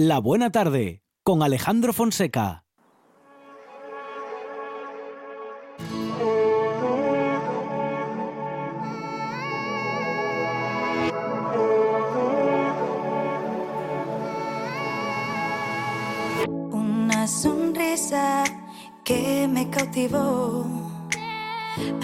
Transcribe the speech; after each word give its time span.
La 0.00 0.20
Buena 0.20 0.52
Tarde 0.52 1.02
con 1.24 1.42
Alejandro 1.42 1.92
Fonseca. 1.92 2.64
Una 16.70 17.26
sonrisa 17.26 18.44
que 19.02 19.48
me 19.48 19.68
cautivó. 19.68 20.64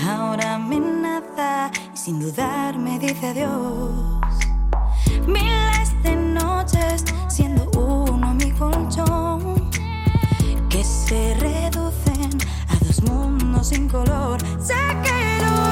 Ahora 0.04 0.58
me 0.58 0.80
nada 0.80 1.70
sin 1.94 2.18
dudar 2.18 2.76
me 2.76 2.98
dice 2.98 3.28
adiós. 3.28 4.20
Miles 5.28 6.02
de 6.02 6.16
noches 6.16 7.04
que 10.68 10.82
se 10.82 11.34
reducen 11.34 12.30
a 12.68 12.76
dos 12.84 13.02
mundos 13.02 13.68
sin 13.68 13.88
color. 13.88 14.38
Sé 14.60 14.74
que 15.02 15.44
lo 15.44 15.63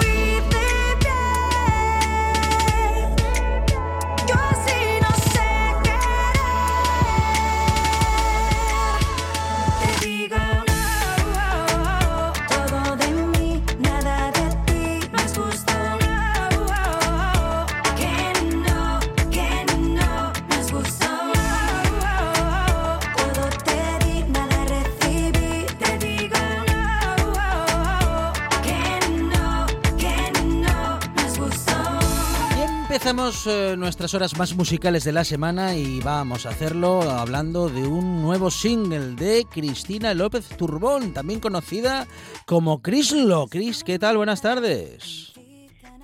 empezamos 33.02 33.48
eh, 33.48 33.74
nuestras 33.76 34.14
horas 34.14 34.38
más 34.38 34.54
musicales 34.54 35.02
de 35.02 35.10
la 35.10 35.24
semana 35.24 35.74
y 35.74 35.98
vamos 35.98 36.46
a 36.46 36.50
hacerlo 36.50 37.02
hablando 37.02 37.68
de 37.68 37.84
un 37.84 38.22
nuevo 38.22 38.48
single 38.48 39.16
de 39.16 39.44
Cristina 39.50 40.14
López 40.14 40.48
Turbón, 40.56 41.12
también 41.12 41.40
conocida 41.40 42.06
como 42.46 42.80
Crislo. 42.80 43.48
Cris, 43.48 43.82
¿qué 43.82 43.98
tal? 43.98 44.18
Buenas 44.18 44.40
tardes. 44.40 45.32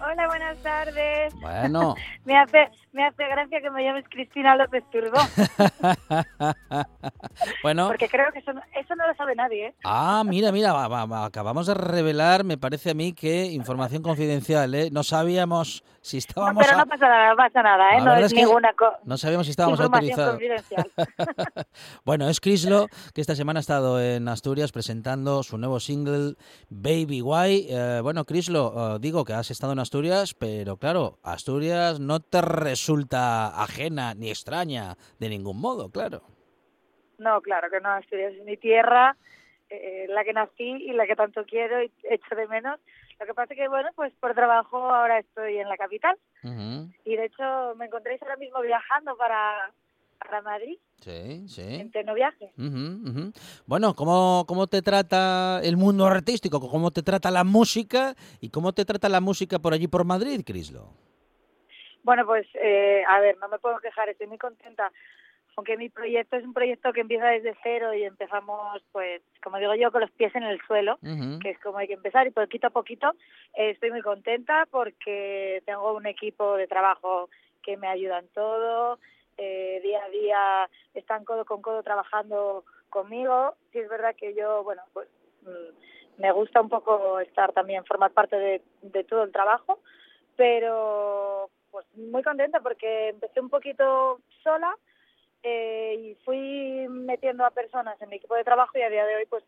Hola, 0.00 0.26
buenas 0.26 0.58
tardes. 0.58 1.34
Bueno, 1.34 1.94
Me 2.24 2.36
hace, 2.36 2.68
me 2.92 3.04
hace 3.06 3.26
gracia 3.28 3.60
que 3.60 3.70
me 3.70 3.84
llames 3.84 4.04
Cristina 4.08 4.56
López 4.56 4.82
Turbón, 4.90 5.26
bueno. 7.62 7.88
porque 7.88 8.08
creo 8.08 8.30
que 8.32 8.38
eso 8.40 8.52
no, 8.52 8.60
eso 8.74 8.94
no 8.96 9.06
lo 9.06 9.14
sabe 9.14 9.34
nadie. 9.34 9.66
¿eh? 9.68 9.74
Ah, 9.84 10.22
mira, 10.26 10.52
mira, 10.52 10.72
va- 10.72 10.88
va- 10.88 11.06
va, 11.06 11.24
acabamos 11.26 11.66
de 11.66 11.74
revelar, 11.74 12.44
me 12.44 12.58
parece 12.58 12.90
a 12.90 12.94
mí 12.94 13.12
que 13.12 13.46
información 13.46 14.02
confidencial, 14.02 14.74
¿eh? 14.74 14.90
No 14.90 15.02
sabíamos 15.02 15.84
si 16.00 16.16
No, 16.16 16.18
estábamos... 16.18 16.64
pero 16.64 16.76
a- 16.76 16.84
no 16.84 16.86
pasa 16.86 17.08
nada, 17.08 17.30
no 17.30 17.36
pasa 17.36 17.62
nada, 17.62 17.96
¿eh? 17.96 18.00
No 18.00 18.14
es, 18.16 18.26
es 18.26 18.32
que 18.32 18.44
ninguna 18.44 18.72
co- 18.72 18.96
No 19.04 19.16
sabíamos 19.18 19.46
si 19.46 19.50
estábamos 19.50 19.80
autorizados. 19.80 20.38
Bueno, 22.04 22.28
es 22.28 22.40
Crislo, 22.40 22.86
que 23.14 23.20
esta 23.20 23.34
semana 23.34 23.58
ha 23.58 23.60
estado 23.60 24.00
en 24.00 24.28
Asturias 24.28 24.72
presentando 24.72 25.42
su 25.42 25.58
nuevo 25.58 25.80
single 25.80 26.34
Baby 26.70 27.20
Why. 27.22 27.66
Eh, 27.68 28.00
bueno, 28.02 28.24
Crislo, 28.24 28.96
eh, 28.96 28.98
digo 29.00 29.24
que 29.24 29.34
has 29.34 29.50
estado 29.50 29.72
en 29.72 29.78
Asturias, 29.78 30.34
pero 30.34 30.76
claro, 30.78 31.18
Asturias 31.22 32.00
no 32.00 32.20
te 32.20 32.40
resulta 32.40 32.87
ajena 32.96 34.14
ni 34.14 34.30
extraña 34.30 34.96
de 35.18 35.28
ningún 35.28 35.60
modo, 35.60 35.90
claro. 35.90 36.22
No, 37.18 37.40
claro 37.40 37.68
que 37.70 37.80
no, 37.80 37.88
Asturias 37.90 38.32
es 38.34 38.44
mi 38.44 38.56
tierra, 38.56 39.16
eh, 39.70 40.06
la 40.08 40.24
que 40.24 40.32
nací 40.32 40.64
y 40.64 40.92
la 40.92 41.06
que 41.06 41.16
tanto 41.16 41.44
quiero 41.44 41.82
y 41.82 41.90
echo 42.04 42.34
de 42.36 42.46
menos. 42.46 42.78
Lo 43.18 43.26
que 43.26 43.34
pasa 43.34 43.52
es 43.54 43.58
que, 43.58 43.68
bueno, 43.68 43.88
pues 43.96 44.12
por 44.20 44.34
trabajo 44.34 44.78
ahora 44.78 45.18
estoy 45.18 45.58
en 45.58 45.68
la 45.68 45.76
capital 45.76 46.16
y 47.04 47.16
de 47.16 47.24
hecho 47.24 47.74
me 47.76 47.86
encontréis 47.86 48.22
ahora 48.22 48.36
mismo 48.36 48.60
viajando 48.62 49.16
para, 49.16 49.72
para 50.20 50.40
Madrid 50.42 50.78
Sí, 51.00 51.48
sí. 51.48 51.62
en 51.62 51.90
pleno 51.90 52.14
viaje. 52.14 52.52
Bueno, 53.66 53.94
¿cómo, 53.94 54.44
¿cómo 54.46 54.68
te 54.68 54.82
trata 54.82 55.60
el 55.64 55.76
mundo 55.76 56.06
artístico? 56.06 56.60
¿Cómo 56.60 56.92
te 56.92 57.02
trata 57.02 57.30
la 57.32 57.42
música? 57.42 58.14
¿Y 58.40 58.50
cómo 58.50 58.72
te 58.72 58.84
trata 58.84 59.08
la 59.08 59.20
música 59.20 59.58
por 59.58 59.72
allí 59.74 59.88
por 59.88 60.04
Madrid, 60.04 60.42
Crislo? 60.46 60.92
Bueno, 62.08 62.24
pues 62.24 62.46
eh, 62.54 63.04
a 63.06 63.20
ver, 63.20 63.36
no 63.36 63.48
me 63.50 63.58
puedo 63.58 63.80
quejar, 63.80 64.08
estoy 64.08 64.28
muy 64.28 64.38
contenta. 64.38 64.90
Aunque 65.56 65.76
mi 65.76 65.90
proyecto 65.90 66.36
es 66.36 66.44
un 66.44 66.54
proyecto 66.54 66.90
que 66.94 67.02
empieza 67.02 67.26
desde 67.26 67.54
cero 67.62 67.92
y 67.92 68.02
empezamos, 68.02 68.82
pues, 68.92 69.20
como 69.44 69.58
digo 69.58 69.74
yo, 69.74 69.92
con 69.92 70.00
los 70.00 70.10
pies 70.12 70.34
en 70.34 70.44
el 70.44 70.58
suelo, 70.62 70.98
que 71.42 71.50
es 71.50 71.58
como 71.58 71.76
hay 71.76 71.86
que 71.86 71.92
empezar 72.00 72.26
y 72.26 72.30
poquito 72.30 72.68
a 72.68 72.70
poquito 72.70 73.10
eh, 73.52 73.72
estoy 73.72 73.90
muy 73.90 74.00
contenta 74.00 74.66
porque 74.70 75.62
tengo 75.66 75.92
un 75.92 76.06
equipo 76.06 76.56
de 76.56 76.66
trabajo 76.66 77.28
que 77.62 77.76
me 77.76 77.88
ayuda 77.88 78.20
en 78.20 78.28
todo, 78.28 78.98
eh, 79.36 79.78
día 79.82 80.02
a 80.02 80.08
día 80.08 80.70
están 80.94 81.26
codo 81.26 81.44
con 81.44 81.60
codo 81.60 81.82
trabajando 81.82 82.64
conmigo. 82.88 83.54
Sí 83.70 83.80
es 83.80 83.88
verdad 83.90 84.16
que 84.16 84.34
yo, 84.34 84.64
bueno, 84.64 84.80
pues 84.94 85.10
mm, 85.42 86.22
me 86.22 86.32
gusta 86.32 86.62
un 86.62 86.70
poco 86.70 87.20
estar 87.20 87.52
también, 87.52 87.84
formar 87.84 88.12
parte 88.12 88.36
de, 88.36 88.62
de 88.80 89.04
todo 89.04 89.24
el 89.24 89.30
trabajo, 89.30 89.80
pero 90.36 91.50
pues 91.78 91.86
muy 91.96 92.22
contenta 92.24 92.60
porque 92.60 93.10
empecé 93.10 93.40
un 93.40 93.50
poquito 93.50 94.20
sola 94.42 94.74
eh, 95.44 95.94
y 95.96 96.14
fui 96.24 96.88
metiendo 96.88 97.44
a 97.44 97.52
personas 97.52 98.00
en 98.02 98.08
mi 98.08 98.16
equipo 98.16 98.34
de 98.34 98.42
trabajo 98.42 98.76
y 98.76 98.82
a 98.82 98.90
día 98.90 99.06
de 99.06 99.14
hoy 99.14 99.26
pues 99.26 99.44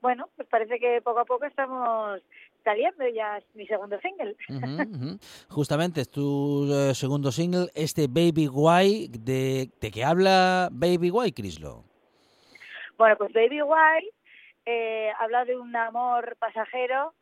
bueno, 0.00 0.28
pues 0.34 0.48
parece 0.48 0.80
que 0.80 1.00
poco 1.02 1.20
a 1.20 1.24
poco 1.24 1.44
estamos 1.44 2.20
saliendo 2.64 3.06
ya 3.08 3.38
es 3.38 3.44
mi 3.54 3.66
segundo 3.66 4.00
single. 4.00 4.34
Justamente 5.48 6.00
es 6.00 6.10
tu 6.10 6.66
eh, 6.72 6.94
segundo 6.94 7.30
single, 7.30 7.68
este 7.74 8.08
Baby 8.08 8.48
Why, 8.48 9.08
de, 9.08 9.70
¿de 9.80 9.90
qué 9.90 10.02
habla 10.02 10.70
Baby 10.72 11.10
Why, 11.10 11.32
Crislo? 11.32 11.84
Bueno, 12.96 13.16
pues 13.16 13.32
Baby 13.32 13.62
White 13.62 14.12
eh, 14.66 15.12
habla 15.20 15.44
de 15.44 15.56
un 15.56 15.76
amor 15.76 16.36
pasajero 16.40 17.14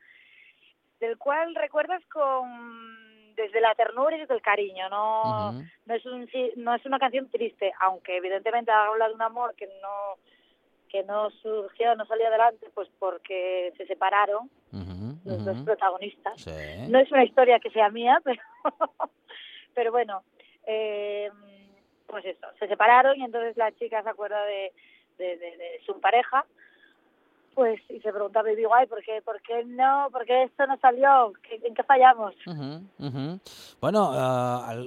del 1.00 1.18
cual 1.18 1.54
recuerdas 1.54 2.02
con 2.06 3.07
desde 3.38 3.60
la 3.60 3.74
ternura 3.74 4.16
y 4.16 4.20
desde 4.20 4.34
el 4.34 4.42
cariño, 4.42 4.88
no 4.90 5.52
no 5.86 5.94
es 5.94 6.04
un 6.04 6.28
no 6.56 6.74
es 6.74 6.84
una 6.84 6.98
canción 6.98 7.30
triste, 7.30 7.72
aunque 7.80 8.16
evidentemente 8.18 8.70
habla 8.70 9.08
de 9.08 9.14
un 9.14 9.22
amor 9.22 9.54
que 9.54 9.66
no 9.80 10.16
que 10.90 11.02
no 11.04 11.30
surgió, 11.30 11.94
no 11.96 12.06
salió 12.06 12.26
adelante, 12.28 12.66
pues 12.74 12.88
porque 12.98 13.72
se 13.76 13.86
separaron 13.86 14.50
los 15.24 15.44
dos 15.44 15.56
protagonistas. 15.64 16.40
Sí. 16.40 16.50
No 16.88 16.98
es 16.98 17.10
una 17.12 17.24
historia 17.24 17.58
que 17.60 17.70
sea 17.70 17.90
mía, 17.90 18.20
pero, 18.24 18.40
pero 19.74 19.92
bueno, 19.92 20.22
eh, 20.66 21.30
pues 22.06 22.24
eso, 22.24 22.46
se 22.58 22.68
separaron 22.68 23.16
y 23.20 23.24
entonces 23.24 23.56
la 23.58 23.70
chica 23.72 24.02
se 24.02 24.08
acuerda 24.08 24.42
de, 24.46 24.72
de, 25.18 25.36
de- 25.36 25.56
de 25.58 25.80
su 25.84 26.00
pareja, 26.00 26.44
pues 27.58 27.80
y 27.88 27.98
se 27.98 28.12
pregunta 28.12 28.38
a 28.38 28.44
Baby 28.44 28.64
Guay, 28.66 28.86
¿por 28.86 29.02
qué, 29.02 29.20
¿por 29.24 29.42
qué 29.42 29.64
no? 29.64 30.06
¿Por 30.12 30.24
qué 30.24 30.44
esto 30.44 30.64
no 30.68 30.78
salió? 30.80 31.32
¿Qué- 31.42 31.60
¿En 31.66 31.74
qué 31.74 31.82
fallamos? 31.82 32.32
Bueno, 33.80 34.12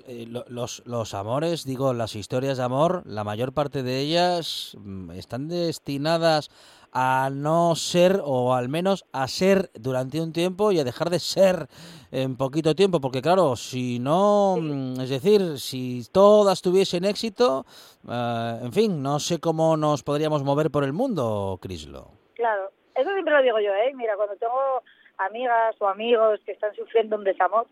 eh, 0.08 0.26
lo- 0.26 0.46
los, 0.48 0.82
los 0.86 1.14
amores, 1.14 1.66
digo, 1.66 1.92
las 1.94 2.16
historias 2.16 2.58
de 2.58 2.64
amor, 2.64 3.02
la 3.06 3.26
mayor 3.26 3.52
parte 3.52 3.84
de 3.84 4.00
ellas 4.00 4.78
mm, 4.80 5.12
están 5.12 5.50
destinadas 5.50 6.50
a 6.94 7.30
no 7.30 7.76
ser 7.76 8.22
o 8.24 8.54
al 8.54 8.70
menos 8.70 9.04
a 9.12 9.28
ser 9.28 9.70
durante 9.74 10.22
un 10.22 10.32
tiempo 10.32 10.72
y 10.72 10.80
a 10.80 10.86
dejar 10.86 11.10
de 11.10 11.20
ser 11.20 11.68
en 12.12 12.38
poquito 12.38 12.74
tiempo, 12.74 13.02
porque 13.02 13.22
claro, 13.22 13.58
si 13.58 14.00
no, 14.00 14.56
mm, 14.58 15.02
es 15.02 15.10
decir, 15.10 15.60
si 15.60 16.06
todas 16.10 16.62
tuviesen 16.62 17.04
éxito, 17.04 17.66
ah, 18.08 18.60
en 18.62 18.72
fin, 18.72 19.02
no 19.04 19.20
sé 19.20 19.40
cómo 19.40 19.76
nos 19.76 20.04
podríamos 20.04 20.44
mover 20.46 20.72
por 20.72 20.86
el 20.86 20.94
mundo, 20.94 21.60
Crislo. 21.62 22.21
Claro, 22.42 22.72
eso 22.96 23.12
siempre 23.12 23.36
lo 23.36 23.44
digo 23.44 23.60
yo, 23.60 23.72
¿eh? 23.76 23.94
Mira, 23.94 24.16
cuando 24.16 24.36
tengo 24.36 24.82
amigas 25.20 25.76
o 25.78 25.88
amigos 25.88 26.40
que 26.44 26.54
están 26.54 26.74
sufriendo 26.74 27.16
un 27.16 27.24
desamor, 27.24 27.68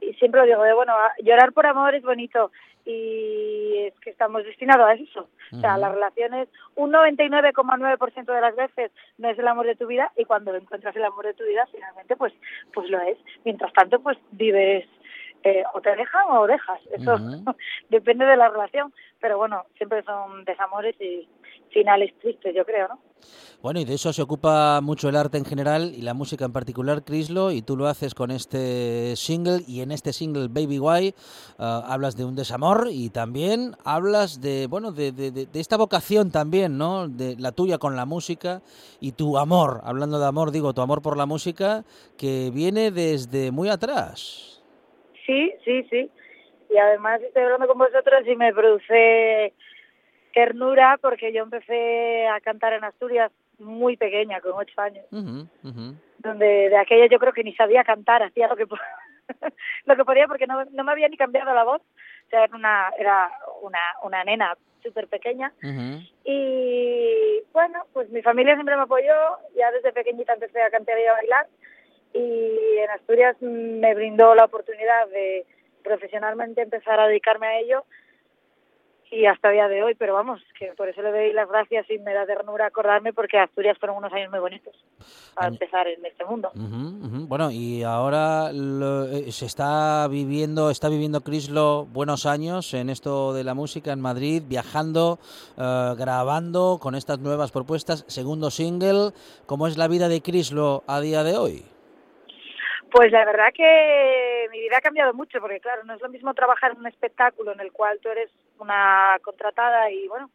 y 0.00 0.14
siempre 0.14 0.40
lo 0.40 0.46
digo, 0.46 0.62
de, 0.62 0.72
bueno, 0.72 0.94
llorar 1.22 1.52
por 1.52 1.66
amor 1.66 1.94
es 1.94 2.02
bonito 2.02 2.50
y 2.86 3.76
es 3.88 3.94
que 4.00 4.08
estamos 4.08 4.42
destinados 4.44 4.88
a 4.88 4.94
eso. 4.94 5.28
O 5.52 5.60
sea, 5.60 5.76
las 5.76 5.92
relaciones, 5.92 6.48
un 6.76 6.90
99,9% 6.92 8.24
de 8.24 8.40
las 8.40 8.56
veces 8.56 8.90
no 9.18 9.28
es 9.28 9.38
el 9.38 9.46
amor 9.46 9.66
de 9.66 9.76
tu 9.76 9.86
vida 9.86 10.10
y 10.16 10.24
cuando 10.24 10.54
encuentras 10.54 10.96
el 10.96 11.04
amor 11.04 11.26
de 11.26 11.34
tu 11.34 11.44
vida, 11.44 11.68
finalmente, 11.70 12.16
pues, 12.16 12.32
pues 12.72 12.88
lo 12.88 13.02
es. 13.02 13.18
Mientras 13.44 13.70
tanto, 13.74 14.00
pues 14.00 14.16
vives 14.30 14.88
eh, 15.44 15.62
o 15.74 15.80
te 15.80 15.94
dejan 15.96 16.24
o 16.30 16.46
dejas. 16.46 16.80
Eso 16.92 17.16
depende 17.88 18.24
de 18.24 18.36
la 18.36 18.48
relación, 18.48 18.92
pero 19.20 19.38
bueno, 19.38 19.64
siempre 19.76 20.02
son 20.02 20.44
desamores 20.44 20.94
y 21.00 21.28
finales 21.70 22.12
tristes, 22.20 22.54
yo 22.54 22.64
creo, 22.64 22.88
¿no? 22.88 22.98
Bueno, 23.62 23.78
y 23.78 23.84
de 23.84 23.94
eso 23.94 24.12
se 24.14 24.22
ocupa 24.22 24.80
mucho 24.80 25.10
el 25.10 25.16
arte 25.16 25.36
en 25.36 25.44
general 25.44 25.92
y 25.94 26.00
la 26.00 26.14
música 26.14 26.46
en 26.46 26.52
particular, 26.52 27.04
Crislo, 27.04 27.52
y 27.52 27.60
tú 27.60 27.76
lo 27.76 27.88
haces 27.88 28.14
con 28.14 28.30
este 28.30 29.14
single, 29.16 29.62
y 29.68 29.82
en 29.82 29.92
este 29.92 30.14
single, 30.14 30.48
Baby 30.48 30.78
Why, 30.78 31.08
eh, 31.08 31.14
hablas 31.58 32.16
de 32.16 32.24
un 32.24 32.34
desamor 32.34 32.88
y 32.90 33.10
también 33.10 33.76
hablas 33.84 34.40
de, 34.40 34.66
bueno, 34.66 34.92
de, 34.92 35.12
de, 35.12 35.30
de, 35.30 35.60
esta 35.60 35.76
vocación 35.76 36.30
también, 36.30 36.78
¿no? 36.78 37.08
De 37.08 37.36
la 37.36 37.52
tuya 37.52 37.76
con 37.76 37.96
la 37.96 38.06
música 38.06 38.62
y 38.98 39.12
tu 39.12 39.36
amor, 39.36 39.82
hablando 39.84 40.18
de 40.18 40.26
amor, 40.26 40.52
digo, 40.52 40.72
tu 40.72 40.80
amor 40.80 41.02
por 41.02 41.18
la 41.18 41.26
música, 41.26 41.84
que 42.16 42.50
viene 42.50 42.90
desde 42.90 43.50
muy 43.50 43.68
atrás. 43.68 44.59
Sí, 45.30 45.52
sí, 45.64 45.86
sí. 45.90 46.10
Y 46.70 46.76
además 46.76 47.22
estoy 47.22 47.44
hablando 47.44 47.68
con 47.68 47.78
vosotros 47.78 48.26
y 48.26 48.34
me 48.34 48.52
produce 48.52 49.52
ternura 50.34 50.98
porque 51.00 51.32
yo 51.32 51.44
empecé 51.44 52.26
a 52.26 52.40
cantar 52.40 52.72
en 52.72 52.82
Asturias 52.82 53.30
muy 53.58 53.96
pequeña, 53.96 54.40
con 54.40 54.54
ocho 54.56 54.80
años. 54.80 55.04
Donde 56.18 56.68
de 56.68 56.76
aquella 56.76 57.06
yo 57.06 57.20
creo 57.20 57.32
que 57.32 57.44
ni 57.44 57.54
sabía 57.54 57.84
cantar, 57.84 58.24
hacía 58.24 58.48
lo 58.48 58.56
que 58.56 58.66
lo 59.84 59.96
que 59.96 60.04
podía 60.04 60.26
porque 60.26 60.48
no, 60.48 60.64
no 60.64 60.82
me 60.82 60.92
había 60.92 61.08
ni 61.08 61.16
cambiado 61.16 61.54
la 61.54 61.62
voz. 61.62 61.80
O 61.80 62.30
sea, 62.30 62.44
era 62.44 62.56
una, 62.56 62.90
era 62.98 63.30
una, 63.62 63.78
una 64.02 64.24
nena 64.24 64.56
súper 64.82 65.06
pequeña. 65.06 65.52
Y 66.24 67.40
bueno, 67.52 67.84
pues 67.92 68.10
mi 68.10 68.22
familia 68.22 68.54
siempre 68.54 68.74
me 68.74 68.82
apoyó. 68.82 69.14
Ya 69.56 69.70
desde 69.70 69.92
pequeñita 69.92 70.32
empecé 70.32 70.60
a 70.60 70.70
cantar 70.70 70.98
y 70.98 71.06
a 71.06 71.12
bailar. 71.12 71.46
Y 72.12 72.78
en 72.78 72.90
Asturias 72.90 73.36
me 73.40 73.94
brindó 73.94 74.34
la 74.34 74.44
oportunidad 74.44 75.08
de 75.08 75.46
profesionalmente 75.82 76.62
empezar 76.62 77.00
a 77.00 77.06
dedicarme 77.06 77.46
a 77.46 77.58
ello 77.60 77.84
y 79.12 79.26
hasta 79.26 79.48
el 79.48 79.54
día 79.54 79.68
de 79.68 79.82
hoy, 79.82 79.94
pero 79.96 80.14
vamos, 80.14 80.40
que 80.58 80.66
por 80.76 80.88
eso 80.88 81.02
le 81.02 81.10
doy 81.10 81.32
las 81.32 81.48
gracias 81.48 81.90
y 81.90 81.98
me 81.98 82.14
da 82.14 82.26
ternura 82.26 82.66
acordarme 82.66 83.12
porque 83.12 83.38
Asturias 83.38 83.76
fueron 83.78 83.98
unos 83.98 84.12
años 84.12 84.30
muy 84.30 84.38
bonitos 84.38 84.74
para 85.34 85.48
empezar 85.48 85.88
en 85.88 86.04
este 86.06 86.24
mundo. 86.24 86.50
Bueno, 86.54 87.50
y 87.50 87.82
ahora 87.82 88.50
eh, 88.52 89.32
se 89.32 89.46
está 89.46 90.06
viviendo, 90.08 90.70
está 90.70 90.88
viviendo 90.88 91.22
Crislo 91.22 91.86
buenos 91.86 92.24
años 92.24 92.72
en 92.72 92.88
esto 92.88 93.32
de 93.32 93.42
la 93.42 93.54
música 93.54 93.92
en 93.92 94.00
Madrid, 94.00 94.42
viajando, 94.46 95.18
eh, 95.58 95.94
grabando 95.98 96.78
con 96.80 96.94
estas 96.94 97.18
nuevas 97.18 97.50
propuestas, 97.50 98.04
segundo 98.06 98.50
single. 98.50 99.10
¿Cómo 99.46 99.66
es 99.66 99.76
la 99.76 99.88
vida 99.88 100.08
de 100.08 100.22
Crislo 100.22 100.84
a 100.86 101.00
día 101.00 101.24
de 101.24 101.36
hoy? 101.36 101.64
Pues 102.90 103.12
la 103.12 103.24
verdad 103.24 103.52
que 103.54 104.48
mi 104.50 104.60
vida 104.60 104.78
ha 104.78 104.80
cambiado 104.80 105.14
mucho, 105.14 105.40
porque 105.40 105.60
claro, 105.60 105.84
no 105.84 105.94
es 105.94 106.00
lo 106.00 106.08
mismo 106.08 106.34
trabajar 106.34 106.72
en 106.72 106.78
un 106.78 106.86
espectáculo 106.86 107.52
en 107.52 107.60
el 107.60 107.72
cual 107.72 108.00
tú 108.00 108.08
eres 108.08 108.30
una 108.58 109.16
contratada 109.22 109.90
y 109.90 110.08
bueno, 110.08 110.30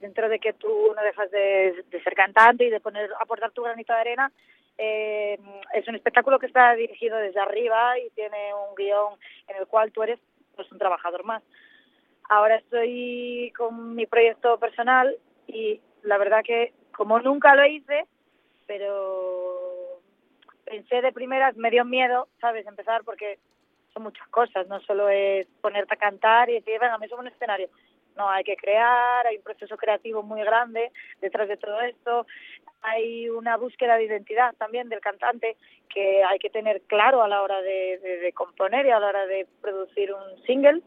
dentro 0.00 0.28
de 0.28 0.38
que 0.38 0.54
tú 0.54 0.92
no 0.96 1.02
dejas 1.02 1.30
de, 1.30 1.84
ser 1.90 2.14
cantante 2.14 2.64
y 2.64 2.70
de 2.70 2.80
poner 2.80 3.10
aportar 3.20 3.50
tu 3.50 3.62
granito 3.62 3.92
de 3.92 3.98
arena, 3.98 4.32
eh, 4.78 5.38
es 5.74 5.86
un 5.88 5.94
espectáculo 5.94 6.38
que 6.38 6.46
está 6.46 6.74
dirigido 6.74 7.18
desde 7.18 7.40
arriba 7.40 7.98
y 7.98 8.08
tiene 8.10 8.54
un 8.54 8.74
guion 8.74 9.14
en 9.48 9.56
el 9.56 9.66
cual 9.66 9.92
tú 9.92 10.02
eres 10.02 10.18
pues 10.56 10.72
un 10.72 10.78
trabajador 10.78 11.24
más. 11.24 11.42
Ahora 12.30 12.56
estoy 12.56 13.52
con 13.56 13.94
mi 13.94 14.06
proyecto 14.06 14.58
personal 14.58 15.16
y 15.46 15.80
la 16.02 16.16
verdad 16.16 16.42
que 16.44 16.72
como 16.92 17.20
nunca 17.20 17.54
lo 17.54 17.66
hice, 17.66 18.06
pero 18.66 19.69
pensé 20.70 21.02
de 21.02 21.12
primeras, 21.12 21.56
me 21.56 21.70
dio 21.70 21.84
miedo, 21.84 22.28
¿sabes? 22.40 22.64
Empezar 22.64 23.02
porque 23.02 23.38
son 23.92 24.04
muchas 24.04 24.28
cosas, 24.28 24.68
no 24.68 24.80
solo 24.82 25.08
es 25.08 25.48
ponerte 25.60 25.94
a 25.94 25.96
cantar 25.96 26.48
y 26.48 26.54
decir, 26.54 26.78
venga, 26.80 26.96
me 26.96 27.08
subo 27.08 27.18
un 27.18 27.26
escenario. 27.26 27.68
No, 28.16 28.30
hay 28.30 28.44
que 28.44 28.56
crear, 28.56 29.26
hay 29.26 29.38
un 29.38 29.42
proceso 29.42 29.76
creativo 29.76 30.22
muy 30.22 30.42
grande 30.42 30.92
detrás 31.20 31.48
de 31.48 31.56
todo 31.56 31.80
esto, 31.80 32.26
hay 32.82 33.28
una 33.28 33.56
búsqueda 33.56 33.96
de 33.96 34.04
identidad 34.04 34.54
también 34.58 34.88
del 34.88 35.00
cantante 35.00 35.56
que 35.88 36.22
hay 36.22 36.38
que 36.38 36.50
tener 36.50 36.82
claro 36.82 37.22
a 37.22 37.28
la 37.28 37.42
hora 37.42 37.60
de, 37.62 37.98
de 37.98 38.32
componer 38.32 38.86
y 38.86 38.90
a 38.90 39.00
la 39.00 39.08
hora 39.08 39.26
de 39.26 39.46
producir 39.60 40.12
un 40.12 40.42
single 40.44 40.82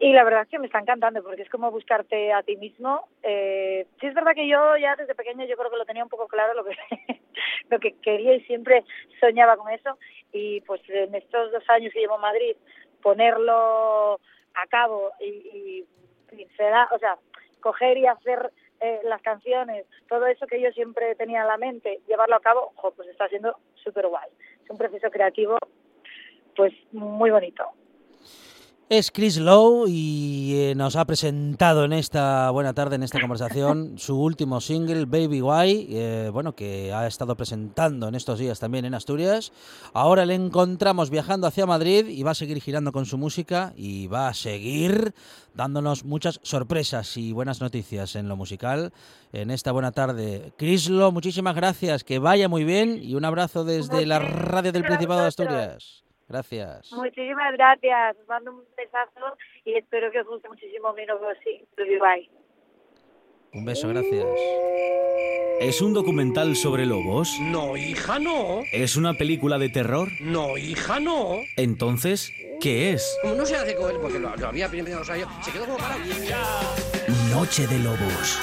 y 0.00 0.14
la 0.14 0.24
verdad 0.24 0.42
es 0.42 0.48
que 0.48 0.58
me 0.58 0.64
está 0.64 0.78
encantando 0.78 1.22
porque 1.22 1.42
es 1.42 1.50
como 1.50 1.70
buscarte 1.70 2.32
a 2.32 2.42
ti 2.42 2.56
mismo. 2.56 3.06
Eh, 3.22 3.86
sí 4.00 4.06
es 4.06 4.14
verdad 4.14 4.32
que 4.34 4.48
yo 4.48 4.76
ya 4.78 4.96
desde 4.96 5.14
pequeño 5.14 5.44
yo 5.44 5.58
creo 5.58 5.70
que 5.70 5.76
lo 5.76 5.84
tenía 5.84 6.02
un 6.02 6.08
poco 6.08 6.26
claro 6.26 6.54
lo 6.54 6.64
que, 6.64 6.74
lo 7.68 7.78
que 7.78 7.92
quería 8.00 8.34
y 8.34 8.40
siempre 8.44 8.82
soñaba 9.20 9.58
con 9.58 9.70
eso. 9.70 9.98
Y 10.32 10.62
pues 10.62 10.80
en 10.88 11.14
estos 11.14 11.52
dos 11.52 11.68
años 11.68 11.92
que 11.92 12.00
llevo 12.00 12.14
en 12.14 12.22
Madrid, 12.22 12.56
ponerlo 13.02 14.18
a 14.54 14.66
cabo 14.70 15.12
y, 15.20 15.26
y 15.26 15.86
o 16.92 16.98
sea, 16.98 17.18
coger 17.60 17.98
y 17.98 18.06
hacer 18.06 18.50
eh, 18.80 19.00
las 19.04 19.20
canciones, 19.20 19.84
todo 20.08 20.26
eso 20.28 20.46
que 20.46 20.62
yo 20.62 20.70
siempre 20.72 21.14
tenía 21.16 21.42
en 21.42 21.46
la 21.46 21.58
mente, 21.58 22.00
llevarlo 22.08 22.36
a 22.36 22.40
cabo, 22.40 22.72
pues 22.96 23.06
está 23.08 23.28
siendo 23.28 23.54
súper 23.74 24.06
guay. 24.06 24.30
Es 24.64 24.70
un 24.70 24.78
proceso 24.78 25.10
creativo 25.10 25.58
pues 26.56 26.72
muy 26.92 27.30
bonito. 27.30 27.64
Es 28.92 29.12
Chris 29.12 29.38
Lowe 29.38 29.88
y 29.88 30.52
eh, 30.56 30.74
nos 30.74 30.96
ha 30.96 31.04
presentado 31.04 31.84
en 31.84 31.92
esta 31.92 32.50
buena 32.50 32.74
tarde, 32.74 32.96
en 32.96 33.04
esta 33.04 33.20
conversación, 33.20 33.94
su 33.98 34.20
último 34.20 34.60
single, 34.60 35.04
Baby 35.04 35.40
Why, 35.40 35.86
eh, 35.90 36.30
bueno, 36.32 36.56
que 36.56 36.92
ha 36.92 37.06
estado 37.06 37.36
presentando 37.36 38.08
en 38.08 38.16
estos 38.16 38.40
días 38.40 38.58
también 38.58 38.84
en 38.84 38.94
Asturias. 38.94 39.52
Ahora 39.92 40.26
le 40.26 40.34
encontramos 40.34 41.08
viajando 41.08 41.46
hacia 41.46 41.66
Madrid 41.66 42.08
y 42.08 42.24
va 42.24 42.32
a 42.32 42.34
seguir 42.34 42.60
girando 42.60 42.90
con 42.90 43.06
su 43.06 43.16
música 43.16 43.74
y 43.76 44.08
va 44.08 44.26
a 44.26 44.34
seguir 44.34 45.14
dándonos 45.54 46.04
muchas 46.04 46.40
sorpresas 46.42 47.16
y 47.16 47.32
buenas 47.32 47.60
noticias 47.60 48.16
en 48.16 48.28
lo 48.28 48.34
musical 48.34 48.92
en 49.32 49.52
esta 49.52 49.70
buena 49.70 49.92
tarde. 49.92 50.52
Chris 50.56 50.90
Lowe, 50.90 51.12
muchísimas 51.12 51.54
gracias, 51.54 52.02
que 52.02 52.18
vaya 52.18 52.48
muy 52.48 52.64
bien 52.64 52.98
y 53.00 53.14
un 53.14 53.24
abrazo 53.24 53.62
desde 53.62 54.04
la 54.04 54.18
radio 54.18 54.72
del 54.72 54.82
Principado 54.82 55.20
de 55.20 55.28
Asturias. 55.28 56.09
Gracias. 56.30 56.92
Muchísimas 56.92 57.52
gracias. 57.54 58.16
Os 58.20 58.28
mando 58.28 58.52
un 58.52 58.64
besazo 58.76 59.36
y 59.64 59.74
espero 59.74 60.12
que 60.12 60.20
os 60.20 60.26
guste 60.28 60.48
muchísimo 60.48 60.92
mi 60.92 61.04
nuevo 61.04 61.26
Bye. 61.76 62.30
Un 63.52 63.64
beso, 63.64 63.88
gracias. 63.88 64.26
¿Es 65.60 65.82
un 65.82 65.92
documental 65.92 66.54
sobre 66.54 66.86
lobos? 66.86 67.36
No, 67.40 67.76
hija, 67.76 68.20
no. 68.20 68.62
¿Es 68.72 68.96
una 68.96 69.14
película 69.14 69.58
de 69.58 69.70
terror? 69.70 70.08
No, 70.20 70.56
hija, 70.56 71.00
no. 71.00 71.40
Entonces, 71.56 72.32
¿qué 72.60 72.92
es? 72.92 73.18
Como 73.22 73.34
no 73.34 73.44
se 73.44 73.56
hace 73.56 73.74
con 73.74 73.90
él, 73.90 73.98
porque 74.00 74.20
lo, 74.20 74.34
lo 74.36 74.46
había 74.46 74.68
primero, 74.68 75.00
o 75.00 75.04
sea, 75.04 75.16
yo, 75.16 75.26
se 75.42 75.50
quedó 75.50 75.66
como 75.66 75.78
para... 75.78 75.96
Noche 77.34 77.66
de 77.66 77.78
Lobos. 77.80 78.40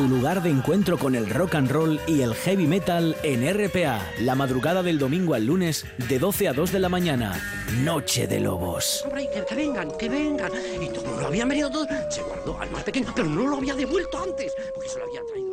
Tu 0.00 0.08
lugar 0.08 0.42
de 0.42 0.48
encuentro 0.48 0.96
con 0.96 1.14
el 1.14 1.28
rock 1.28 1.56
and 1.56 1.70
roll 1.70 2.00
y 2.06 2.22
el 2.22 2.34
heavy 2.34 2.66
metal 2.66 3.14
en 3.22 3.42
RPA, 3.46 4.00
la 4.20 4.34
madrugada 4.34 4.82
del 4.82 4.98
domingo 4.98 5.34
al 5.34 5.44
lunes 5.44 5.84
de 6.08 6.18
12 6.18 6.48
a 6.48 6.54
2 6.54 6.72
de 6.72 6.78
la 6.78 6.88
mañana. 6.88 7.38
Noche 7.82 8.26
de 8.26 8.40
Lobos. 8.40 9.02
Hombre, 9.04 9.28
que, 9.30 9.44
que 9.44 9.54
vengan, 9.54 9.90
que 9.98 10.08
vengan. 10.08 10.50
Y 10.80 10.88
todo 10.88 11.20
lo 11.20 11.26
habían 11.26 11.50
venido 11.50 11.70
todos. 11.70 11.86
Se 12.08 12.22
guardó 12.22 12.58
al 12.58 12.70
más 12.70 12.82
pequeño, 12.82 13.12
pero 13.14 13.28
no 13.28 13.46
lo 13.46 13.58
había 13.58 13.74
devuelto 13.74 14.22
antes, 14.22 14.54
porque 14.74 14.88
se 14.88 14.98
lo 15.00 15.04
habían 15.04 15.26
traído. 15.26 15.50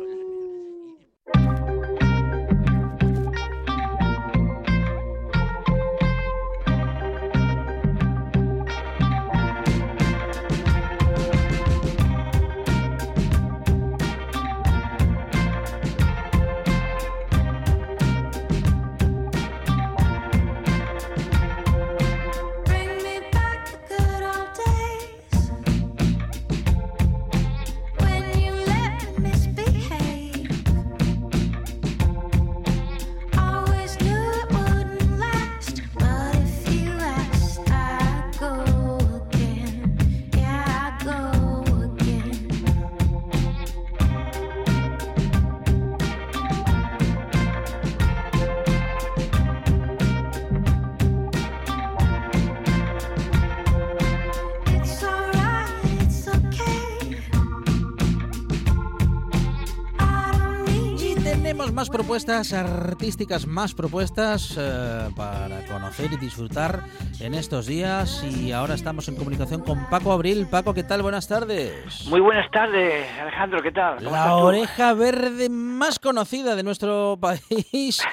Propuestas 62.18 62.52
artísticas, 62.52 63.46
más 63.46 63.74
propuestas 63.76 64.58
eh, 64.58 65.08
para 65.16 65.64
conocer 65.70 66.10
y 66.12 66.16
disfrutar 66.16 66.80
en 67.20 67.32
estos 67.32 67.68
días. 67.68 68.24
Y 68.24 68.50
ahora 68.50 68.74
estamos 68.74 69.08
en 69.08 69.14
comunicación 69.14 69.62
con 69.62 69.88
Paco 69.88 70.10
Abril. 70.10 70.48
Paco, 70.50 70.74
¿qué 70.74 70.82
tal? 70.82 71.02
Buenas 71.02 71.28
tardes. 71.28 72.08
Muy 72.10 72.18
buenas 72.18 72.50
tardes, 72.50 73.06
Alejandro, 73.20 73.62
¿qué 73.62 73.70
tal? 73.70 74.02
La 74.02 74.34
oreja 74.34 74.94
verde 74.94 75.48
más 75.48 76.00
conocida 76.00 76.56
de 76.56 76.64
nuestro 76.64 77.16
país, 77.20 78.04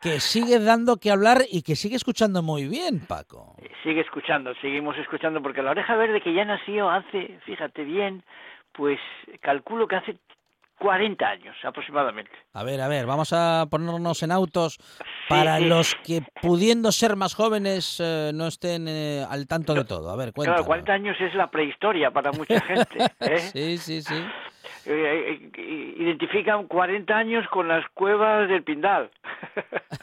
que 0.00 0.20
sigue 0.20 0.60
dando 0.60 0.98
que 0.98 1.10
hablar 1.10 1.38
y 1.50 1.62
que 1.62 1.74
sigue 1.74 1.96
escuchando 1.96 2.44
muy 2.44 2.68
bien, 2.68 3.00
Paco. 3.08 3.56
Sigue 3.82 4.02
escuchando, 4.02 4.54
seguimos 4.60 4.96
escuchando, 4.96 5.42
porque 5.42 5.60
la 5.60 5.72
oreja 5.72 5.96
verde 5.96 6.20
que 6.20 6.32
ya 6.32 6.44
nació 6.44 6.88
hace, 6.88 7.40
fíjate 7.46 7.82
bien, 7.82 8.22
pues 8.74 9.00
calculo 9.40 9.88
que 9.88 9.96
hace 9.96 10.16
40 10.80 11.28
años 11.28 11.54
aproximadamente. 11.62 12.32
A 12.54 12.64
ver, 12.64 12.80
a 12.80 12.88
ver, 12.88 13.04
vamos 13.04 13.34
a 13.34 13.66
ponernos 13.70 14.22
en 14.22 14.32
autos 14.32 14.78
para 15.28 15.60
los 15.60 15.94
que 15.96 16.22
pudiendo 16.40 16.90
ser 16.90 17.16
más 17.16 17.34
jóvenes 17.34 18.00
eh, 18.02 18.30
no 18.34 18.46
estén 18.46 18.88
eh, 18.88 19.22
al 19.28 19.46
tanto 19.46 19.74
de 19.74 19.84
todo. 19.84 20.10
A 20.10 20.16
ver, 20.16 20.32
cuéntanos. 20.32 20.62
Claro, 20.62 20.66
40 20.66 20.92
años 20.92 21.16
es 21.20 21.34
la 21.34 21.48
prehistoria 21.48 22.10
para 22.10 22.32
mucha 22.32 22.58
gente. 22.66 22.96
¿eh? 23.20 23.38
sí, 23.38 23.76
sí, 23.76 24.00
sí. 24.00 24.24
identifican 24.86 26.66
40 26.66 27.14
años 27.14 27.46
con 27.48 27.68
las 27.68 27.86
cuevas 27.90 28.48
del 28.48 28.62
Pindal. 28.62 29.10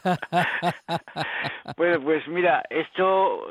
bueno, 1.76 2.00
pues 2.02 2.28
mira, 2.28 2.62
esto 2.70 3.48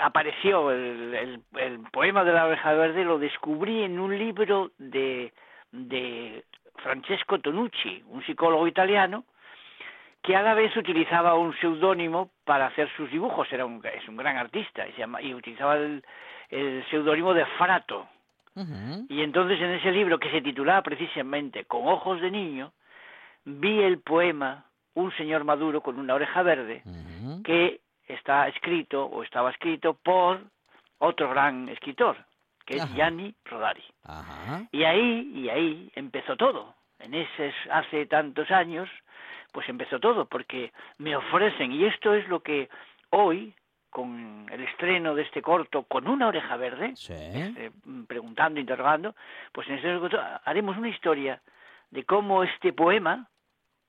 apareció, 0.00 0.70
el, 0.70 1.42
el, 1.56 1.80
poema 1.90 2.22
de 2.22 2.32
la 2.32 2.46
oveja 2.46 2.72
verde 2.74 3.02
lo 3.02 3.18
descubrí 3.18 3.82
en 3.82 3.98
un 3.98 4.16
libro 4.16 4.70
de, 4.78 5.32
de 5.72 6.44
Francesco 6.78 7.38
Tonucci, 7.38 8.02
un 8.08 8.22
psicólogo 8.24 8.66
italiano, 8.66 9.24
que 10.22 10.36
a 10.36 10.42
la 10.42 10.54
vez 10.54 10.76
utilizaba 10.76 11.34
un 11.34 11.54
seudónimo 11.58 12.30
para 12.44 12.66
hacer 12.66 12.90
sus 12.96 13.10
dibujos, 13.10 13.50
era 13.52 13.64
un, 13.64 13.82
es 13.84 14.08
un 14.08 14.16
gran 14.16 14.36
artista, 14.36 14.86
y, 14.86 14.92
se 14.92 14.98
llama, 14.98 15.22
y 15.22 15.34
utilizaba 15.34 15.76
el, 15.76 16.02
seudónimo 16.90 17.34
de 17.34 17.46
Frato. 17.58 18.08
Y 19.08 19.22
entonces 19.22 19.60
en 19.60 19.70
ese 19.70 19.92
libro 19.92 20.18
que 20.18 20.32
se 20.32 20.40
titulaba 20.40 20.82
precisamente 20.82 21.64
Con 21.66 21.86
ojos 21.86 22.20
de 22.20 22.28
niño, 22.28 22.72
vi 23.44 23.80
el 23.80 24.00
poema 24.00 24.64
Un 24.94 25.12
señor 25.12 25.44
maduro 25.44 25.80
con 25.80 25.96
una 25.96 26.14
oreja 26.14 26.42
verde, 26.42 26.82
que 27.44 27.80
está 28.08 28.48
escrito 28.48 29.04
o 29.04 29.22
estaba 29.22 29.50
escrito 29.50 29.94
por 29.94 30.40
otro 30.98 31.30
gran 31.30 31.68
escritor, 31.68 32.16
que 32.68 32.76
es 32.76 32.94
Gianni 32.94 33.34
Rodari. 33.46 33.82
Y 34.72 34.84
ahí, 34.84 35.32
y 35.34 35.48
ahí 35.48 35.90
empezó 35.94 36.36
todo. 36.36 36.74
En 36.98 37.14
ese 37.14 37.54
hace 37.70 38.04
tantos 38.04 38.50
años, 38.50 38.90
pues 39.52 39.66
empezó 39.70 39.98
todo, 39.98 40.26
porque 40.26 40.72
me 40.98 41.16
ofrecen, 41.16 41.72
y 41.72 41.86
esto 41.86 42.12
es 42.12 42.28
lo 42.28 42.40
que 42.40 42.68
hoy, 43.08 43.54
con 43.88 44.46
el 44.52 44.62
estreno 44.64 45.14
de 45.14 45.22
este 45.22 45.40
corto, 45.40 45.84
con 45.84 46.06
una 46.08 46.28
oreja 46.28 46.56
verde, 46.58 46.92
este, 46.92 47.72
preguntando, 48.06 48.60
interrogando, 48.60 49.14
pues 49.52 49.66
en 49.68 49.76
este 49.76 49.98
corto 49.98 50.20
haremos 50.44 50.76
una 50.76 50.90
historia 50.90 51.40
de 51.90 52.04
cómo 52.04 52.42
este 52.42 52.74
poema, 52.74 53.30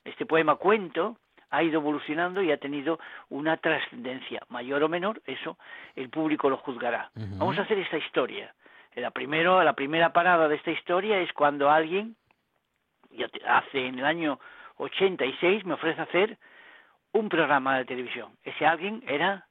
este 0.05 0.25
poema 0.25 0.55
cuento, 0.55 1.17
ha 1.49 1.63
ido 1.63 1.81
evolucionando 1.81 2.41
y 2.41 2.51
ha 2.51 2.57
tenido 2.57 2.97
una 3.27 3.57
trascendencia, 3.57 4.41
mayor 4.47 4.83
o 4.83 4.87
menor, 4.87 5.21
eso 5.25 5.57
el 5.95 6.09
público 6.09 6.49
lo 6.49 6.57
juzgará. 6.57 7.11
Vamos 7.15 7.57
a 7.57 7.63
hacer 7.63 7.77
esta 7.79 7.97
historia 7.97 8.53
la, 8.95 9.11
primero, 9.11 9.63
la 9.63 9.73
primera 9.73 10.13
parada 10.13 10.47
de 10.47 10.55
esta 10.55 10.71
historia 10.71 11.19
es 11.19 11.31
cuando 11.33 11.69
alguien, 11.69 12.15
hace 13.47 13.87
en 13.87 13.99
el 13.99 14.05
año 14.05 14.39
86, 14.77 15.65
me 15.65 15.73
ofrece 15.73 16.01
hacer 16.01 16.37
un 17.11 17.29
programa 17.29 17.77
de 17.77 17.85
televisión. 17.85 18.31
Ese 18.43 18.65
alguien 18.65 19.03
era 19.07 19.47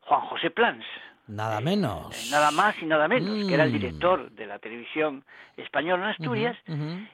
Juan 0.00 0.20
José 0.22 0.50
Plans. 0.50 0.84
Nada 1.26 1.60
menos. 1.60 2.14
Eh, 2.14 2.30
nada 2.30 2.50
más 2.50 2.80
y 2.82 2.86
nada 2.86 3.08
menos, 3.08 3.46
que 3.46 3.54
era 3.54 3.64
el 3.64 3.70
mm. 3.70 3.72
director 3.72 4.30
de 4.30 4.46
la 4.46 4.58
televisión 4.58 5.24
española 5.56 6.04
en 6.04 6.10
Asturias, 6.10 6.56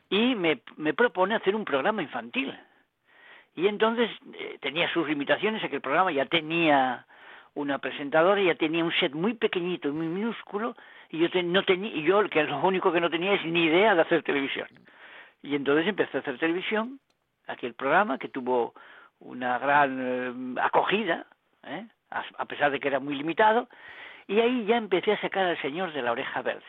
y 0.09 0.35
me, 0.35 0.63
me, 0.77 0.95
propone 0.95 1.37
hacer 1.37 1.55
un 1.55 1.65
programa 1.65 2.03
infantil. 2.03 2.59
Y 3.55 3.69
entonces 3.69 4.11
eh, 4.35 4.59
tenía 4.61 4.93
sus 4.93 5.09
limitaciones, 5.09 5.63
que 5.69 5.77
el 5.77 5.81
programa 5.81 6.11
ya 6.11 6.27
tenía 6.27 7.07
una 7.55 7.79
presentadora, 7.79 8.43
ya 8.43 8.55
tenía 8.55 8.85
un 8.85 8.93
set 8.93 9.13
muy 9.13 9.35
pequeñito 9.35 9.89
y 9.89 9.93
muy 9.93 10.07
minúsculo, 10.07 10.77
y 11.11 11.19
yo 11.19 11.29
no 11.43 11.65
tenía 11.65 11.95
yo 12.03 12.29
que 12.29 12.45
lo 12.45 12.61
único 12.61 12.93
que 12.93 13.01
no 13.01 13.11
tenía 13.11 13.35
es 13.35 13.45
ni 13.45 13.65
idea 13.65 13.95
de 13.95 14.03
hacer 14.03 14.23
televisión. 14.23 14.69
Y 15.43 15.55
entonces 15.55 15.87
empecé 15.87 16.19
a 16.19 16.21
hacer 16.21 16.39
televisión 16.39 17.01
aquel 17.47 17.75
programa 17.75 18.19
que 18.19 18.29
tuvo 18.29 18.75
una 19.19 19.59
gran 19.59 20.57
eh, 20.57 20.61
acogida 20.63 21.27
¿eh? 21.65 21.87
a, 22.11 22.45
pesar 22.47 22.71
de 22.71 22.81
que 22.81 22.89
era 22.89 23.01
muy 23.01 23.15
limitado 23.15 23.69
y 24.27 24.41
ahí 24.41 24.65
ya 24.65 24.77
empecé 24.77 25.13
a 25.13 25.21
sacar 25.21 25.47
al 25.47 25.61
señor 25.61 25.93
de 25.93 26.03
la 26.03 26.13
oreja 26.13 26.43
verde. 26.43 26.63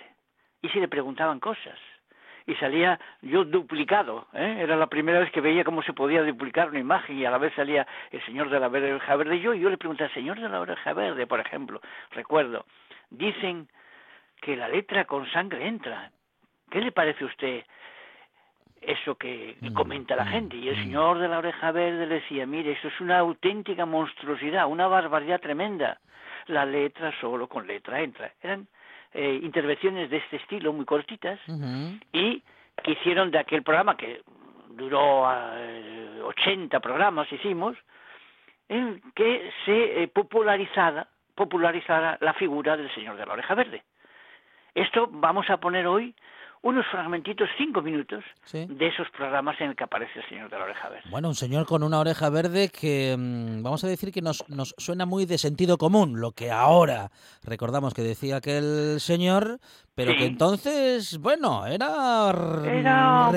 Y 0.62 0.70
se 0.70 0.80
le 0.80 0.88
preguntaban 0.88 1.40
cosas 1.40 1.78
y 2.52 2.56
salía 2.56 3.00
yo 3.22 3.46
duplicado. 3.46 4.28
¿eh? 4.34 4.58
Era 4.60 4.76
la 4.76 4.88
primera 4.88 5.20
vez 5.20 5.32
que 5.32 5.40
veía 5.40 5.64
cómo 5.64 5.82
se 5.84 5.94
podía 5.94 6.22
duplicar 6.22 6.70
una 6.70 6.80
imagen 6.80 7.18
y 7.18 7.26
a 7.26 7.32
la 7.32 7.38
vez 7.38 7.54
salía 7.56 7.88
el 8.12 8.24
señor 8.26 8.50
de 8.50 8.60
la 8.60 8.68
oreja 8.68 9.16
verde 9.16 9.38
y 9.38 9.42
yo, 9.42 9.54
y 9.54 9.62
yo 9.62 9.70
le 9.70 9.78
pregunté 9.78 10.04
al 10.04 10.14
señor 10.14 10.40
de 10.40 10.50
la 10.50 10.60
oreja 10.60 10.94
verde, 10.94 11.26
por 11.28 11.40
ejemplo, 11.40 11.80
recuerdo, 12.12 12.66
dicen 13.10 13.70
que 14.42 14.58
la 14.58 14.68
letra 14.68 15.06
con 15.06 15.30
sangre 15.32 15.66
entra. 15.66 16.12
¿Qué 16.70 16.82
le 16.82 16.92
parece 16.92 17.24
a 17.24 17.28
usted 17.28 17.64
eso 18.82 19.16
que 19.16 19.56
mm, 19.62 19.74
comenta 19.74 20.16
la 20.18 20.26
mm, 20.26 20.30
gente? 20.30 20.58
Y 20.58 20.68
el 20.68 20.76
mm. 20.76 20.84
señor 20.84 21.20
de 21.20 21.30
la 21.30 21.38
oreja 21.38 21.72
verde 21.72 22.06
le 22.06 22.16
decía, 22.16 22.46
mire, 22.46 22.74
eso 22.74 22.90
es 22.90 23.00
una 23.00 23.20
auténtica 23.20 23.86
monstruosidad, 23.86 24.68
una 24.68 24.88
barbaridad 24.88 25.40
tremenda. 25.40 26.00
La 26.48 26.66
letra 26.66 27.14
solo 27.22 27.48
con 27.48 27.66
letra 27.66 28.02
entra. 28.02 28.34
Eran 28.42 28.68
eh, 29.14 29.40
intervenciones 29.44 30.10
de 30.10 30.18
este 30.18 30.38
estilo, 30.38 30.74
muy 30.74 30.86
cortitas, 30.86 31.40
y 32.14 32.42
que 32.84 32.92
hicieron 32.92 33.32
de 33.32 33.40
aquel 33.40 33.64
programa 33.64 33.98
que 33.98 34.22
duró 34.70 35.28
80 36.24 36.78
eh, 36.78 36.80
programas 36.80 37.32
hicimos, 37.32 37.78
en 38.70 39.02
que 39.14 39.52
se 39.66 40.04
eh, 40.04 40.08
popularizara, 40.08 41.08
popularizara 41.36 42.18
la 42.22 42.34
figura 42.34 42.78
del 42.78 42.94
señor 42.96 43.18
de 43.18 43.26
la 43.26 43.34
oreja 43.34 43.54
verde. 43.54 43.84
Esto 44.74 45.10
vamos 45.12 45.50
a 45.50 45.58
poner 45.58 45.86
hoy 45.88 46.16
unos 46.64 46.86
fragmentitos, 46.92 47.50
cinco 47.58 47.82
minutos, 47.82 48.24
de 48.52 48.88
esos 48.88 49.10
programas 49.10 49.60
en 49.62 49.70
el 49.72 49.76
que 49.76 49.84
aparece 49.84 50.20
el 50.20 50.30
señor 50.30 50.50
de 50.50 50.58
la 50.58 50.66
oreja 50.66 50.90
verde. 50.90 51.10
Bueno, 51.10 51.30
un 51.30 51.36
señor 51.36 51.66
con 51.66 51.82
una 51.82 52.00
oreja 52.00 52.30
verde 52.30 52.70
que 52.70 53.16
mm, 53.18 53.64
vamos 53.64 53.84
a 53.84 53.88
decir 53.88 54.12
que 54.12 54.22
nos, 54.22 54.48
nos 54.48 54.76
suena 54.78 55.06
muy 55.06 55.26
de 55.26 55.38
sentido 55.38 55.78
común, 55.78 56.22
lo 56.22 56.34
que 56.34 56.52
ahora 56.52 57.10
recordamos 57.44 57.94
que 57.94 58.04
decía 58.04 58.38
aquel 58.38 59.00
señor, 59.00 59.60
pero 59.94 60.14
que 60.14 60.26
entonces, 60.26 61.18
bueno, 61.20 61.66
era, 61.68 62.32
era, 62.66 63.30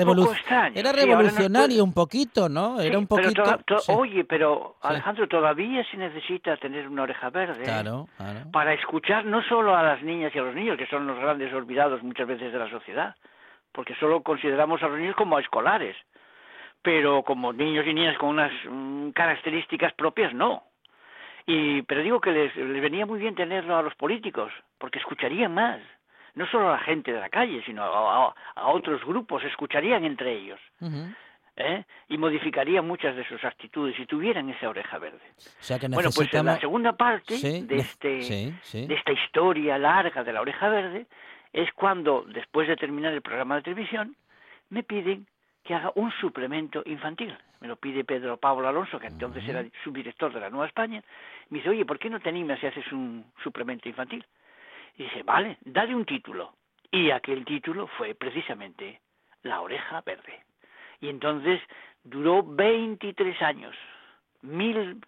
era 0.73 0.91
revolucionario 0.93 1.83
un 1.83 1.93
poquito, 1.93 2.47
¿no? 2.47 2.79
Era 2.79 2.97
un 2.97 3.07
poquito. 3.07 3.43
Oye, 3.89 4.23
pero 4.23 4.77
Alejandro, 4.81 5.27
todavía 5.27 5.83
se 5.91 5.97
necesita 5.97 6.55
tener 6.57 6.87
una 6.87 7.03
oreja 7.03 7.29
verde 7.29 7.63
claro, 7.63 8.07
para 8.51 8.73
escuchar 8.73 9.25
no 9.25 9.43
solo 9.43 9.75
a 9.75 9.83
las 9.83 10.01
niñas 10.01 10.31
y 10.33 10.39
a 10.39 10.43
los 10.43 10.55
niños, 10.55 10.77
que 10.77 10.87
son 10.87 11.05
los 11.05 11.19
grandes 11.19 11.53
olvidados 11.53 12.01
muchas 12.03 12.27
veces 12.27 12.53
de 12.53 12.59
la 12.59 12.69
sociedad, 12.69 13.14
porque 13.75 13.93
solo 13.95 14.23
consideramos 14.23 14.81
a 14.81 14.87
los 14.87 14.97
niños 14.97 15.15
como 15.15 15.37
escolares, 15.37 15.95
pero 16.81 17.23
como 17.23 17.51
niños 17.51 17.85
y 17.85 17.93
niñas 17.93 18.17
con 18.17 18.29
unas 18.29 18.51
mm, 18.67 19.09
características 19.09 19.93
propias, 19.93 20.33
no. 20.33 20.63
Y, 21.45 21.81
pero 21.83 22.01
digo 22.01 22.21
que 22.21 22.31
les, 22.31 22.55
venía 22.55 23.05
muy 23.05 23.19
bien 23.19 23.35
tenerlo 23.35 23.75
a 23.75 23.83
los 23.83 23.93
políticos, 23.95 24.51
porque 24.77 24.99
escucharían 24.99 25.53
más, 25.53 25.79
no 26.33 26.47
solo 26.47 26.69
a 26.69 26.77
la 26.77 26.79
gente 26.79 27.11
de 27.11 27.19
la 27.19 27.29
calle, 27.29 27.61
sino 27.65 27.83
a, 27.83 28.33
otros 28.71 29.03
grupos, 29.05 29.43
escucharían 29.43 30.05
entre 30.05 30.33
ellos. 30.33 30.59
¿eh? 31.57 31.83
y 32.09 32.17
modificarían 32.17 32.85
muchas 32.85 33.15
de 33.15 33.25
sus 33.27 33.43
actitudes 33.43 33.95
si 33.95 34.05
tuvieran 34.05 34.49
esa 34.49 34.69
oreja 34.69 34.97
verde. 34.97 35.21
Bueno, 35.95 36.09
pues 36.13 36.33
en 36.33 36.45
la 36.45 36.59
segunda 36.59 36.93
parte 36.93 37.35
de, 37.37 37.77
este, 37.77 38.53
de 38.87 38.93
esta 38.93 39.11
historia 39.13 39.77
larga 39.77 40.23
de 40.23 40.33
la 40.33 40.41
oreja 40.41 40.67
verde, 40.67 41.07
es 41.55 41.71
cuando, 41.71 42.25
después 42.27 42.67
de 42.67 42.75
terminar 42.75 43.13
el 43.13 43.21
programa 43.21 43.55
de 43.55 43.61
televisión, 43.61 44.13
me 44.69 44.83
piden 44.83 45.25
que 45.63 45.73
haga 45.73 45.89
un 45.95 46.11
suplemento 46.11 46.83
infantil. 46.85 47.33
Me 47.61 47.69
lo 47.69 47.77
pide 47.77 48.03
Pedro 48.03 48.35
Pablo 48.35 48.67
Alonso, 48.67 48.99
que 48.99 49.07
entonces 49.07 49.47
era 49.47 49.63
subdirector 49.81 50.33
de 50.33 50.41
la 50.41 50.49
Nueva 50.49 50.67
España. 50.67 51.01
Me 51.49 51.59
dice, 51.59 51.69
oye, 51.69 51.85
¿por 51.85 51.97
qué 51.97 52.09
no 52.09 52.19
te 52.19 52.27
animas 52.27 52.59
si 52.59 52.67
haces 52.67 52.91
un 52.91 53.25
suplemento 53.41 53.87
infantil? 53.87 54.25
Y 54.97 55.03
dice, 55.03 55.23
vale, 55.23 55.57
dale 55.61 55.95
un 55.95 56.03
título. 56.03 56.55
Y 56.91 57.09
aquel 57.09 57.45
título 57.45 57.87
fue 57.87 58.15
precisamente 58.15 58.99
La 59.43 59.61
oreja 59.61 60.01
verde. 60.05 60.43
Y 60.99 61.07
entonces 61.07 61.61
duró 62.03 62.43
23 62.43 63.41
años, 63.41 63.75
mil, 64.41 65.01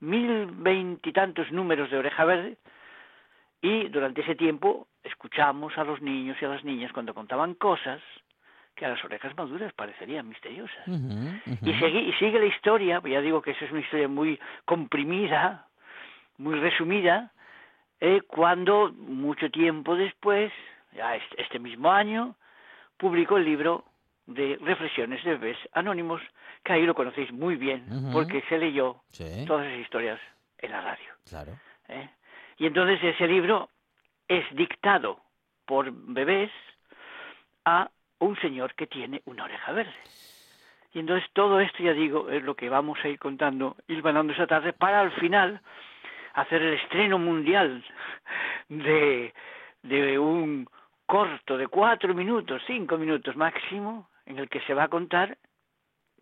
mil 0.00 0.48
veintitantos 0.52 1.50
números 1.50 1.90
de 1.90 1.96
oreja 1.96 2.26
verde, 2.26 2.58
y 3.64 3.88
durante 3.88 4.20
ese 4.20 4.34
tiempo 4.34 4.88
escuchamos 5.02 5.76
a 5.78 5.84
los 5.84 6.02
niños 6.02 6.36
y 6.38 6.44
a 6.44 6.48
las 6.48 6.64
niñas 6.64 6.92
cuando 6.92 7.14
contaban 7.14 7.54
cosas 7.54 8.02
que 8.74 8.84
a 8.84 8.90
las 8.90 9.02
orejas 9.02 9.34
maduras 9.38 9.72
parecerían 9.72 10.28
misteriosas. 10.28 10.86
Y, 10.86 11.70
y 11.70 12.12
sigue 12.12 12.38
la 12.38 12.44
historia, 12.44 13.00
ya 13.02 13.22
digo 13.22 13.40
que 13.40 13.52
esa 13.52 13.64
es 13.64 13.70
una 13.70 13.80
historia 13.80 14.06
muy 14.06 14.38
comprimida, 14.66 15.66
muy 16.36 16.56
resumida, 16.60 17.32
eh, 18.00 18.20
cuando 18.26 18.92
mucho 18.92 19.50
tiempo 19.50 19.96
después, 19.96 20.52
ya 20.92 21.16
este 21.38 21.58
mismo 21.58 21.90
año, 21.90 22.36
publicó 22.98 23.38
el 23.38 23.46
libro 23.46 23.86
de 24.26 24.58
reflexiones 24.60 25.24
de 25.24 25.38
bebés 25.38 25.58
anónimos, 25.72 26.20
que 26.62 26.74
ahí 26.74 26.84
lo 26.84 26.94
conocéis 26.94 27.32
muy 27.32 27.56
bien, 27.56 27.86
porque 28.12 28.42
se 28.50 28.58
leyó 28.58 29.00
todas 29.46 29.66
esas 29.68 29.80
historias 29.80 30.20
en 30.58 30.70
la 30.70 30.82
radio. 30.82 31.08
Claro. 31.26 31.52
¿Eh? 31.88 32.10
Y 32.58 32.66
entonces 32.66 33.02
ese 33.02 33.26
libro 33.26 33.68
es 34.28 34.44
dictado 34.54 35.20
por 35.66 35.90
bebés 35.92 36.50
a 37.64 37.90
un 38.18 38.36
señor 38.40 38.74
que 38.74 38.86
tiene 38.86 39.22
una 39.24 39.44
oreja 39.44 39.72
verde. 39.72 39.94
Y 40.92 41.00
entonces 41.00 41.28
todo 41.32 41.60
esto, 41.60 41.82
ya 41.82 41.92
digo, 41.92 42.30
es 42.30 42.42
lo 42.42 42.54
que 42.54 42.68
vamos 42.68 42.98
a 43.02 43.08
ir 43.08 43.18
contando, 43.18 43.76
ir 43.88 44.00
ganando 44.00 44.32
esa 44.32 44.46
tarde, 44.46 44.72
para 44.72 45.00
al 45.00 45.12
final 45.12 45.60
hacer 46.34 46.62
el 46.62 46.74
estreno 46.74 47.18
mundial 47.18 47.84
de, 48.68 49.34
de 49.82 50.18
un 50.18 50.68
corto 51.06 51.56
de 51.58 51.66
cuatro 51.66 52.14
minutos, 52.14 52.62
cinco 52.66 52.96
minutos 52.96 53.36
máximo, 53.36 54.08
en 54.26 54.38
el 54.38 54.48
que 54.48 54.60
se 54.62 54.74
va 54.74 54.84
a 54.84 54.88
contar 54.88 55.36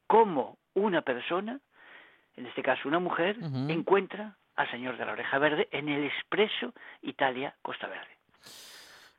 cómo 0.07 0.57
una 0.75 1.03
persona, 1.03 1.61
en 2.37 2.47
este 2.47 2.63
caso 2.63 2.89
una 2.89 2.99
mujer, 2.99 3.37
encuentra 3.69 4.37
al 4.57 4.71
señor 4.71 4.97
de 4.97 5.07
la 5.07 5.13
oreja 5.13 5.39
verde 5.39 5.69
en 5.71 5.89
el 5.89 6.05
expreso 6.05 6.73
Italia-Costa 7.03 7.89
Verde. 7.89 8.13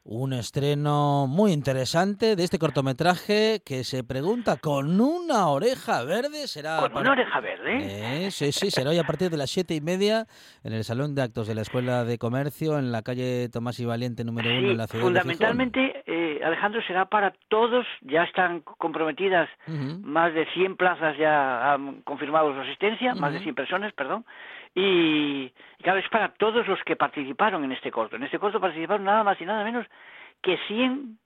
Un 0.06 0.34
estreno 0.34 1.28
muy 1.28 1.54
interesante 1.54 2.36
de 2.36 2.44
este 2.44 2.60
cortometraje 2.60 3.62
que 3.66 3.86
se 3.86 4.04
pregunta 4.04 4.58
con 4.58 5.00
una 5.00 5.48
oreja 5.48 6.04
verde 6.04 6.46
será. 6.48 6.80
Con 6.82 6.98
una 6.98 7.12
oreja 7.12 7.40
verde. 7.40 8.26
Eh, 8.26 8.32
sí, 8.32 8.52
sí, 8.52 8.70
será 8.70 8.90
hoy 8.90 8.98
a 8.98 9.06
partir 9.06 9.30
de 9.30 9.38
las 9.38 9.50
siete 9.50 9.76
y 9.76 9.80
media 9.80 10.26
en 10.66 10.74
el 10.74 10.84
salón 10.84 11.16
de 11.16 11.22
actos 11.22 11.48
de 11.48 11.56
la 11.56 11.62
Escuela 11.62 12.04
de 12.04 12.18
Comercio 12.18 12.78
en 12.78 12.92
la 12.92 13.02
calle 13.02 13.48
Tomás 13.48 13.80
y 13.80 13.86
Valiente 13.86 14.26
número 14.26 14.50
uno 14.50 14.72
en 14.72 14.78
la 14.78 14.88
ciudad 14.88 15.06
fundamentalmente, 15.06 15.80
de. 15.80 16.04
Eh, 16.06 16.42
Alejandro 16.44 16.82
será 16.86 17.06
para 17.06 17.34
todos. 17.48 17.86
Ya 18.02 18.24
están 18.24 18.60
comprometidas 18.60 19.48
más 19.68 20.34
de 20.34 20.46
100 20.48 20.76
plazas 20.76 21.18
ya 21.18 21.72
han 21.72 22.02
confirmado 22.02 22.54
su 22.54 22.60
asistencia, 22.60 23.16
más 23.16 23.32
de 23.32 23.40
100 23.40 23.56
personas, 23.56 23.94
perdón. 23.94 24.26
Y, 24.76 25.52
claro, 25.82 26.00
es 26.00 26.10
para 26.10 26.34
todos 26.34 26.68
los 26.68 26.82
que 26.84 26.96
participaron 26.96 27.64
en 27.64 27.72
este 27.72 27.92
corto. 27.92 28.16
En 28.16 28.24
este 28.24 28.40
corto 28.40 28.60
participaron 28.60 29.04
nada 29.04 29.24
más 29.24 29.40
y 29.40 29.46
nada 29.46 29.64
menos 29.64 29.86
que 30.42 30.58
100 30.68 31.20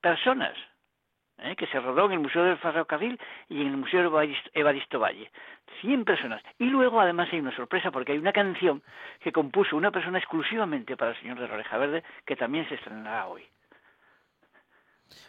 personas, 0.00 0.56
¿eh? 1.38 1.54
que 1.56 1.66
se 1.68 1.78
rodó 1.78 2.06
en 2.06 2.12
el 2.12 2.18
Museo 2.18 2.42
del 2.42 2.58
Ferrocarril 2.58 3.18
y 3.48 3.60
en 3.60 3.68
el 3.68 3.76
Museo 3.76 4.20
Evaristo 4.54 4.98
Valle. 4.98 5.30
100 5.80 6.04
personas. 6.04 6.42
Y 6.58 6.64
luego, 6.66 7.00
además, 7.00 7.28
hay 7.32 7.38
una 7.38 7.54
sorpresa 7.54 7.90
porque 7.90 8.12
hay 8.12 8.18
una 8.18 8.32
canción 8.32 8.82
que 9.20 9.32
compuso 9.32 9.76
una 9.76 9.90
persona 9.90 10.18
exclusivamente 10.18 10.96
para 10.96 11.12
el 11.12 11.20
señor 11.20 11.38
de 11.38 11.48
la 11.48 11.54
Oreja 11.54 11.78
Verde 11.78 12.02
que 12.26 12.36
también 12.36 12.68
se 12.68 12.74
estrenará 12.74 13.26
hoy. 13.26 13.44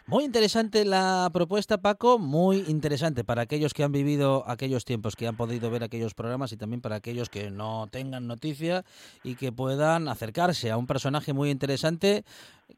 Muy 0.06 0.24
interesante 0.24 0.84
la 0.84 1.30
propuesta, 1.32 1.78
Paco, 1.78 2.18
muy 2.18 2.64
interesante 2.68 3.24
para 3.24 3.42
aquellos 3.42 3.72
que 3.72 3.84
han 3.84 3.92
vivido 3.92 4.44
aquellos 4.46 4.84
tiempos, 4.84 5.16
que 5.16 5.26
han 5.26 5.36
podido 5.36 5.70
ver 5.70 5.82
aquellos 5.82 6.14
programas 6.14 6.52
y 6.52 6.56
también 6.56 6.80
para 6.80 6.96
aquellos 6.96 7.28
que 7.30 7.50
no 7.50 7.88
tengan 7.90 8.26
noticia 8.26 8.84
y 9.22 9.36
que 9.36 9.52
puedan 9.52 10.08
acercarse 10.08 10.70
a 10.70 10.76
un 10.76 10.86
personaje 10.86 11.32
muy 11.32 11.50
interesante 11.50 12.24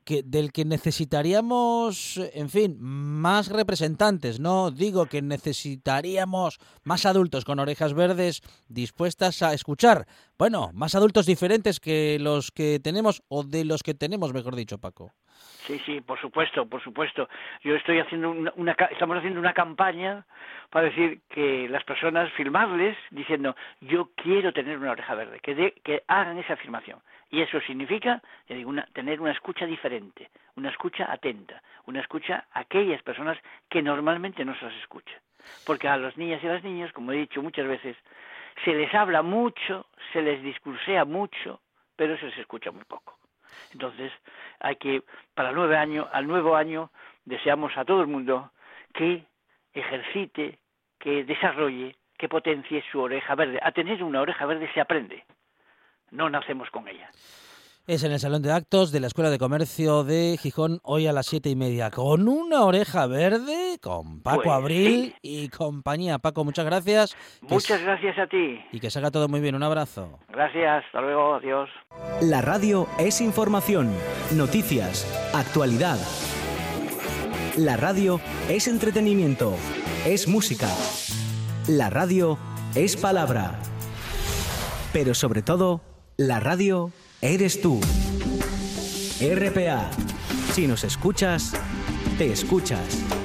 que, 0.05 0.23
del 0.23 0.53
que 0.53 0.65
necesitaríamos, 0.65 2.21
en 2.33 2.49
fin, 2.49 2.77
más 2.81 3.49
representantes. 3.49 4.41
No 4.41 4.71
digo 4.71 5.07
que 5.07 5.23
necesitaríamos 5.23 6.59
más 6.85 7.07
adultos 7.07 7.45
con 7.45 7.59
orejas 7.59 7.95
verdes 7.95 8.43
dispuestas 8.69 9.43
a 9.43 9.53
escuchar. 9.53 10.07
Bueno, 10.39 10.71
más 10.75 10.95
adultos 10.95 11.27
diferentes 11.27 11.81
que 11.81 12.19
los 12.21 12.51
que 12.51 12.81
tenemos 12.81 13.23
o 13.29 13.43
de 13.43 13.65
los 13.65 13.83
que 13.83 13.95
tenemos, 13.95 14.33
mejor 14.33 14.55
dicho, 14.57 14.79
Paco. 14.79 15.13
Sí, 15.67 15.81
sí, 15.85 16.01
por 16.01 16.21
supuesto, 16.21 16.67
por 16.67 16.81
supuesto. 16.81 17.29
Yo 17.63 17.75
estoy 17.75 17.99
haciendo 17.99 18.31
una, 18.31 18.77
estamos 18.91 19.19
haciendo 19.19 19.41
una 19.41 19.53
campaña 19.53 20.25
para 20.71 20.87
decir 20.87 21.23
que 21.29 21.69
las 21.69 21.83
personas 21.83 22.31
filmarles 22.35 22.97
diciendo 23.11 23.57
yo 23.81 24.11
quiero 24.15 24.53
tener 24.53 24.79
una 24.79 24.93
oreja 24.93 25.17
verde, 25.17 25.41
que, 25.41 25.75
que 25.83 26.05
hagan 26.07 26.39
esa 26.39 26.53
afirmación. 26.53 27.01
Y 27.31 27.41
eso 27.41 27.61
significa, 27.63 28.23
digo, 28.49 28.73
tener 28.93 29.21
una 29.21 29.33
escucha 29.33 29.67
diferente, 29.67 30.31
una 30.55 30.71
escucha 30.71 31.11
atenta, 31.11 31.61
una 31.87 32.01
escucha 32.01 32.45
a 32.53 32.61
aquellas 32.61 33.03
personas 33.03 33.37
que 33.69 33.83
normalmente 33.83 34.45
no 34.45 34.57
se 34.57 34.67
las 34.67 34.75
escucha. 34.77 35.21
Porque 35.65 35.89
a 35.89 35.97
las 35.97 36.17
niñas 36.17 36.43
y 36.45 36.47
a 36.47 36.55
las 36.55 36.63
niñas, 36.63 36.93
como 36.93 37.11
he 37.11 37.17
dicho 37.17 37.43
muchas 37.43 37.67
veces, 37.67 37.97
se 38.65 38.73
les 38.73 38.95
habla 38.95 39.23
mucho, 39.23 39.87
se 40.13 40.23
les 40.23 40.41
discursea 40.43 41.05
mucho, 41.05 41.61
pero 41.97 42.17
se 42.19 42.27
les 42.27 42.39
escucha 42.39 42.71
muy 42.71 42.85
poco. 42.85 43.19
Entonces, 43.73 44.13
hay 44.61 44.77
que, 44.77 45.03
para 45.35 45.51
el 45.51 45.55
nuevo 45.55 45.75
año, 45.75 46.09
al 46.13 46.27
nuevo 46.27 46.57
año, 46.57 46.91
deseamos 47.25 47.77
a 47.77 47.85
todo 47.85 48.01
el 48.01 48.07
mundo 48.07 48.53
que 48.95 49.25
ejercite, 49.73 50.59
que 50.99 51.25
desarrolle, 51.25 51.97
que 52.17 52.29
potencie 52.29 52.83
su 52.91 53.01
oreja 53.01 53.35
verde. 53.35 53.59
A 53.63 53.73
tener 53.73 54.03
una 54.03 54.21
oreja 54.21 54.47
verde 54.47 54.71
se 54.73 54.81
aprende, 54.81 55.25
no 56.11 56.31
nacemos 56.31 56.71
con 56.71 56.89
ella. 56.89 57.11
Es 57.89 58.03
en 58.03 58.11
el 58.11 58.19
Salón 58.19 58.43
de 58.43 58.51
Actos 58.51 58.91
de 58.91 58.99
la 58.99 59.07
Escuela 59.07 59.31
de 59.31 59.39
Comercio 59.39 60.03
de 60.03 60.37
Gijón, 60.43 60.81
hoy 60.83 61.07
a 61.07 61.13
las 61.13 61.27
siete 61.27 61.51
y 61.51 61.55
media, 61.55 61.93
con 61.93 62.27
una 62.27 62.65
oreja 62.65 63.07
verde, 63.07 63.79
con 63.81 64.23
Paco 64.23 64.43
pues 64.43 64.57
Abril 64.57 65.15
y 65.23 65.49
compañía. 65.51 66.19
Paco, 66.19 66.45
muchas 66.45 66.65
gracias. 66.65 67.17
Muchas 67.43 67.81
gracias 67.85 68.19
a 68.19 68.27
ti. 68.27 68.59
Y 68.73 68.81
que 68.81 68.91
salga 68.91 69.13
todo 69.13 69.29
muy 69.29 69.39
bien. 69.39 69.55
Un 69.55 69.63
abrazo. 69.63 70.19
Gracias, 70.31 70.85
hasta 70.85 71.01
luego, 71.01 71.37
adiós. 71.37 71.71
La 72.23 72.43
radio 72.43 72.89
es 72.99 73.21
información, 73.21 73.93
noticias, 74.35 75.07
actualidad. 75.33 75.99
La 77.57 77.77
radio 77.77 78.19
es 78.49 78.67
entretenimiento, 78.67 79.55
es 80.05 80.27
música. 80.27 80.67
La 81.69 81.89
radio 81.89 82.37
es 82.75 82.97
palabra. 82.97 83.61
Pero 84.93 85.15
sobre 85.15 85.43
todo, 85.43 85.83
la 86.17 86.41
radio 86.41 86.91
eres 87.21 87.61
tú. 87.61 87.81
RPA. 89.21 89.91
Si 90.55 90.67
nos 90.67 90.85
escuchas, 90.85 91.53
te 92.19 92.33
escuchas. 92.33 93.16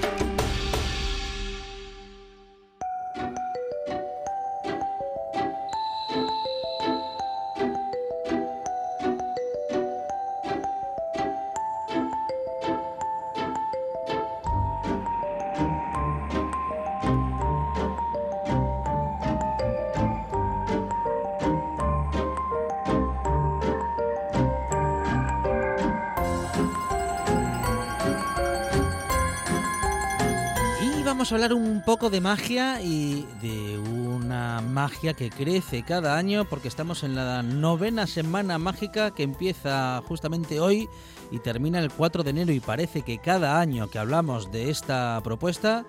Poco 32.01 32.09
de 32.09 32.21
magia 32.21 32.81
y 32.81 33.27
de 33.43 33.77
una 33.77 34.59
magia 34.61 35.13
que 35.13 35.29
crece 35.29 35.83
cada 35.83 36.17
año 36.17 36.45
porque 36.45 36.67
estamos 36.67 37.03
en 37.03 37.13
la 37.13 37.43
novena 37.43 38.07
semana 38.07 38.57
mágica 38.57 39.13
que 39.13 39.21
empieza 39.21 40.01
justamente 40.07 40.59
hoy 40.59 40.89
y 41.29 41.37
termina 41.37 41.77
el 41.77 41.91
4 41.91 42.23
de 42.23 42.31
enero 42.31 42.53
y 42.53 42.59
parece 42.59 43.03
que 43.03 43.19
cada 43.19 43.59
año 43.59 43.87
que 43.91 43.99
hablamos 43.99 44.51
de 44.51 44.71
esta 44.71 45.21
propuesta, 45.23 45.85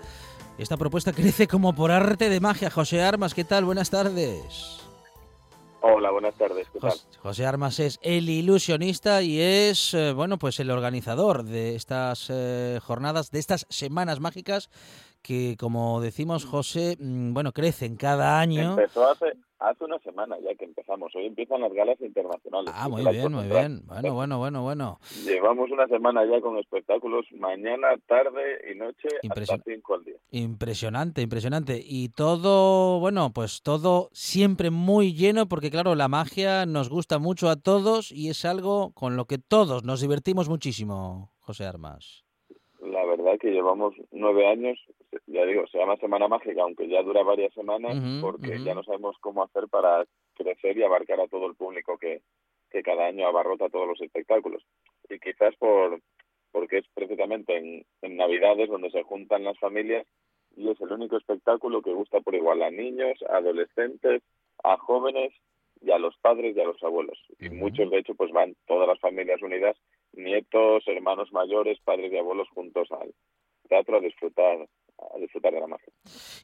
esta 0.58 0.76
propuesta 0.76 1.12
crece 1.14 1.48
como 1.48 1.74
por 1.74 1.90
arte 1.90 2.28
de 2.28 2.40
magia. 2.40 2.68
José 2.68 3.00
Armas, 3.02 3.32
¿qué 3.32 3.44
tal? 3.44 3.64
Buenas 3.64 3.88
tardes. 3.88 4.82
Hola, 5.80 6.10
buenas 6.10 6.34
tardes. 6.34 6.68
¿qué 6.74 6.78
tal? 6.78 6.92
José 7.22 7.46
Armas 7.46 7.80
es 7.80 7.98
el 8.02 8.28
ilusionista 8.28 9.22
y 9.22 9.40
es, 9.40 9.94
eh, 9.94 10.12
bueno, 10.12 10.38
pues 10.38 10.60
el 10.60 10.70
organizador 10.70 11.42
de 11.42 11.74
estas 11.74 12.26
eh, 12.28 12.80
jornadas, 12.84 13.30
de 13.30 13.38
estas 13.38 13.66
semanas 13.70 14.20
mágicas 14.20 14.68
que, 15.22 15.56
como 15.58 16.00
decimos, 16.00 16.44
José, 16.44 16.96
mm, 16.98 17.32
bueno, 17.32 17.52
crecen 17.52 17.96
cada 17.96 18.40
año. 18.40 18.70
Empezó 18.70 19.08
hace, 19.08 19.32
hace 19.58 19.84
una 19.84 19.98
semana 20.00 20.36
ya 20.40 20.54
que 20.56 20.64
empezamos. 20.64 21.14
Hoy 21.14 21.26
empiezan 21.26 21.60
las 21.60 21.72
galas 21.72 22.00
internacionales. 22.00 22.74
Ah, 22.76 22.88
muy 22.88 23.04
bien, 23.06 23.32
muy 23.32 23.46
bien. 23.46 23.82
Bueno, 23.86 24.14
bueno, 24.14 24.38
bueno, 24.38 24.62
bueno. 24.62 24.98
Llevamos 25.24 25.70
una 25.70 25.86
semana 25.86 26.24
ya 26.24 26.40
con 26.40 26.58
espectáculos 26.58 27.24
mañana, 27.32 27.88
tarde 28.06 28.70
y 28.70 28.74
noche 28.76 29.08
hasta 29.30 29.62
cinco 29.64 29.94
al 29.94 30.04
día. 30.04 30.16
Impresionante, 30.30 31.22
impresionante. 31.22 31.80
Y 31.82 32.08
todo, 32.08 32.98
bueno, 32.98 33.30
pues 33.32 33.62
todo 33.62 34.08
siempre 34.12 34.70
muy 34.70 35.14
lleno 35.14 35.46
porque, 35.46 35.70
claro, 35.70 35.94
la 35.94 36.08
magia 36.08 36.66
nos 36.66 36.88
gusta 36.88 37.18
mucho 37.18 37.48
a 37.48 37.56
todos 37.56 38.10
y 38.10 38.28
es 38.28 38.44
algo 38.44 38.92
con 38.94 39.16
lo 39.16 39.26
que 39.26 39.38
todos 39.38 39.84
nos 39.84 40.00
divertimos 40.00 40.48
muchísimo, 40.48 41.32
José 41.40 41.66
Armas 41.66 42.24
verdad 43.22 43.38
que 43.40 43.50
llevamos 43.50 43.94
nueve 44.10 44.46
años, 44.46 44.78
ya 45.26 45.44
digo, 45.44 45.66
se 45.66 45.78
llama 45.78 45.96
Semana 45.96 46.28
Mágica, 46.28 46.62
aunque 46.62 46.88
ya 46.88 47.02
dura 47.02 47.22
varias 47.22 47.52
semanas, 47.54 47.96
porque 48.20 48.62
ya 48.62 48.74
no 48.74 48.82
sabemos 48.82 49.16
cómo 49.20 49.42
hacer 49.42 49.68
para 49.68 50.04
crecer 50.34 50.76
y 50.78 50.82
abarcar 50.82 51.20
a 51.20 51.28
todo 51.28 51.46
el 51.46 51.54
público 51.54 51.98
que, 51.98 52.22
que 52.70 52.82
cada 52.82 53.06
año 53.06 53.26
abarrota 53.26 53.68
todos 53.68 53.88
los 53.88 54.00
espectáculos. 54.00 54.62
Y 55.08 55.18
quizás 55.18 55.54
por 55.56 56.00
porque 56.52 56.78
es 56.78 56.86
precisamente 56.94 57.56
en, 57.56 57.84
en 58.02 58.16
Navidades 58.16 58.68
donde 58.68 58.90
se 58.90 59.02
juntan 59.02 59.44
las 59.44 59.58
familias 59.58 60.06
y 60.54 60.68
es 60.68 60.80
el 60.82 60.92
único 60.92 61.16
espectáculo 61.16 61.80
que 61.80 61.92
gusta 61.92 62.20
por 62.20 62.34
igual 62.34 62.62
a 62.62 62.70
niños, 62.70 63.18
a 63.28 63.38
adolescentes, 63.38 64.22
a 64.62 64.76
jóvenes 64.76 65.32
y 65.80 65.90
a 65.90 65.98
los 65.98 66.16
padres 66.18 66.56
y 66.56 66.60
a 66.60 66.64
los 66.64 66.82
abuelos. 66.82 67.18
Y 67.38 67.48
muchos, 67.50 67.90
de 67.90 67.98
hecho, 67.98 68.14
pues 68.14 68.30
van 68.32 68.54
todas 68.66 68.86
las 68.86 69.00
familias 69.00 69.42
unidas, 69.42 69.76
nietos, 70.12 70.84
hermanos 70.86 71.32
mayores, 71.32 71.80
padres 71.80 72.12
y 72.12 72.18
abuelos 72.18 72.48
juntos 72.50 72.88
al 72.92 73.14
teatro 73.68 73.96
a 73.96 74.00
disfrutar 74.00 74.68
a 75.14 75.18
disfrutar 75.18 75.52
de 75.52 75.60
la 75.60 75.66
magia. 75.66 75.92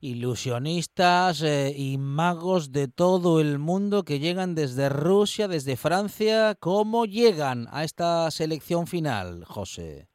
Ilusionistas 0.01 1.43
eh, 1.43 1.73
y 1.77 1.99
magos 1.99 2.73
de 2.73 2.89
todo 2.89 3.41
el 3.41 3.59
mundo 3.59 4.05
que 4.05 4.19
llegan 4.19 4.55
desde 4.55 4.89
Rusia, 4.89 5.49
desde 5.49 5.77
Francia. 5.77 6.55
¿Cómo 6.59 7.05
llegan 7.05 7.67
a 7.71 7.85
esta 7.85 8.31
selección 8.31 8.87
final, 8.87 9.45
José? 9.45 10.09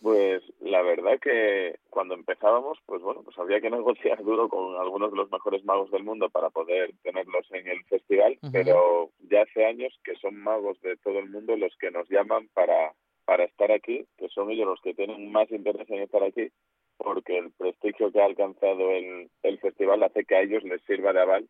Pues 0.00 0.42
la 0.60 0.82
verdad 0.82 1.18
que 1.20 1.78
cuando 1.90 2.14
empezábamos, 2.14 2.78
pues 2.86 3.02
bueno, 3.02 3.22
pues 3.22 3.36
había 3.38 3.60
que 3.60 3.70
negociar 3.70 4.22
duro 4.22 4.48
con 4.48 4.76
algunos 4.76 5.10
de 5.10 5.16
los 5.16 5.30
mejores 5.30 5.64
magos 5.64 5.90
del 5.90 6.04
mundo 6.04 6.28
para 6.28 6.50
poder 6.50 6.92
tenerlos 7.02 7.46
en 7.50 7.66
el 7.66 7.82
festival, 7.84 8.38
pero 8.52 9.10
ya 9.30 9.42
hace 9.42 9.64
años 9.64 9.98
que 10.04 10.14
son 10.16 10.36
magos 10.36 10.80
de 10.82 10.96
todo 10.98 11.18
el 11.18 11.30
mundo 11.30 11.56
los 11.56 11.74
que 11.78 11.90
nos 11.90 12.08
llaman 12.08 12.48
para, 12.52 12.92
para 13.24 13.44
estar 13.44 13.72
aquí, 13.72 14.06
que 14.18 14.28
son 14.28 14.50
ellos 14.50 14.66
los 14.66 14.80
que 14.82 14.94
tienen 14.94 15.32
más 15.32 15.50
interés 15.50 15.88
en 15.88 16.02
estar 16.02 16.22
aquí, 16.22 16.50
porque 16.96 17.38
el 17.38 17.52
prestigio 17.52 18.10
que 18.12 18.20
ha 18.20 18.24
alcanzado 18.24 18.90
el, 18.90 19.30
el 19.42 19.58
festival 19.58 20.02
hace 20.02 20.24
que 20.24 20.36
a 20.36 20.42
ellos 20.42 20.64
les 20.64 20.82
sirva 20.82 21.12
de 21.12 21.20
aval 21.20 21.48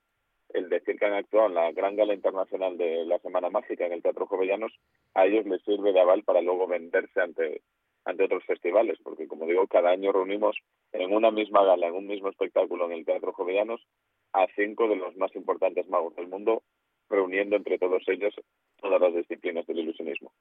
el 0.51 0.69
decir 0.69 0.97
que 0.99 1.05
han 1.07 1.15
actuado 1.15 1.49
en 1.49 1.55
la 1.55 1.73
gran 1.73 1.97
gala 1.97 2.15
internacional 2.15 2.79
de 2.79 3.05
la 3.05 3.19
Semana 3.19 3.51
Mágica 3.51 3.87
en 3.87 3.93
el 3.93 4.03
Teatro 4.03 4.27
Jovellanos, 4.27 4.73
a 5.15 5.27
ellos 5.27 5.45
les 5.47 5.63
sirve 5.63 5.93
de 5.93 6.01
aval 6.01 6.23
para 6.23 6.41
luego 6.41 6.67
venderse 6.67 7.21
ante 7.21 7.63
ante 8.07 8.23
otros 8.23 8.45
festivales, 8.45 8.99
porque 9.03 9.27
como 9.27 9.47
digo, 9.47 9.67
cada 9.67 9.91
año 9.91 10.13
reunimos 10.13 10.57
en 10.93 11.13
una 11.13 11.33
misma 11.33 11.65
gala, 11.65 11.89
en 11.89 11.95
un 11.95 12.07
mismo 12.07 12.29
espectáculo 12.29 12.87
en 12.87 12.93
el 12.93 13.05
Teatro 13.05 13.33
Jovellanos, 13.33 13.85
a 14.33 14.47
cinco 14.55 14.89
de 14.89 14.95
los 14.95 15.17
más 15.17 15.35
importantes 15.35 15.89
magos 15.89 16.15
del 16.15 16.29
mundo, 16.29 16.63
reuniendo 17.11 17.57
entre 17.57 17.79
todos 17.79 18.05
ellos 18.07 18.33
todas 18.81 19.01
las 19.01 19.15
disciplinas 19.15 19.67
del 19.67 19.81
ilusionismo. 19.81 20.33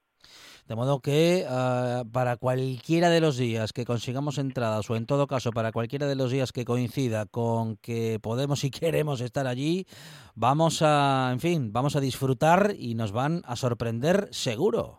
De 0.67 0.75
modo 0.75 0.99
que 0.99 1.45
ah, 1.47 2.03
para 2.11 2.37
cualquiera 2.37 3.09
de 3.09 3.21
los 3.21 3.37
días 3.37 3.71
que 3.71 3.85
consigamos 3.85 4.39
entradas, 4.39 4.89
o 4.89 4.95
en 4.95 5.05
todo 5.05 5.27
caso 5.27 5.51
para 5.51 5.71
cualquiera 5.71 6.07
de 6.07 6.15
los 6.15 6.31
días 6.31 6.51
que 6.51 6.65
coincida 6.65 7.27
con 7.27 7.77
que 7.77 8.17
podemos 8.21 8.63
y 8.63 8.71
queremos 8.79 9.21
estar 9.21 9.45
allí, 9.45 9.85
vamos 10.33 10.81
a, 10.81 11.29
en 11.31 11.39
fin, 11.39 11.71
vamos 11.71 11.95
a 11.95 12.01
disfrutar 12.01 12.71
y 12.77 12.95
nos 12.95 13.11
van 13.11 13.41
a 13.45 13.55
sorprender 13.55 14.27
seguro. 14.31 14.97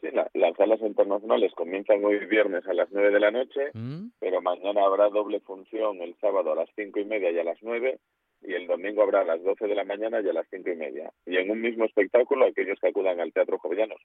Sí, 0.00 0.08
las 0.34 0.56
salas 0.56 0.80
internacionales 0.80 1.52
comienzan 1.54 2.02
hoy 2.04 2.24
viernes 2.26 2.66
a 2.66 2.72
las 2.72 2.88
9 2.90 3.10
de 3.10 3.20
la 3.20 3.30
noche, 3.30 3.70
mm. 3.74 4.12
pero 4.18 4.40
mañana 4.40 4.84
habrá 4.84 5.08
doble 5.10 5.40
función 5.40 6.00
el 6.00 6.14
sábado 6.20 6.52
a 6.52 6.56
las 6.56 6.70
cinco 6.74 7.00
y 7.00 7.04
media 7.04 7.30
y 7.30 7.38
a 7.38 7.44
las 7.44 7.58
9 7.62 7.98
y 8.44 8.54
el 8.54 8.66
domingo 8.66 9.02
habrá 9.02 9.20
a 9.20 9.24
las 9.24 9.42
12 9.42 9.66
de 9.66 9.74
la 9.74 9.84
mañana 9.84 10.20
y 10.20 10.28
a 10.28 10.32
las 10.32 10.46
cinco 10.50 10.70
y 10.70 10.76
media. 10.76 11.10
Y 11.26 11.36
en 11.36 11.50
un 11.50 11.60
mismo 11.60 11.84
espectáculo, 11.84 12.46
aquellos 12.46 12.78
que 12.78 12.88
acudan 12.88 13.20
al 13.20 13.32
Teatro 13.32 13.58
Jovellanos, 13.58 14.00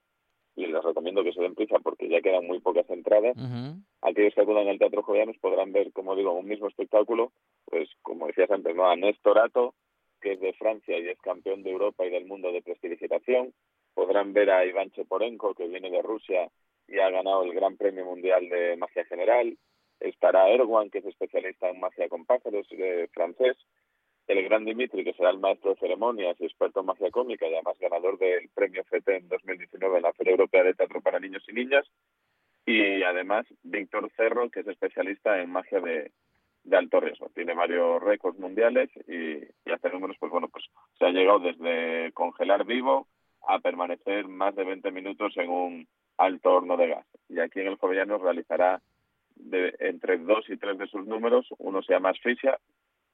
y 0.56 0.66
les 0.66 0.84
recomiendo 0.84 1.24
que 1.24 1.34
se 1.34 1.42
den 1.42 1.56
prisa 1.56 1.80
porque 1.80 2.10
ya 2.10 2.22
quedan 2.22 2.48
muy 2.48 2.60
pocas 2.60 2.90
entradas, 2.90 3.36
aquellos 4.02 4.34
que 4.34 4.42
acudan 4.42 4.68
al 4.68 4.80
Teatro 4.80 5.04
Jovellanos 5.04 5.38
podrán 5.40 5.72
ver, 5.72 5.92
como 5.92 6.16
digo, 6.16 6.32
en 6.32 6.38
un 6.38 6.48
mismo 6.48 6.68
espectáculo, 6.68 7.32
pues 7.66 7.90
como 8.02 8.28
decías 8.28 8.50
antes, 8.52 8.76
¿no? 8.76 8.90
a 8.90 8.96
Nestorato, 8.96 9.76
que 10.22 10.34
es 10.34 10.40
de 10.40 10.54
Francia 10.54 10.98
y 10.98 11.08
es 11.08 11.20
campeón 11.20 11.64
de 11.64 11.72
Europa 11.72 12.06
y 12.06 12.10
del 12.10 12.26
mundo 12.26 12.52
de 12.52 12.62
prestidigitación, 12.62 13.54
podrán 13.94 14.34
ver 14.34 14.50
a 14.52 14.66
Iván 14.66 14.92
Cheporenko, 14.92 15.54
que 15.54 15.68
viene 15.68 15.90
de 15.90 16.02
Rusia 16.02 16.50
y 16.88 17.00
ha 17.00 17.10
ganado 17.10 17.44
el 17.44 17.54
Gran 17.54 17.78
Premio 17.78 18.06
Mundial 18.06 18.48
de 18.50 18.76
Magia 18.78 19.06
General. 19.06 19.58
Estará 20.00 20.50
Erwan, 20.50 20.90
que 20.90 21.00
es 21.00 21.06
especialista 21.06 21.70
en 21.70 21.80
magia 21.80 22.08
con 22.08 22.26
pájaros, 22.26 22.68
de 22.70 23.10
francés. 23.14 23.58
El 24.30 24.44
gran 24.44 24.64
Dimitri, 24.64 25.04
que 25.04 25.14
será 25.14 25.32
el 25.32 25.40
maestro 25.40 25.72
de 25.72 25.80
ceremonias 25.80 26.40
y 26.40 26.46
experto 26.46 26.82
en 26.82 26.86
magia 26.86 27.10
cómica 27.10 27.48
y 27.48 27.54
además 27.56 27.80
ganador 27.80 28.20
del 28.20 28.48
premio 28.54 28.84
FT 28.84 29.16
en 29.16 29.28
2019 29.28 29.98
en 29.98 30.04
la 30.04 30.14
Feria 30.14 30.32
Europea 30.34 30.64
de 30.64 30.76
Teatro 30.76 31.02
para 31.02 31.20
Niños 31.20 31.44
y 31.48 31.54
Niñas. 31.54 31.88
Y 32.64 33.02
además 33.02 33.48
Víctor 33.64 34.08
Cerro, 34.16 34.52
que 34.52 34.60
es 34.60 34.68
especialista 34.68 35.42
en 35.42 35.50
magia 35.50 35.80
de, 35.80 36.12
alto 36.72 37.00
riesgo. 37.00 37.32
Tiene 37.34 37.56
varios 37.56 38.04
récords 38.04 38.38
mundiales 38.38 38.92
y, 39.08 39.38
hace 39.72 39.90
números, 39.90 40.16
pues 40.20 40.32
bueno, 40.32 40.48
pues 40.48 40.64
se 41.00 41.06
ha 41.06 41.10
llegado 41.10 41.40
desde 41.40 42.12
congelar 42.12 42.66
vivo 42.66 43.08
a 43.48 43.58
permanecer 43.58 44.28
más 44.28 44.56
de 44.56 44.64
20 44.64 44.92
minutos 44.92 45.36
en 45.38 45.50
un 45.50 45.88
alto 46.20 46.54
horno 46.54 46.78
de 46.78 46.90
gas. 46.90 47.08
Y 47.30 47.40
aquí 47.40 47.62
en 47.62 47.68
el 47.70 47.78
Jovellano 47.78 48.20
realizará 48.20 48.80
entre 49.52 50.20
dos 50.20 50.48
y 50.50 50.58
tres 50.58 50.78
de 50.78 50.86
sus 50.86 51.08
números. 51.08 51.48
Uno 51.58 51.82
se 51.82 51.94
llama 51.94 52.10
asfixia, 52.10 52.60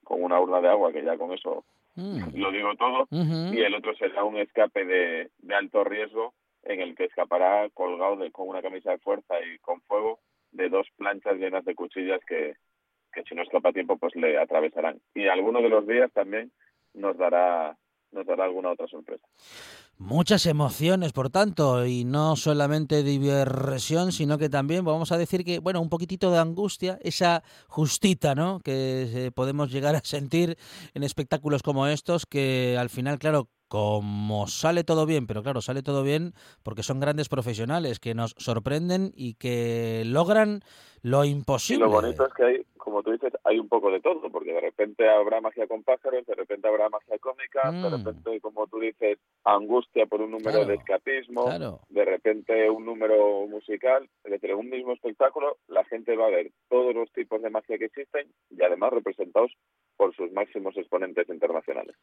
con 0.05 0.23
una 0.23 0.39
urna 0.39 0.61
de 0.61 0.69
agua, 0.69 0.93
que 0.93 1.03
ya 1.03 1.17
con 1.17 1.33
eso 1.33 1.65
mm. 1.95 2.35
lo 2.35 2.51
digo 2.51 2.73
todo. 2.75 3.07
Y 3.11 3.59
el 3.59 3.75
otro 3.75 3.93
será 3.95 4.23
un 4.23 4.37
escape 4.37 4.85
de, 4.85 5.29
de, 5.39 5.55
alto 5.55 5.83
riesgo, 5.83 6.33
en 6.63 6.79
el 6.79 6.95
que 6.95 7.05
escapará 7.05 7.67
colgado 7.73 8.15
de, 8.15 8.31
con 8.31 8.47
una 8.47 8.61
camisa 8.61 8.91
de 8.91 8.99
fuerza 8.99 9.35
y 9.41 9.59
con 9.59 9.81
fuego 9.81 10.19
de 10.51 10.69
dos 10.69 10.87
planchas 10.95 11.35
llenas 11.35 11.65
de 11.65 11.75
cuchillas 11.75 12.21
que, 12.25 12.55
que 13.11 13.23
si 13.23 13.35
no 13.35 13.41
escapa 13.41 13.69
a 13.69 13.73
tiempo, 13.73 13.97
pues 13.97 14.15
le 14.15 14.37
atravesarán. 14.37 15.01
Y 15.13 15.27
alguno 15.27 15.61
de 15.61 15.69
los 15.69 15.85
días 15.85 16.11
también 16.13 16.51
nos 16.93 17.17
dará 17.17 17.75
nos 18.11 18.25
dará 18.25 18.45
alguna 18.45 18.71
otra 18.71 18.87
sorpresa. 18.87 19.27
Muchas 19.97 20.45
emociones, 20.45 21.13
por 21.13 21.29
tanto, 21.29 21.85
y 21.85 22.03
no 22.03 22.35
solamente 22.35 23.01
diversión, 23.01 24.11
sino 24.11 24.37
que 24.37 24.49
también 24.49 24.83
vamos 24.83 25.13
a 25.13 25.17
decir 25.17 25.45
que, 25.45 25.59
bueno, 25.59 25.79
un 25.79 25.89
poquitito 25.89 26.31
de 26.31 26.37
angustia, 26.37 26.99
esa 27.01 27.43
justita, 27.67 28.35
¿no? 28.35 28.59
Que 28.59 29.31
podemos 29.33 29.71
llegar 29.71 29.95
a 29.95 30.01
sentir 30.03 30.57
en 30.93 31.03
espectáculos 31.03 31.63
como 31.63 31.87
estos, 31.87 32.25
que 32.25 32.75
al 32.77 32.89
final, 32.89 33.19
claro, 33.19 33.47
como 33.69 34.47
sale 34.47 34.83
todo 34.83 35.05
bien, 35.05 35.27
pero 35.27 35.43
claro, 35.43 35.61
sale 35.61 35.81
todo 35.81 36.03
bien 36.03 36.33
porque 36.61 36.83
son 36.83 36.99
grandes 36.99 37.29
profesionales 37.29 37.99
que 37.99 38.13
nos 38.13 38.35
sorprenden 38.37 39.11
y 39.15 39.35
que 39.35 40.03
logran 40.05 40.61
lo 41.01 41.23
imposible. 41.25 41.85
lo 41.85 41.91
bonito 41.91 42.27
es 42.27 42.33
que 42.33 42.43
hay, 42.43 42.65
como 42.95 43.03
tú 43.03 43.11
dices, 43.11 43.33
hay 43.43 43.59
un 43.59 43.67
poco 43.67 43.91
de 43.91 43.99
todo, 43.99 44.29
porque 44.31 44.53
de 44.53 44.61
repente 44.61 45.05
habrá 45.09 45.41
magia 45.41 45.67
con 45.67 45.83
pájaros, 45.83 46.25
de 46.25 46.33
repente 46.33 46.65
habrá 46.65 46.87
magia 46.87 47.17
cómica, 47.19 47.69
de 47.69 47.89
mm. 47.89 47.91
repente, 47.91 48.39
como 48.39 48.67
tú 48.67 48.79
dices, 48.79 49.17
angustia 49.43 50.05
por 50.05 50.21
un 50.21 50.31
número 50.31 50.63
de 50.63 50.75
escapismo, 50.75 51.43
de 51.89 52.05
repente 52.05 52.69
un 52.69 52.85
número 52.85 53.47
musical, 53.47 54.07
es 54.23 54.31
decir, 54.31 54.51
en 54.51 54.59
un 54.59 54.69
mismo 54.69 54.93
espectáculo 54.93 55.57
la 55.67 55.83
gente 55.83 56.15
va 56.15 56.27
a 56.27 56.29
ver 56.29 56.51
todos 56.69 56.95
los 56.95 57.11
tipos 57.11 57.41
de 57.41 57.49
magia 57.49 57.77
que 57.77 57.85
existen 57.85 58.31
y 58.49 58.63
además 58.63 58.93
representados 58.93 59.51
por 59.97 60.15
sus 60.15 60.31
máximos 60.31 60.77
exponentes 60.77 61.27
internacionales. 61.29 61.97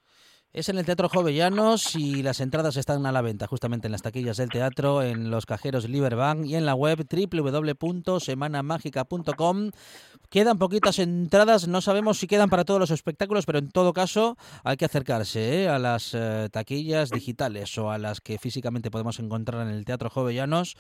Es 0.53 0.69
en 0.69 0.77
el 0.77 0.85
Teatro 0.85 1.09
Jovellanos 1.09 1.97
y 1.97 2.23
las 2.23 2.41
entradas 2.41 2.77
están 2.77 3.07
a 3.07 3.13
la 3.13 3.23
venta 3.23 3.47
justamente 3.47 3.89
en 3.89 3.93
las 3.93 4.03
taquillas 4.03 4.37
del 4.37 4.51
teatro, 4.51 5.03
en 5.03 5.31
los 5.31 5.47
cajeros 5.47 5.89
Liberbank 5.89 6.45
y 6.45 6.57
en 6.57 6.67
la 6.67 6.75
web 6.75 7.07
www.semanamagica.com. 7.11 9.71
Quedan 10.29 10.59
poquitas 10.59 10.99
entradas, 10.99 11.69
no 11.69 11.81
sabemos 11.81 12.19
si 12.19 12.27
quedan 12.27 12.51
para 12.51 12.67
todos 12.67 12.81
los 12.81 12.91
espectáculos, 12.91 13.47
pero 13.47 13.61
en 13.61 13.71
todo 13.71 13.95
caso 13.95 14.37
hay 14.63 14.77
que 14.77 14.85
acercarse 14.85 15.63
¿eh? 15.63 15.69
a 15.69 15.79
las 15.79 16.13
eh, 16.15 16.49
taquillas 16.51 17.11
digitales 17.11 17.79
o 17.79 17.91
a 17.91 17.97
las 17.99 18.21
que 18.21 18.39
físicamente 18.39 18.91
podemos 18.91 19.21
encontrar 19.21 19.67
en 19.67 19.73
el 19.75 19.87
Teatro 19.87 20.11
Jovellanos. 20.11 20.77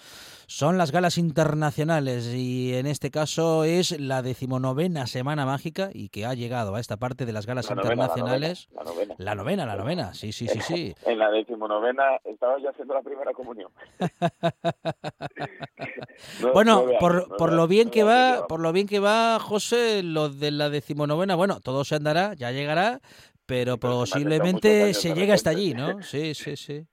Son 0.46 0.76
las 0.76 0.92
galas 0.92 1.16
internacionales 1.16 2.26
y 2.34 2.74
en 2.74 2.86
este 2.86 3.10
caso 3.10 3.64
es 3.64 3.98
la 3.98 4.20
decimonovena 4.22 5.06
Semana 5.06 5.46
Mágica 5.46 5.88
y 5.94 6.10
que 6.10 6.26
ha 6.26 6.34
llegado 6.34 6.74
a 6.74 6.80
esta 6.80 6.98
parte 7.02 7.26
de 7.26 7.32
las 7.32 7.46
galas 7.46 7.68
internacionales. 7.68 8.68
la, 8.72 8.84
novena, 8.84 9.14
la, 9.18 9.34
novena. 9.34 9.66
la 9.66 9.74
novena, 9.74 10.14
sí, 10.14 10.30
sí, 10.30 10.46
sí, 10.46 10.60
sí. 10.60 10.94
en 11.04 11.18
la 11.18 11.32
decimonovena 11.32 12.20
estaba 12.22 12.60
ya 12.60 12.70
haciendo 12.70 12.94
la 12.94 13.02
primera 13.02 13.32
comunión. 13.32 13.72
bueno, 16.54 16.84
por, 17.00 17.36
por 17.36 17.52
lo 17.52 17.66
bien 17.66 17.90
que 17.90 18.04
va, 18.04 18.46
por 18.46 18.60
lo 18.60 18.72
bien 18.72 18.86
que 18.86 19.00
va, 19.00 19.40
José, 19.40 20.04
lo 20.04 20.28
de 20.28 20.52
la 20.52 20.70
decimonovena, 20.70 21.34
bueno, 21.34 21.58
todo 21.58 21.82
se 21.82 21.96
andará, 21.96 22.34
ya 22.34 22.52
llegará, 22.52 23.00
pero 23.46 23.78
posiblemente 23.78 24.94
se 24.94 25.12
llegue 25.12 25.32
hasta 25.32 25.50
allí, 25.50 25.74
¿no? 25.74 26.02
Sí, 26.02 26.34
sí, 26.34 26.56
sí. 26.56 26.86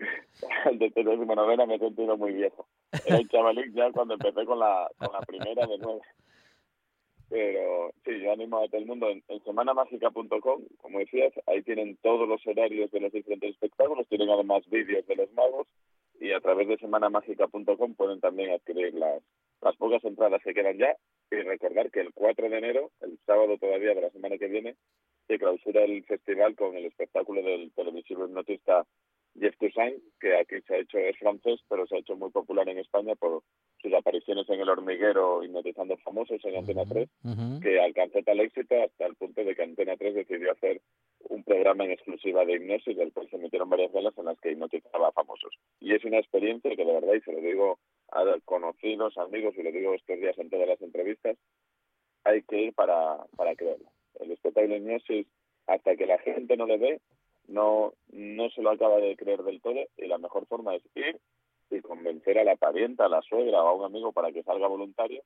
El 0.65 0.79
de 0.79 0.89
decimonovena 0.89 1.67
me 1.67 1.75
he 1.75 1.79
sentido 1.79 2.17
muy 2.17 2.33
viejo. 2.33 2.65
Era 3.05 3.17
el 3.17 3.29
chavalín 3.29 3.71
ya 3.75 3.91
cuando 3.91 4.15
empecé 4.15 4.43
con 4.43 4.57
la, 4.57 4.89
con 4.97 5.13
la 5.13 5.19
primera 5.19 5.67
de 5.67 5.77
nuevo. 5.77 6.01
Pero 7.29 7.91
sí, 8.03 8.19
yo 8.21 8.31
animo 8.31 8.57
a 8.57 8.67
todo 8.67 8.81
el 8.81 8.87
mundo 8.87 9.09
en, 9.09 9.23
semanamágica.com, 9.43 10.63
como 10.81 10.99
decías, 10.99 11.31
ahí 11.45 11.61
tienen 11.61 11.97
todos 12.01 12.27
los 12.27 12.45
horarios 12.47 12.89
de 12.91 12.99
los 12.99 13.11
diferentes 13.11 13.51
espectáculos, 13.51 14.07
tienen 14.07 14.29
además 14.29 14.67
vídeos 14.69 15.05
de 15.05 15.15
los 15.15 15.31
magos 15.33 15.67
y 16.19 16.31
a 16.31 16.39
través 16.39 16.67
de 16.67 16.77
semanamágica.com 16.77 17.93
pueden 17.93 18.19
también 18.19 18.51
adquirir 18.51 18.93
las, 18.95 19.21
las 19.61 19.75
pocas 19.77 20.03
entradas 20.03 20.41
que 20.43 20.53
quedan 20.53 20.77
ya. 20.77 20.95
Y 21.31 21.35
recordar 21.35 21.91
que 21.91 22.01
el 22.01 22.11
4 22.13 22.49
de 22.49 22.57
enero, 22.57 22.91
el 23.01 23.19
sábado 23.27 23.57
todavía 23.59 23.93
de 23.93 24.01
la 24.01 24.09
semana 24.09 24.37
que 24.39 24.47
viene, 24.47 24.75
se 25.27 25.37
clausura 25.37 25.83
el 25.83 26.03
festival 26.05 26.55
con 26.55 26.75
el 26.75 26.85
espectáculo 26.85 27.43
del 27.43 27.71
televisivo 27.73 28.25
hipnotista 28.25 28.87
Jeff 29.39 29.55
Toussaint, 29.57 30.01
que 30.19 30.35
aquí 30.35 30.55
se 30.67 30.75
ha 30.75 30.77
hecho, 30.79 30.97
es 30.97 31.17
francés, 31.17 31.59
pero 31.69 31.85
se 31.87 31.95
ha 31.95 31.99
hecho 31.99 32.15
muy 32.15 32.29
popular 32.29 32.67
en 32.67 32.79
España 32.79 33.15
por 33.15 33.43
sus 33.81 33.93
apariciones 33.93 34.49
en 34.49 34.59
El 34.59 34.69
Hormiguero 34.69 35.43
hipnotizando 35.43 35.97
famosos 35.97 36.43
en 36.43 36.57
Antena 36.57 36.83
3, 36.85 37.09
que 37.61 37.79
alcanzó 37.79 38.21
tal 38.23 38.39
éxito 38.41 38.75
hasta 38.83 39.05
el 39.05 39.15
punto 39.15 39.43
de 39.43 39.55
que 39.55 39.63
Antena 39.63 39.95
3 39.95 40.15
decidió 40.15 40.51
hacer 40.51 40.81
un 41.29 41.43
programa 41.43 41.85
en 41.85 41.91
exclusiva 41.91 42.43
de 42.45 42.55
hipnosis, 42.55 42.97
del 42.97 43.13
cual 43.13 43.29
se 43.29 43.37
metieron 43.37 43.69
varias 43.69 43.93
velas 43.93 44.17
en 44.17 44.25
las 44.25 44.39
que 44.39 44.51
hipnotizaba 44.51 45.09
a 45.09 45.13
famosos. 45.13 45.53
Y 45.79 45.93
es 45.93 46.03
una 46.03 46.17
experiencia 46.17 46.75
que 46.75 46.85
de 46.85 46.93
verdad, 46.93 47.13
y 47.13 47.21
se 47.21 47.31
lo 47.31 47.39
digo 47.39 47.79
a 48.11 48.25
conocidos, 48.45 49.17
amigos, 49.17 49.55
y 49.57 49.63
lo 49.63 49.71
digo 49.71 49.93
estos 49.93 50.19
días 50.19 50.37
en 50.37 50.49
todas 50.49 50.67
las 50.67 50.81
entrevistas, 50.81 51.37
hay 52.23 52.41
que 52.43 52.61
ir 52.63 52.73
para, 52.73 53.17
para 53.37 53.55
creerlo. 53.55 53.89
El 54.19 54.31
espectáculo 54.31 54.73
de 54.73 54.79
hipnosis, 54.79 55.27
hasta 55.67 55.95
que 55.95 56.05
la 56.05 56.17
gente 56.17 56.57
no 56.57 56.65
le 56.65 56.77
ve, 56.77 57.01
no, 57.49 57.93
no 58.11 58.49
se 58.51 58.61
lo 58.61 58.71
acaba 58.71 58.97
de 58.97 59.15
creer 59.15 59.43
del 59.43 59.61
todo 59.61 59.79
y 59.97 60.07
la 60.07 60.17
mejor 60.17 60.45
forma 60.47 60.75
es 60.75 60.83
ir 60.95 61.19
y 61.71 61.81
convencer 61.81 62.39
a 62.39 62.43
la 62.43 62.55
parienta, 62.55 63.05
a 63.05 63.09
la 63.09 63.21
suegra 63.21 63.63
o 63.63 63.67
a 63.67 63.73
un 63.73 63.85
amigo 63.85 64.11
para 64.11 64.31
que 64.31 64.43
salga 64.43 64.67
voluntario. 64.67 65.23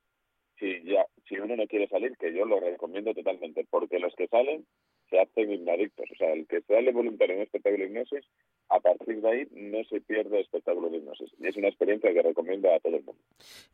Si 0.59 0.83
ya, 0.83 1.05
si 1.27 1.39
uno 1.39 1.55
no 1.55 1.67
quiere 1.67 1.87
salir, 1.87 2.15
que 2.17 2.33
yo 2.33 2.45
lo 2.45 2.59
recomiendo 2.59 3.13
totalmente, 3.13 3.65
porque 3.69 3.99
los 3.99 4.13
que 4.15 4.27
salen 4.27 4.65
se 5.09 5.19
hacen 5.19 5.51
hipnadictos. 5.51 6.09
O 6.11 6.15
sea, 6.15 6.33
el 6.33 6.47
que 6.47 6.61
sale 6.61 6.91
voluntario 6.91 7.33
en 7.33 7.39
un 7.39 7.45
espectáculo 7.45 7.83
de 7.83 7.89
hipnosis, 7.89 8.25
a 8.69 8.79
partir 8.79 9.21
de 9.21 9.29
ahí 9.29 9.47
no 9.51 9.83
se 9.85 10.01
pierde 10.01 10.41
espectáculo 10.41 10.89
de 10.89 10.97
hipnosis. 10.97 11.31
Y 11.39 11.47
es 11.47 11.57
una 11.57 11.67
experiencia 11.67 12.13
que 12.13 12.21
recomiendo 12.21 12.73
a 12.73 12.79
todo 12.79 12.97
el 12.97 13.03
mundo. 13.03 13.21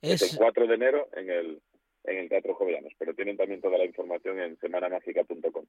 Es, 0.01 0.33
el 0.33 0.37
4 0.37 0.67
de 0.67 0.75
enero 0.75 1.07
en 1.13 1.29
el 1.29 1.61
en 2.09 2.17
el 2.17 2.29
Teatro 2.29 2.55
Jovellanos, 2.55 2.93
pero 2.97 3.13
tienen 3.13 3.37
también 3.37 3.61
toda 3.61 3.77
la 3.77 3.85
información 3.85 4.39
en 4.39 4.57
semanamágica.com. 4.59 5.65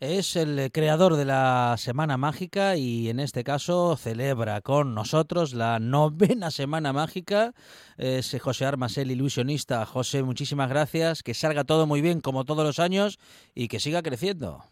Es 0.00 0.34
el 0.34 0.72
creador 0.72 1.16
de 1.16 1.26
la 1.26 1.74
Semana 1.76 2.16
Mágica 2.16 2.74
y 2.76 3.10
en 3.10 3.20
este 3.20 3.44
caso 3.44 3.96
celebra 3.96 4.62
con 4.62 4.94
nosotros 4.94 5.52
la 5.52 5.78
novena 5.78 6.50
Semana 6.50 6.94
Mágica. 6.94 7.52
Es 7.98 8.34
José 8.40 8.64
Armas, 8.64 8.96
el 8.96 9.10
ilusionista. 9.10 9.84
José, 9.84 10.22
muchísimas 10.22 10.70
gracias. 10.70 11.22
Que 11.22 11.34
salga 11.34 11.64
todo 11.64 11.86
muy 11.86 12.00
bien 12.00 12.22
como 12.22 12.46
todos 12.46 12.64
los 12.64 12.78
años 12.78 13.18
y 13.54 13.68
que 13.68 13.78
siga 13.78 14.02
creciendo. 14.02 14.64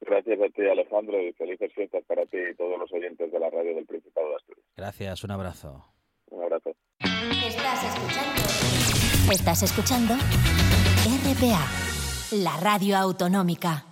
Gracias 0.00 0.40
a 0.40 0.48
ti, 0.48 0.62
Alejandro, 0.62 1.20
y 1.20 1.32
felices 1.34 1.70
fiestas 1.74 2.02
para 2.06 2.24
ti 2.24 2.38
y 2.38 2.54
todos 2.54 2.78
los 2.78 2.90
oyentes 2.92 3.30
de 3.30 3.38
la 3.38 3.50
radio 3.50 3.74
del 3.74 3.84
Principado 3.84 4.30
de 4.30 4.36
Asturias. 4.36 4.66
Gracias, 4.74 5.24
un 5.24 5.30
abrazo. 5.32 5.84
Un 6.30 6.42
abrazo. 6.44 6.74
Estás 7.00 7.84
escuchando. 7.84 8.55
Estás 9.30 9.64
escuchando 9.64 10.14
RPA, 10.14 11.66
la 12.30 12.56
radio 12.58 12.96
autonómica. 12.96 13.85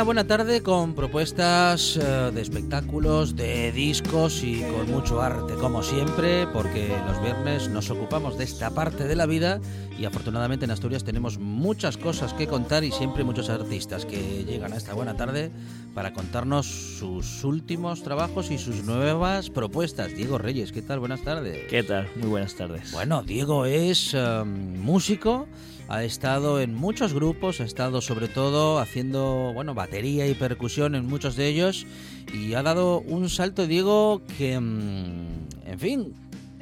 La 0.00 0.04
buena 0.04 0.26
tarde 0.26 0.62
con 0.62 0.94
propuestas 0.94 1.98
eh, 1.98 2.30
de 2.32 2.40
espectáculos, 2.40 3.36
de 3.36 3.70
discos 3.70 4.42
y 4.42 4.62
con 4.62 4.90
mucho 4.90 5.20
arte, 5.20 5.49
como 5.60 5.82
siempre, 5.82 6.46
porque 6.46 6.88
los 7.06 7.20
viernes 7.22 7.68
nos 7.68 7.90
ocupamos 7.90 8.38
de 8.38 8.44
esta 8.44 8.70
parte 8.70 9.04
de 9.04 9.14
la 9.14 9.26
vida 9.26 9.60
y 9.98 10.06
afortunadamente 10.06 10.64
en 10.64 10.70
Asturias 10.70 11.04
tenemos 11.04 11.38
muchas 11.38 11.98
cosas 11.98 12.32
que 12.32 12.46
contar 12.46 12.82
y 12.82 12.92
siempre 12.92 13.24
muchos 13.24 13.50
artistas 13.50 14.06
que 14.06 14.44
llegan 14.44 14.72
a 14.72 14.76
esta 14.76 14.94
buena 14.94 15.16
tarde 15.16 15.50
para 15.94 16.14
contarnos 16.14 16.66
sus 16.66 17.44
últimos 17.44 18.02
trabajos 18.02 18.50
y 18.50 18.56
sus 18.56 18.84
nuevas 18.84 19.50
propuestas. 19.50 20.14
Diego 20.16 20.38
Reyes, 20.38 20.72
¿qué 20.72 20.80
tal? 20.80 20.98
Buenas 20.98 21.22
tardes. 21.22 21.66
¿Qué 21.68 21.82
tal? 21.82 22.08
Muy 22.16 22.30
buenas 22.30 22.54
tardes. 22.54 22.92
Bueno, 22.92 23.22
Diego 23.22 23.66
es 23.66 24.14
eh, 24.14 24.44
músico, 24.44 25.46
ha 25.88 26.04
estado 26.04 26.60
en 26.60 26.74
muchos 26.74 27.12
grupos, 27.12 27.60
ha 27.60 27.64
estado 27.64 28.00
sobre 28.00 28.28
todo 28.28 28.78
haciendo, 28.78 29.52
bueno, 29.52 29.74
batería 29.74 30.26
y 30.26 30.34
percusión 30.34 30.94
en 30.94 31.06
muchos 31.06 31.36
de 31.36 31.48
ellos 31.48 31.86
y 32.32 32.54
ha 32.54 32.62
dado 32.62 33.00
un 33.00 33.28
salto, 33.28 33.66
Diego, 33.66 34.22
que, 34.38 34.58
mm, 34.58 35.49
en 35.70 35.78
fin, 35.78 36.14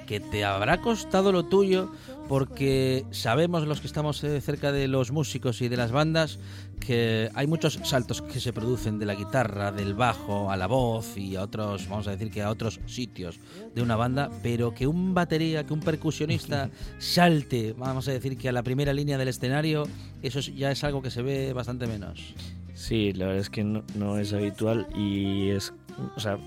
que 0.07 0.21
te 0.21 0.45
habrá 0.45 0.81
costado 0.81 1.33
lo 1.33 1.45
tuyo 1.45 1.91
porque 2.29 3.05
sabemos 3.11 3.67
los 3.67 3.81
que 3.81 3.87
estamos 3.87 4.23
eh, 4.25 4.41
cerca 4.41 4.71
de 4.71 4.87
los 4.89 5.13
músicos 5.13 5.61
y 5.63 5.69
de 5.69 5.77
las 5.79 5.93
bandas 5.93 6.39
que 6.79 7.31
hay 7.35 7.47
muchos 7.47 7.79
saltos 7.85 8.21
que 8.23 8.39
se 8.41 8.53
producen 8.53 8.99
de 8.99 9.07
la 9.07 9.15
guitarra, 9.15 9.73
del 9.73 9.95
bajo 9.95 10.51
a 10.51 10.57
la 10.57 10.67
voz 10.67 11.17
y 11.17 11.37
a 11.37 11.43
otros, 11.43 11.89
vamos 11.89 12.07
a 12.07 12.13
decir 12.13 12.31
que 12.31 12.43
a 12.43 12.51
otros 12.51 12.81
sitios 12.87 13.39
de 13.75 13.83
una 13.83 13.97
banda, 13.97 14.31
pero 14.43 14.75
que 14.75 14.87
un 14.87 15.15
batería, 15.15 15.65
que 15.65 15.73
un 15.73 15.81
percusionista 15.81 16.71
salte, 16.99 17.75
vamos 17.77 18.09
a 18.09 18.13
decir 18.13 18.37
que 18.39 18.49
a 18.49 18.53
la 18.53 18.63
primera 18.63 18.93
línea 18.93 19.17
del 19.19 19.29
escenario, 19.29 19.85
eso 20.23 20.39
es- 20.39 20.55
ya 20.55 20.71
es 20.71 20.85
algo 20.85 21.01
que 21.03 21.11
se 21.11 21.23
ve 21.23 21.53
bastante 21.55 21.87
menos. 21.87 22.35
Sí, 22.79 23.13
la 23.13 23.27
verdad 23.27 23.41
es 23.41 23.51
que 23.51 23.65
no, 23.65 23.83
no 23.97 24.19
es 24.19 24.33
habitual 24.33 24.87
y 24.97 25.49
es, 25.51 25.73
o 26.17 26.21
sea, 26.21 26.39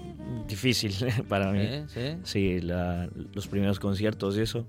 difícil 0.48 0.94
para 1.28 1.52
mí. 1.52 1.60
¿Eh? 1.62 1.84
¿Sí? 1.88 2.18
Sí, 2.24 2.62
la- 2.62 3.10
los 3.34 3.48
primeros 3.48 3.80
conciertos 3.80 4.38
y 4.38 4.42
eso. 4.42 4.66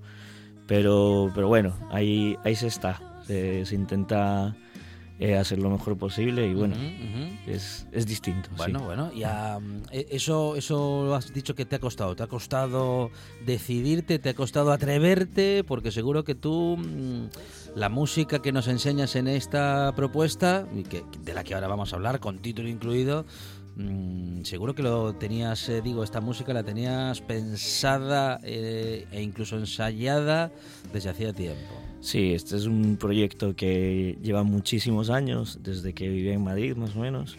Pero, 0.67 1.31
pero 1.35 1.49
bueno, 1.49 1.75
ahí, 1.91 2.37
ahí 2.45 2.55
se 2.57 2.67
está. 2.67 3.01
Se, 3.27 3.65
se 3.67 3.75
intenta 3.77 4.57
eh, 5.23 5.37
hacer 5.37 5.61
lo 5.61 5.71
mejor 5.71 5.97
posible 5.97 6.49
y 6.49 6.55
bueno, 6.55 6.75
es, 7.47 7.87
es 7.93 8.07
distinto. 8.07 8.49
sí. 8.51 8.57
Bueno, 8.57 8.81
bueno, 8.81 9.13
mm, 9.15 9.83
e- 9.93 10.09
eso, 10.11 10.57
eso 10.57 11.05
lo 11.07 11.15
has 11.15 11.33
dicho 11.33 11.55
que 11.55 11.65
te 11.65 11.77
ha 11.77 11.79
costado. 11.79 12.17
Te 12.17 12.25
ha 12.25 12.27
costado 12.27 13.11
decidirte, 13.47 14.19
te 14.19 14.31
ha 14.31 14.35
costado 14.35 14.73
atreverte, 14.73 15.63
porque 15.63 15.93
seguro 15.93 16.25
que 16.25 16.35
tú 16.35 16.77
mm, 16.77 17.27
la 17.77 17.89
música 17.89 18.43
que 18.43 18.51
nos 18.51 18.67
enseñas 18.67 19.15
en 19.15 19.29
esta 19.29 19.93
propuesta, 19.95 20.67
y 20.75 20.83
que, 20.83 21.05
de 21.23 21.35
la 21.35 21.45
que 21.45 21.55
ahora 21.55 21.69
vamos 21.69 21.93
a 21.93 21.97
hablar, 21.97 22.19
con 22.19 22.41
título 22.41 22.69
incluido, 22.69 23.25
mm, 23.77 24.43
seguro 24.43 24.75
que 24.75 24.83
lo 24.83 25.15
tenías, 25.15 25.69
eh, 25.69 25.83
digo, 25.83 26.03
esta 26.03 26.21
música 26.21 26.53
la 26.53 26.65
tenías 26.65 27.21
pensada 27.21 28.41
eh, 28.43 29.07
e 29.13 29.23
incluso 29.23 29.57
ensayada 29.57 30.51
desde 30.93 31.11
hacía 31.11 31.33
tiempo. 31.33 31.82
Sí, 32.03 32.33
este 32.35 32.57
es 32.57 32.67
un 32.67 32.97
proyecto 32.99 33.55
que 33.55 34.19
lleva 34.23 34.43
muchísimos 34.43 35.09
años, 35.09 35.61
desde 35.63 35.95
que 35.95 36.09
vivía 36.09 36.35
en 36.35 36.43
Madrid 36.45 36.75
más 36.77 36.95
o 36.97 36.99
menos, 37.01 37.37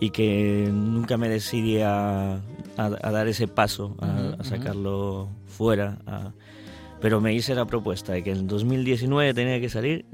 y 0.00 0.10
que 0.10 0.68
nunca 0.72 1.16
me 1.16 1.28
decidí 1.28 1.78
a, 1.80 2.34
a- 2.34 2.40
a 2.76 3.10
dar 3.10 3.26
ese 3.26 3.48
paso, 3.48 3.96
a, 4.00 4.36
sacarlo 4.44 5.28
fuera, 5.46 5.98
a- 6.06 6.32
pero 7.00 7.20
me 7.20 7.32
hice 7.32 7.54
la 7.54 7.64
propuesta 7.64 8.12
de 8.12 8.22
que 8.22 8.32
en 8.32 8.46
2019 8.46 9.34
tenía 9.34 9.60
que 9.60 9.68
salir 9.68 10.04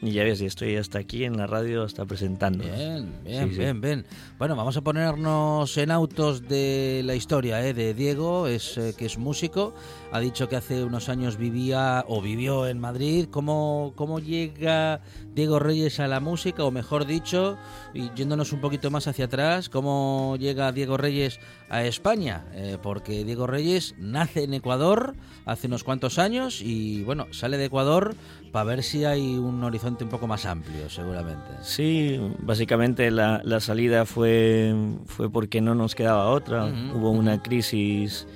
y 0.00 0.12
ya 0.12 0.24
ves, 0.24 0.40
y 0.40 0.46
estoy 0.46 0.76
hasta 0.76 0.98
aquí 0.98 1.24
en 1.24 1.36
la 1.36 1.46
radio 1.46 1.84
hasta 1.84 2.04
presentando. 2.04 2.64
Bien, 2.64 3.12
bien, 3.24 3.56
bien, 3.56 3.80
bien. 3.80 4.06
Bueno, 4.38 4.56
vamos 4.56 4.76
a 4.76 4.80
ponernos 4.80 5.76
en 5.78 5.90
autos 5.90 6.48
de 6.48 7.02
la 7.04 7.14
historia 7.14 7.64
¿eh? 7.66 7.74
de 7.74 7.94
Diego, 7.94 8.48
es 8.48 8.76
eh, 8.76 8.94
que 8.96 9.06
es 9.06 9.18
músico, 9.18 9.74
ha 10.10 10.20
dicho 10.20 10.48
que 10.48 10.56
hace 10.56 10.82
unos 10.82 11.08
años 11.08 11.36
vivía 11.36 12.04
o 12.08 12.20
vivió 12.20 12.66
en 12.66 12.80
Madrid. 12.80 13.28
¿Cómo, 13.30 13.92
cómo 13.94 14.18
llega 14.18 15.00
Diego 15.34 15.58
Reyes 15.58 16.00
a 16.00 16.08
la 16.08 16.20
música? 16.20 16.64
O 16.64 16.70
mejor 16.70 17.06
dicho, 17.06 17.56
y 17.94 18.10
yéndonos 18.14 18.52
un 18.52 18.60
poquito 18.60 18.90
más 18.90 19.06
hacia 19.06 19.26
atrás, 19.26 19.68
¿cómo 19.68 20.36
llega 20.38 20.72
Diego 20.72 20.96
Reyes 20.96 21.38
a 21.72 21.84
España? 21.84 22.44
Eh, 22.52 22.76
porque 22.80 23.24
Diego 23.24 23.46
Reyes 23.46 23.94
nace 23.98 24.44
en 24.44 24.54
Ecuador 24.54 25.14
hace 25.46 25.66
unos 25.66 25.82
cuantos 25.82 26.18
años 26.18 26.60
y 26.62 27.02
bueno, 27.02 27.26
sale 27.30 27.56
de 27.56 27.64
Ecuador 27.64 28.14
para 28.52 28.64
ver 28.64 28.82
si 28.82 29.04
hay 29.06 29.36
un 29.38 29.64
horizonte 29.64 30.04
un 30.04 30.10
poco 30.10 30.26
más 30.26 30.44
amplio, 30.44 30.90
seguramente. 30.90 31.50
Sí, 31.62 32.20
básicamente 32.40 33.10
la, 33.10 33.40
la 33.42 33.58
salida 33.60 34.04
fue, 34.04 34.74
fue 35.06 35.30
porque 35.30 35.62
no 35.62 35.74
nos 35.74 35.94
quedaba 35.94 36.28
otra. 36.28 36.66
Hubo 36.94 37.10
una 37.10 37.42
crisis 37.42 38.26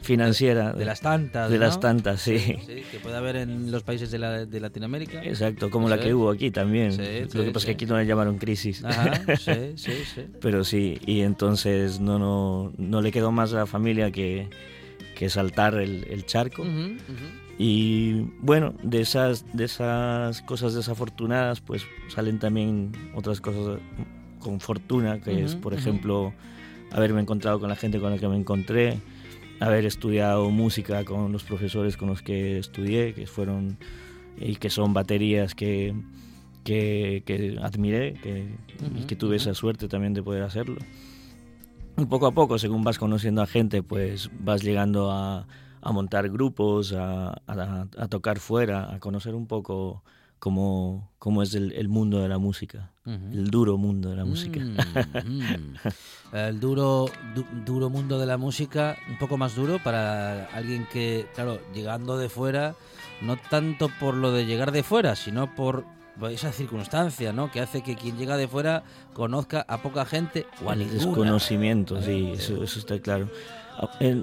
financiera. 0.00 0.72
De, 0.72 0.84
las 0.84 1.00
tantas. 1.00 1.50
De 1.50 1.58
las 1.58 1.80
tantas, 1.80 2.20
sí. 2.20 2.38
Que 2.90 2.98
puede 3.02 3.16
haber 3.16 3.36
en 3.36 3.70
los 3.70 3.82
países 3.82 4.10
de, 4.10 4.18
la, 4.18 4.46
de 4.46 4.60
Latinoamérica. 4.60 5.22
Exacto, 5.24 5.70
como 5.70 5.88
la 5.88 5.98
que 5.98 6.14
hubo 6.14 6.30
aquí 6.30 6.50
también. 6.50 6.96
Lo 7.32 7.44
que 7.44 7.50
pasa 7.50 7.58
es 7.58 7.64
que 7.66 7.72
aquí 7.72 7.86
no 7.86 7.96
la 7.96 8.04
llamaron 8.04 8.38
crisis. 8.38 8.82
sí, 9.38 9.52
sí, 9.76 9.92
sí. 10.14 10.26
Pero 10.40 10.64
sí, 10.64 10.98
y 11.06 11.20
entonces 11.20 12.00
no, 12.00 12.18
no, 12.18 12.72
no 12.76 13.02
le 13.02 13.12
quedó 13.12 13.32
más 13.32 13.52
a 13.52 13.56
la 13.56 13.66
familia 13.66 14.10
que, 14.10 14.48
que 15.16 15.28
saltar 15.30 15.74
el, 15.74 16.06
el 16.10 16.26
charco. 16.26 16.64
Y 17.56 18.22
bueno, 18.40 18.74
de 18.82 19.00
esas, 19.00 19.44
de 19.52 19.64
esas 19.64 20.42
cosas 20.42 20.74
desafortunadas, 20.74 21.60
pues 21.60 21.86
salen 22.08 22.38
también 22.38 22.92
otras 23.14 23.40
cosas 23.40 23.80
con 24.40 24.60
fortuna, 24.60 25.20
que 25.20 25.44
es, 25.44 25.54
por 25.54 25.72
ejemplo, 25.72 26.34
haberme 26.92 27.20
encontrado 27.20 27.60
con 27.60 27.68
la 27.68 27.76
gente 27.76 28.00
con 28.00 28.10
la 28.10 28.18
que 28.18 28.28
me 28.28 28.36
encontré, 28.36 28.98
haber 29.60 29.84
estudiado 29.84 30.50
música 30.50 31.04
con 31.04 31.32
los 31.32 31.44
profesores 31.44 31.96
con 31.96 32.08
los 32.08 32.22
que 32.22 32.58
estudié, 32.58 33.14
que 33.14 33.26
fueron 33.26 33.78
y 34.38 34.56
que 34.56 34.70
son 34.70 34.92
baterías 34.92 35.54
que, 35.54 35.94
que, 36.64 37.58
admiré 37.62 38.14
que, 38.14 38.48
y 38.96 39.04
que 39.04 39.16
tuve 39.16 39.36
esa 39.36 39.54
suerte 39.54 39.88
también 39.88 40.14
de 40.14 40.22
poder 40.22 40.42
hacerlo. 40.42 40.78
Y 41.96 42.06
poco 42.06 42.26
a 42.26 42.32
poco, 42.32 42.58
según 42.58 42.82
vas 42.82 42.98
conociendo 42.98 43.42
a 43.42 43.46
gente, 43.46 43.82
pues 43.82 44.30
vas 44.40 44.62
llegando 44.62 45.12
a, 45.12 45.46
a 45.80 45.92
montar 45.92 46.28
grupos, 46.30 46.92
a, 46.92 47.40
a, 47.46 48.08
tocar 48.08 48.40
fuera, 48.40 48.92
a 48.92 48.98
conocer 48.98 49.34
un 49.34 49.46
poco 49.46 50.02
cómo, 50.44 51.10
cómo 51.18 51.42
es 51.42 51.54
el, 51.54 51.72
el, 51.72 51.88
mundo 51.88 52.20
de 52.20 52.28
la 52.28 52.36
música, 52.36 52.90
el 53.06 53.48
duro 53.48 53.78
mundo 53.78 54.10
de 54.10 54.16
la 54.16 54.26
música. 54.26 54.60
Mm, 54.60 55.40
mm. 55.40 55.74
el 56.32 56.60
duro, 56.60 57.06
duro 57.64 57.88
mundo 57.88 58.18
de 58.18 58.26
la 58.26 58.36
música, 58.36 58.98
un 59.08 59.16
poco 59.16 59.38
más 59.38 59.56
duro 59.56 59.78
para 59.82 60.44
alguien 60.52 60.86
que, 60.92 61.26
claro, 61.34 61.60
llegando 61.72 62.18
de 62.18 62.28
fuera, 62.28 62.74
no 63.22 63.38
tanto 63.48 63.88
por 63.98 64.16
lo 64.16 64.32
de 64.32 64.44
llegar 64.44 64.70
de 64.70 64.82
fuera, 64.82 65.16
sino 65.16 65.54
por 65.54 65.86
esa 66.30 66.52
circunstancia, 66.52 67.32
¿no? 67.32 67.50
Que 67.50 67.60
hace 67.60 67.82
que 67.82 67.96
quien 67.96 68.18
llega 68.18 68.36
de 68.36 68.46
fuera 68.46 68.82
conozca 69.14 69.64
a 69.66 69.80
poca 69.80 70.04
gente 70.04 70.46
o 70.62 70.68
a 70.68 70.76
ninguna. 70.76 70.98
Desconocimiento, 70.98 72.02
sí, 72.02 72.32
eso, 72.34 72.62
eso 72.62 72.80
está 72.80 72.98
claro. 72.98 73.30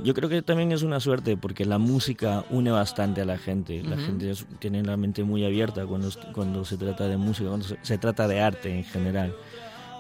Yo 0.04 0.14
creo 0.14 0.30
que 0.30 0.42
también 0.42 0.72
es 0.72 0.82
una 0.82 1.00
suerte 1.00 1.36
porque 1.36 1.66
la 1.66 1.78
música 1.78 2.46
une 2.50 2.72
bastante 2.72 3.22
a 3.22 3.26
la 3.26 3.38
gente. 3.38 3.84
La 3.84 3.98
gente 3.98 4.34
tiene 4.60 4.84
la 4.84 4.98
mente 4.98 5.24
muy 5.24 5.46
abierta 5.46 5.86
cuando, 5.86 6.10
cuando 6.34 6.64
se 6.66 6.78
trata 6.78 7.08
de 7.08 7.18
música, 7.18 7.50
cuando 7.50 7.66
se, 7.82 7.98
trata 7.98 8.28
de 8.28 8.42
arte 8.42 8.74
en 8.74 8.84
general. 8.84 9.36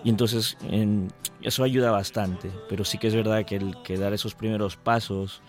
Y 0.03 0.09
entonces 0.09 0.57
eso 1.41 1.63
ayuda 1.63 1.91
bastante. 1.91 2.49
Pero 2.69 2.85
sí 2.85 2.97
que 2.97 3.07
es 3.07 3.15
verdad 3.15 3.45
que, 3.45 3.57
el, 3.57 3.75
que 3.83 3.97
dar 3.97 4.13
esos 4.13 4.35
primeros 4.35 4.77
pasos, 4.77 5.41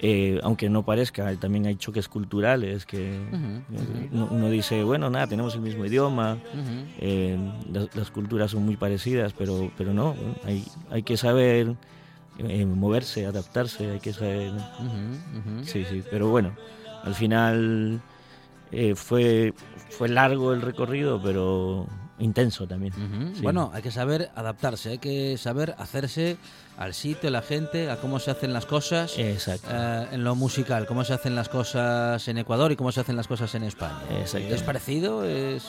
eh, 0.00 0.38
aunque 0.42 0.70
no 0.70 0.84
parezca, 0.84 1.34
también 1.36 1.66
hay 1.66 1.76
choques 1.76 2.08
culturales 2.08 2.86
que 2.86 3.20
uno, 4.12 4.48
dice, 4.48 4.84
bueno, 4.84 5.10
nada, 5.10 5.26
tenemos 5.26 5.54
el 5.56 5.60
mismo 5.60 5.84
idioma, 5.84 6.38
eh, 6.98 7.36
las, 7.70 7.94
las, 7.94 8.10
culturas 8.10 8.52
son 8.52 8.64
muy 8.64 8.76
parecidas, 8.76 9.34
pero, 9.36 9.70
pero 9.76 9.92
no, 9.92 10.14
hay, 10.44 10.64
hay 10.90 11.02
que 11.02 11.18
saber 11.18 11.76
eh, 12.48 12.66
moverse, 12.66 13.26
adaptarse, 13.26 13.90
hay 13.90 14.00
que 14.00 14.12
saber. 14.12 14.52
Sí, 15.64 15.84
sí, 15.84 16.02
pero 16.10 16.28
bueno, 16.28 16.54
al 17.02 17.14
final 17.14 18.00
eh, 18.72 18.94
fue, 18.94 19.54
fue 19.90 20.08
largo 20.08 20.52
el 20.52 20.62
recorrido, 20.62 21.20
pero 21.22 21.86
intenso 22.18 22.66
también. 22.66 22.92
Bueno, 23.42 23.70
hay 23.74 23.82
que 23.82 23.90
saber 23.90 24.30
adaptarse, 24.34 24.90
hay 24.90 24.98
que 24.98 25.36
saber 25.38 25.74
hacerse 25.78 26.36
al 26.76 26.94
sitio, 26.94 27.28
a 27.28 27.32
la 27.32 27.42
gente, 27.42 27.90
a 27.90 27.96
cómo 27.96 28.18
se 28.18 28.30
hacen 28.30 28.52
las 28.52 28.66
cosas 28.66 29.18
Exacto. 29.18 29.68
Eh, 29.70 30.08
en 30.12 30.24
lo 30.24 30.34
musical, 30.34 30.86
cómo 30.86 31.04
se 31.04 31.12
hacen 31.12 31.34
las 31.34 31.48
cosas 31.48 32.26
en 32.28 32.38
Ecuador 32.38 32.72
y 32.72 32.76
cómo 32.76 32.92
se 32.92 33.00
hacen 33.00 33.16
las 33.16 33.26
cosas 33.26 33.54
en 33.54 33.64
España. 33.64 34.00
¿Es 34.22 34.62
parecido? 34.62 35.24
¿Es...? 35.24 35.64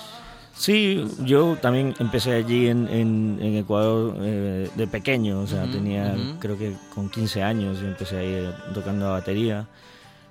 Sí, 0.56 1.08
yo 1.24 1.58
también 1.62 1.96
empecé 2.00 2.34
allí 2.34 2.68
en, 2.68 2.88
en, 2.90 3.56
Ecuador 3.56 4.16
eh, 4.20 4.70
de 4.76 4.88
pequeño, 4.88 5.40
o 5.42 5.48
sea, 5.48 5.70
tenía 5.72 6.16
creo 6.40 6.58
que 6.58 6.76
con 6.94 7.10
15 7.10 7.42
años 7.42 7.80
y 7.82 7.86
empecé 7.86 8.18
ahí 8.18 8.54
tocando 8.74 9.06
la 9.06 9.12
batería. 9.12 9.68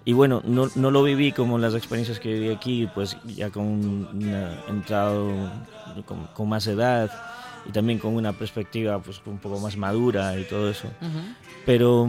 Y 0.04 0.12
bueno, 0.12 0.40
no, 0.44 0.68
no, 0.74 0.90
lo 0.90 1.02
viví 1.02 1.32
como 1.32 1.58
las 1.58 1.74
experiencias 1.74 2.20
que 2.20 2.32
viví 2.32 2.50
aquí, 2.50 2.88
pues 2.94 3.16
ya 3.26 3.50
con 3.50 4.08
una, 4.14 4.58
entrado 4.68 5.30
con, 6.34 6.48
más 6.48 6.66
edad 6.66 7.10
y 7.66 7.72
también 7.72 7.98
con 7.98 8.14
una 8.14 8.32
perspectiva 8.32 8.98
pues 9.00 9.20
un 9.26 9.38
poco 9.38 9.58
más 9.58 9.76
madura 9.76 10.38
y 10.38 10.44
todo 10.44 10.70
eso. 10.70 10.88
Pero 11.66 12.08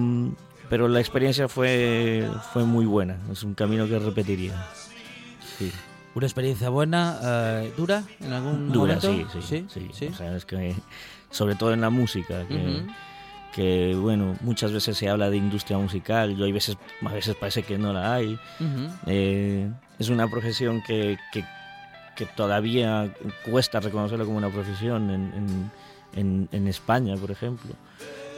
pero 0.70 0.88
la 0.88 1.02
experiencia 1.02 1.50
fue 1.50 2.30
fue 2.54 2.64
muy 2.64 2.86
buena, 2.86 3.18
es 3.32 3.44
un 3.44 3.56
camino 3.56 3.88
que 3.88 4.00
repetiría. 4.00 4.54
Sí. 5.58 5.72
Una 6.14 6.26
experiencia 6.26 6.70
buena, 6.70 7.20
eh, 7.24 7.74
dura 7.78 8.04
en 8.20 8.34
algún 8.34 8.72
dura, 8.72 8.96
momento. 9.02 9.42
Sí, 9.42 9.66
sí, 9.70 9.90
sí, 9.94 10.08
O 10.08 10.14
sea, 10.14 10.36
es 10.36 10.46
que 10.46 10.76
sobre 11.30 11.56
todo 11.56 11.74
en 11.74 11.80
la 11.80 11.90
música, 11.90 12.46
que, 13.54 13.96
bueno, 13.96 14.36
muchas 14.42 14.74
veces 14.74 14.98
se 14.98 15.10
habla 15.10 15.30
de 15.30 15.38
industria 15.38 15.78
musical, 15.78 16.36
yo 16.36 16.46
hay 16.46 16.52
veces, 16.52 16.78
a 17.06 17.14
veces 17.14 17.36
parece 17.36 17.64
que 17.64 17.78
no 17.78 17.94
la 17.94 18.14
hay. 18.14 18.38
Eh, 19.08 19.70
es 20.00 20.10
una 20.10 20.28
profesión 20.30 20.82
que, 20.86 21.18
que, 21.32 21.46
todavía 22.36 23.12
cuesta 23.50 23.80
reconocerla 23.80 24.26
como 24.26 24.38
una 24.38 24.50
profesión 24.50 25.10
en, 25.10 25.72
en, 26.16 26.50
en, 26.52 26.68
España, 26.68 27.16
por 27.16 27.32
ejemplo. 27.32 27.72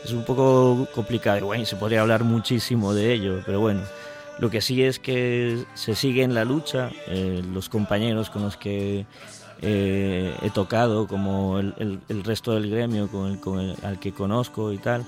Es 0.06 0.12
un 0.12 0.24
poco 0.24 0.88
complicado, 0.94 1.48
bueno, 1.48 1.66
se 1.66 1.76
podría 1.76 2.02
hablar 2.02 2.24
muchísimo 2.24 2.94
de 2.94 3.14
ello, 3.14 3.42
pero 3.46 3.60
bueno. 3.60 3.82
Lo 4.40 4.50
que 4.50 4.62
sí 4.62 4.84
es 4.84 5.00
que 5.00 5.64
se 5.76 5.96
sigue 5.96 6.24
en 6.24 6.34
la 6.34 6.44
lucha, 6.44 6.92
eh, 7.08 7.42
los 7.54 7.70
compañeros 7.70 8.30
con 8.30 8.42
los 8.42 8.58
que 8.58 9.06
eh, 9.62 10.36
he 10.42 10.50
tocado, 10.50 11.08
como 11.08 11.60
el, 11.60 12.00
el, 12.10 12.24
resto 12.24 12.54
del 12.54 12.70
gremio 12.70 13.08
con 13.08 13.32
el, 13.32 13.40
con 13.40 13.60
el, 13.60 13.76
al 13.84 14.00
que 14.00 14.12
conozco 14.12 14.74
y 14.74 14.78
tal, 14.78 15.06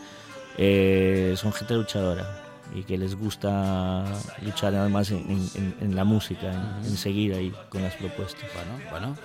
eh, 0.58 1.34
son 1.38 1.52
gente 1.54 1.74
luchadora 1.74 2.42
y 2.74 2.84
que 2.84 2.98
les 2.98 3.16
gusta 3.16 4.06
luchar 4.42 4.74
además 4.76 5.12
en, 5.12 5.50
en, 5.56 5.76
en 5.82 5.96
la 5.96 6.04
música, 6.04 6.80
en, 6.84 6.98
seguir 6.98 7.34
ahí 7.34 7.54
con 7.70 7.84
las 7.84 7.96
propuestas. 7.96 8.50
Bueno, 8.54 8.90
bueno. 8.92 9.18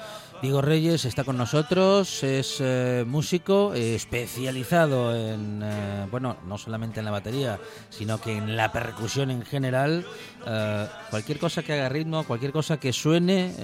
Diego 0.43 0.63
Reyes 0.63 1.05
está 1.05 1.23
con 1.23 1.37
nosotros, 1.37 2.23
es 2.23 2.57
eh, 2.61 3.05
músico 3.07 3.75
especializado 3.75 5.15
en, 5.15 5.61
eh, 5.63 6.07
bueno, 6.11 6.39
no 6.47 6.57
solamente 6.57 7.01
en 7.01 7.05
la 7.05 7.11
batería, 7.11 7.59
sino 7.91 8.19
que 8.19 8.39
en 8.39 8.57
la 8.57 8.73
percusión 8.73 9.31
en 9.31 9.43
general. 9.43 10.07
Eh, 10.47 10.87
cualquier 11.11 11.39
cosa 11.39 11.63
que 11.63 11.75
haga 11.75 11.91
ritmo, 11.91 12.25
cualquier 12.25 12.53
cosa 12.53 12.81
que 12.81 12.91
suene, 12.91 13.55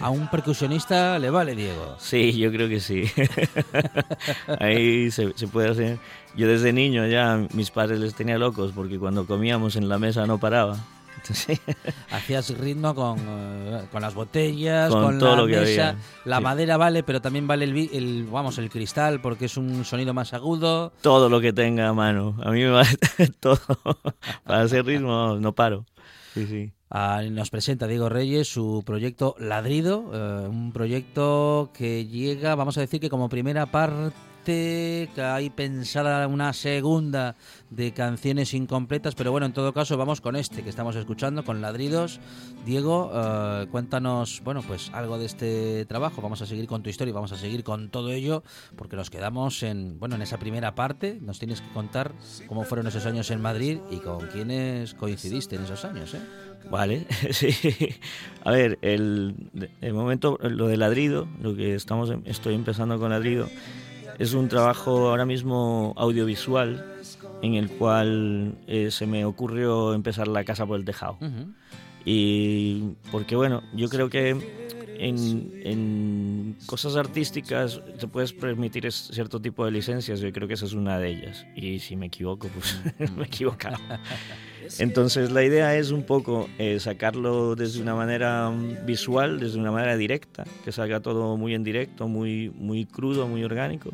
a 0.00 0.08
un 0.08 0.30
percusionista 0.30 1.18
le 1.18 1.28
vale, 1.28 1.54
Diego. 1.54 1.96
Sí, 2.12 2.38
yo 2.38 2.50
creo 2.50 2.68
que 2.68 2.80
sí. 2.80 3.04
Ahí 4.60 5.10
se, 5.10 5.32
se 5.36 5.46
puede 5.46 5.70
hacer. 5.70 5.98
Yo 6.36 6.48
desde 6.48 6.72
niño 6.72 7.06
ya 7.06 7.46
mis 7.52 7.70
padres 7.70 8.00
les 8.00 8.14
tenía 8.14 8.38
locos 8.38 8.72
porque 8.74 8.98
cuando 8.98 9.26
comíamos 9.26 9.76
en 9.76 9.88
la 9.88 9.98
mesa 9.98 10.26
no 10.26 10.38
paraba. 10.38 10.78
Hacías 12.10 12.58
ritmo 12.58 12.94
con, 12.94 13.18
eh, 13.18 13.82
con, 13.90 14.02
las 14.02 14.14
botellas, 14.14 14.90
con, 14.90 15.18
todo 15.18 15.36
la 15.36 15.42
lo 15.42 15.46
que 15.46 15.60
mesa. 15.60 15.96
La 16.24 16.40
madera 16.40 16.76
vale, 16.76 17.02
pero 17.02 17.20
también 17.20 17.46
vale 17.46 17.64
el, 17.64 17.90
el, 17.92 18.26
vamos, 18.30 18.58
el 18.58 18.70
cristal 18.70 19.20
porque 19.20 19.46
es 19.46 19.56
un 19.56 19.84
sonido 19.84 20.14
más 20.14 20.32
agudo. 20.34 20.92
Todo 21.00 21.28
lo 21.28 21.40
que 21.40 21.52
tenga 21.52 21.88
a 21.88 21.92
mano. 21.92 22.36
A 22.42 22.50
mí 22.50 22.60
me 22.62 22.70
vale 22.70 22.98
todo. 23.40 23.58
Para 24.44 24.62
hacer 24.62 24.84
ritmo 24.84 25.36
no 25.40 25.54
paro. 25.54 25.86
Sí, 26.34 26.46
sí. 26.46 26.72
Ah, 26.90 27.22
nos 27.30 27.48
presenta 27.48 27.86
Diego 27.86 28.10
Reyes 28.10 28.48
su 28.48 28.82
proyecto 28.84 29.34
Ladrido, 29.38 30.10
eh, 30.12 30.46
un 30.46 30.72
proyecto 30.72 31.70
que 31.72 32.06
llega, 32.06 32.54
vamos 32.54 32.76
a 32.76 32.82
decir 32.82 33.00
que 33.00 33.08
como 33.08 33.30
primera 33.30 33.64
parte 33.64 34.14
parte, 34.42 35.08
que 35.14 35.22
hay 35.22 35.50
pensada 35.50 36.26
una 36.26 36.52
segunda 36.52 37.36
de 37.70 37.92
canciones 37.92 38.54
incompletas, 38.54 39.14
pero 39.14 39.30
bueno, 39.30 39.46
en 39.46 39.52
todo 39.52 39.72
caso 39.72 39.96
vamos 39.96 40.20
con 40.20 40.34
este 40.34 40.64
que 40.64 40.68
estamos 40.68 40.96
escuchando, 40.96 41.44
con 41.44 41.60
Ladridos. 41.60 42.18
Diego, 42.66 43.12
eh, 43.14 43.66
cuéntanos, 43.70 44.42
bueno, 44.44 44.62
pues 44.62 44.90
algo 44.92 45.16
de 45.18 45.26
este 45.26 45.86
trabajo. 45.86 46.20
Vamos 46.22 46.42
a 46.42 46.46
seguir 46.46 46.66
con 46.66 46.82
tu 46.82 46.90
historia 46.90 47.14
vamos 47.14 47.30
a 47.30 47.36
seguir 47.36 47.62
con 47.62 47.88
todo 47.88 48.10
ello, 48.10 48.42
porque 48.76 48.96
nos 48.96 49.10
quedamos 49.10 49.62
en, 49.62 50.00
bueno, 50.00 50.16
en 50.16 50.22
esa 50.22 50.38
primera 50.38 50.74
parte. 50.74 51.18
Nos 51.20 51.38
tienes 51.38 51.60
que 51.60 51.72
contar 51.72 52.12
cómo 52.48 52.64
fueron 52.64 52.88
esos 52.88 53.06
años 53.06 53.30
en 53.30 53.40
Madrid 53.40 53.78
y 53.90 53.98
con 53.98 54.26
quiénes 54.26 54.94
coincidiste 54.94 55.54
en 55.54 55.64
esos 55.64 55.84
años, 55.84 56.14
¿eh? 56.14 56.20
Vale, 56.70 57.06
sí. 57.30 57.54
A 58.44 58.50
ver, 58.50 58.78
el, 58.82 59.34
el 59.80 59.94
momento, 59.94 60.38
lo 60.42 60.66
de 60.66 60.76
ladrido, 60.76 61.28
lo 61.40 61.54
que 61.54 61.74
estamos, 61.74 62.12
estoy 62.24 62.54
empezando 62.54 62.98
con 62.98 63.10
ladrido, 63.10 63.48
es 64.22 64.34
un 64.34 64.48
trabajo 64.48 65.10
ahora 65.10 65.26
mismo 65.26 65.94
audiovisual 65.96 66.86
en 67.42 67.54
el 67.54 67.68
cual 67.70 68.54
eh, 68.68 68.92
se 68.92 69.04
me 69.04 69.24
ocurrió 69.24 69.94
empezar 69.94 70.28
la 70.28 70.44
casa 70.44 70.64
por 70.64 70.78
el 70.78 70.84
tejado. 70.84 71.18
Y 72.04 72.94
porque 73.10 73.34
bueno, 73.34 73.64
yo 73.74 73.88
creo 73.88 74.08
que 74.08 74.30
en, 74.98 75.50
en, 75.64 76.56
cosas 76.66 76.94
artísticas 76.94 77.80
te 77.98 78.06
puedes 78.06 78.32
permitir 78.32 78.90
cierto 78.92 79.40
tipo 79.40 79.64
de 79.64 79.72
licencias, 79.72 80.20
yo 80.20 80.30
creo 80.32 80.46
que 80.46 80.54
esa 80.54 80.66
es 80.66 80.74
una 80.74 81.00
de 81.00 81.08
ellas. 81.08 81.44
Y 81.56 81.80
si 81.80 81.96
me 81.96 82.06
equivoco, 82.06 82.48
pues 82.48 82.80
me 83.16 83.24
he 83.24 83.26
equivocado. 83.26 83.78
Entonces 84.78 85.30
la 85.30 85.42
idea 85.42 85.76
es 85.76 85.90
un 85.90 86.02
poco 86.02 86.48
eh, 86.58 86.80
sacarlo 86.80 87.54
desde 87.54 87.80
una 87.80 87.94
manera 87.94 88.50
mm, 88.50 88.86
visual, 88.86 89.40
desde 89.40 89.58
una 89.58 89.70
manera 89.70 89.96
directa, 89.96 90.44
que 90.64 90.72
salga 90.72 91.00
todo 91.00 91.36
muy 91.36 91.54
en 91.54 91.64
directo, 91.64 92.08
muy, 92.08 92.50
muy 92.50 92.86
crudo, 92.86 93.28
muy 93.28 93.44
orgánico 93.44 93.90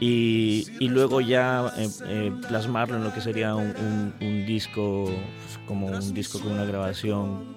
y, 0.00 0.66
y 0.80 0.88
luego 0.88 1.20
ya 1.20 1.70
eh, 1.76 1.88
eh, 2.06 2.32
plasmarlo 2.48 2.96
en 2.96 3.04
lo 3.04 3.12
que 3.12 3.20
sería 3.20 3.54
un, 3.54 4.14
un, 4.20 4.46
disco, 4.46 5.04
pues, 5.04 5.58
como 5.66 5.88
un 5.88 6.14
disco 6.14 6.40
con 6.40 6.52
una 6.52 6.64
grabación, 6.64 7.56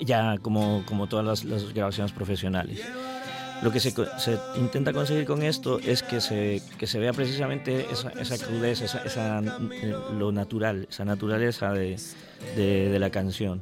ya 0.00 0.38
como, 0.38 0.82
como 0.86 1.06
todas 1.06 1.26
las, 1.26 1.44
las 1.44 1.74
grabaciones 1.74 2.12
profesionales. 2.12 2.80
Lo 3.62 3.70
que 3.70 3.80
se, 3.80 3.90
se, 3.90 4.38
intenta 4.58 4.92
conseguir 4.92 5.26
con 5.26 5.42
esto 5.42 5.78
es 5.80 6.02
que 6.02 6.20
se, 6.20 6.62
que 6.78 6.86
se 6.86 6.98
vea 6.98 7.12
precisamente 7.12 7.86
esa, 7.92 8.08
esa 8.10 8.38
crudeza, 8.38 8.86
esa, 8.86 9.04
esa, 9.04 9.40
eh, 9.40 9.94
lo 10.18 10.32
natural, 10.32 10.86
esa 10.88 11.04
naturaleza 11.04 11.72
de, 11.72 11.96
de, 12.56 12.88
de 12.88 12.98
la 12.98 13.10
canción. 13.10 13.60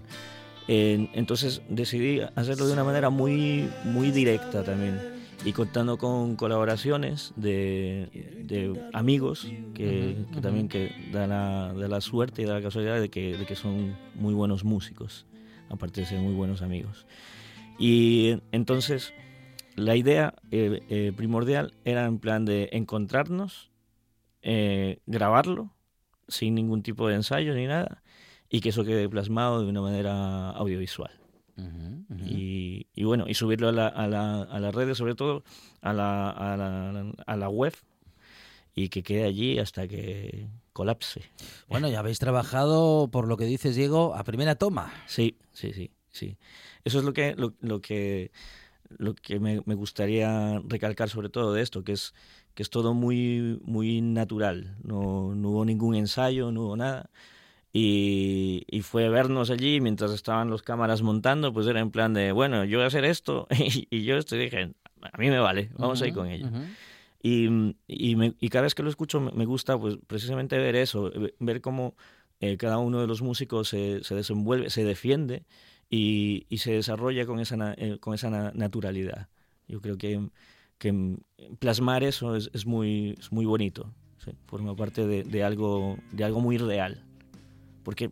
entonces 0.69 1.63
decidí 1.69 2.21
hacerlo 2.37 2.67
de 2.67 2.75
una 2.75 2.85
manera 2.85 3.11
muy, 3.11 3.69
muy 3.85 4.13
directa 4.13 4.63
también 4.63 5.19
y 5.45 5.53
contando 5.53 5.99
con 5.99 6.37
colaboraciones 6.37 7.33
de, 7.37 8.09
de 8.45 8.81
amigos 8.93 9.47
que, 9.75 10.17
que, 10.33 10.41
también 10.41 10.69
que 10.69 10.91
da 11.13 11.27
la, 11.27 11.73
da 11.75 11.89
la, 11.89 12.01
suerte 12.01 12.43
y 12.43 12.45
da 12.45 12.55
la 12.55 12.63
casualidad 12.63 13.01
de 13.01 13.09
que, 13.09 13.37
de 13.37 13.47
que 13.47 13.55
son 13.55 13.97
muy 14.15 14.35
buenos 14.35 14.65
músicos, 14.65 15.27
aparte 15.71 16.01
de 16.01 16.07
ser 16.07 16.21
muy 16.21 16.35
buenos 16.35 16.63
amigos. 16.63 17.07
Y 17.79 18.41
entonces 18.51 19.15
la 19.79 19.97
idea 19.97 20.35
eh, 20.51 20.83
eh, 20.91 21.13
primordial 21.17 21.75
era 21.85 22.05
en 22.07 22.19
plan 22.19 22.45
de 22.45 22.69
encontrarnos, 22.73 23.71
eh, 24.43 24.99
grabarlo 25.07 25.75
sin 26.27 26.55
ningún 26.55 26.83
tipo 26.83 27.09
de 27.09 27.15
ensayo 27.15 27.55
ni 27.55 27.67
nada 27.67 28.03
y 28.51 28.61
que 28.61 28.71
eso 28.71 28.85
quede 28.85 29.09
plasmado 29.09 29.63
de 29.63 29.69
una 29.69 29.81
manera 29.81 30.51
audiovisual. 30.51 31.13
Y, 32.25 32.87
y, 32.95 33.05
bueno, 33.05 33.25
y 33.27 33.35
subirlo 33.35 33.69
a, 33.69 33.73
la, 33.73 33.89
a, 33.89 34.07
la, 34.07 34.43
a, 34.43 34.61
las 34.61 34.75
redes, 34.75 34.97
sobre 34.97 35.17
todo 35.17 35.43
a 35.81 35.93
la, 35.93 36.31
a 36.31 36.57
la, 36.57 37.13
a 37.27 37.37
la 37.37 37.49
web, 37.49 37.75
y 38.75 38.89
que 38.91 39.03
quede 39.03 39.25
allí 39.25 39.59
hasta 39.59 39.89
que 39.89 40.47
colapse. 40.73 41.23
Bueno, 41.69 41.89
ya 41.89 41.99
habéis 41.99 42.19
trabajado, 42.21 43.09
por 43.11 43.27
lo 43.27 43.37
que 43.37 43.45
dices, 43.45 43.75
Diego, 43.75 44.15
a 44.15 44.23
primera 44.23 44.55
toma. 44.55 44.93
Sí, 45.07 45.37
sí, 45.53 45.73
sí, 45.73 45.91
sí. 46.11 46.39
Eso 46.85 47.01
es 47.01 47.05
lo 47.05 47.13
que, 47.13 47.35
lo, 47.37 47.55
lo 47.61 47.81
que, 47.81 48.31
lo 48.97 49.15
que 49.15 49.39
me, 49.39 49.63
me, 49.67 49.75
gustaría 49.75 50.61
recalcar 50.67 51.09
sobre 51.09 51.29
todo 51.29 51.53
de 51.53 51.63
esto, 51.63 51.85
que 51.85 51.93
es 51.93 52.15
que 52.59 52.63
es 52.65 52.71
todo 52.71 52.93
muy, 52.93 53.61
muy 53.63 54.01
natural. 54.01 54.75
No, 54.83 55.33
no 55.33 55.51
hubo 55.51 55.65
ningún 55.65 55.95
ensayo, 55.95 56.51
no 56.51 56.63
hubo 56.63 56.77
nada. 56.77 57.09
Y, 57.73 58.65
y, 58.67 58.83
fue 58.83 59.09
vernos 59.09 59.51
allí 59.51 59.81
mientras 59.81 60.11
estaban 60.11 60.51
los 60.51 60.63
cámaras 60.63 61.03
montando, 61.03 61.53
pues 61.53 61.69
era 61.69 61.79
en 61.79 61.93
plan 61.93 62.15
de, 62.15 62.33
bueno, 62.33 62.65
yo 62.65 62.79
voy 62.79 62.85
a 62.85 62.89
hacer 62.89 63.05
esto 63.05 63.47
y, 63.57 63.87
y 63.91 64.03
yo 64.03 64.17
esto 64.17 64.35
y 64.35 64.41
dije, 64.41 64.73
a 65.03 65.19
mí 65.19 65.31
me 65.31 65.39
vale, 65.39 65.71
vamos 65.77 66.01
uh 66.01 66.03
-huh, 66.03 66.05
a 66.05 66.09
ir 66.09 66.15
con 66.15 66.27
ello. 66.27 66.47
Uh 66.47 66.51
-huh. 66.51 66.67
Y, 67.23 67.45
y, 67.87 68.17
me, 68.17 68.35
y, 68.41 68.49
cada 68.49 68.63
vez 68.63 68.75
que 68.75 68.83
lo 68.83 68.91
escucho 68.91 69.21
me, 69.21 69.31
me, 69.31 69.45
gusta 69.45 69.79
pues 69.79 69.97
precisamente 70.09 70.59
ver 70.59 70.75
eso, 70.75 71.13
ver 71.39 71.61
cómo 71.61 71.95
eh, 72.41 72.57
cada 72.57 72.79
uno 72.79 73.01
de 73.01 73.07
los 73.07 73.23
músicos 73.23 73.69
se, 73.69 74.03
se 74.03 74.17
desenvuelve, 74.17 74.71
se 74.71 74.83
defiende 74.83 75.45
y, 75.91 76.47
y, 76.49 76.59
se 76.59 76.73
desarrolla 76.73 77.27
con 77.27 77.41
esa, 77.41 77.75
eh, 77.77 77.99
con 78.01 78.15
esa 78.15 78.53
naturalidad. 78.53 79.29
Yo 79.69 79.81
creo 79.81 79.97
que, 79.97 80.29
que 80.79 81.17
plasmar 81.59 82.05
eso 82.05 82.37
es, 82.37 82.51
es, 82.53 82.67
muy, 82.67 83.17
es 83.19 83.33
muy 83.33 83.47
bonito, 83.47 83.93
¿sí? 84.25 84.33
forma 84.47 84.75
parte 84.77 85.07
de, 85.07 85.23
de, 85.25 85.45
algo, 85.45 85.97
de 86.13 86.25
algo 86.25 86.41
muy 86.41 86.59
real 86.59 87.05
porque 87.89 88.11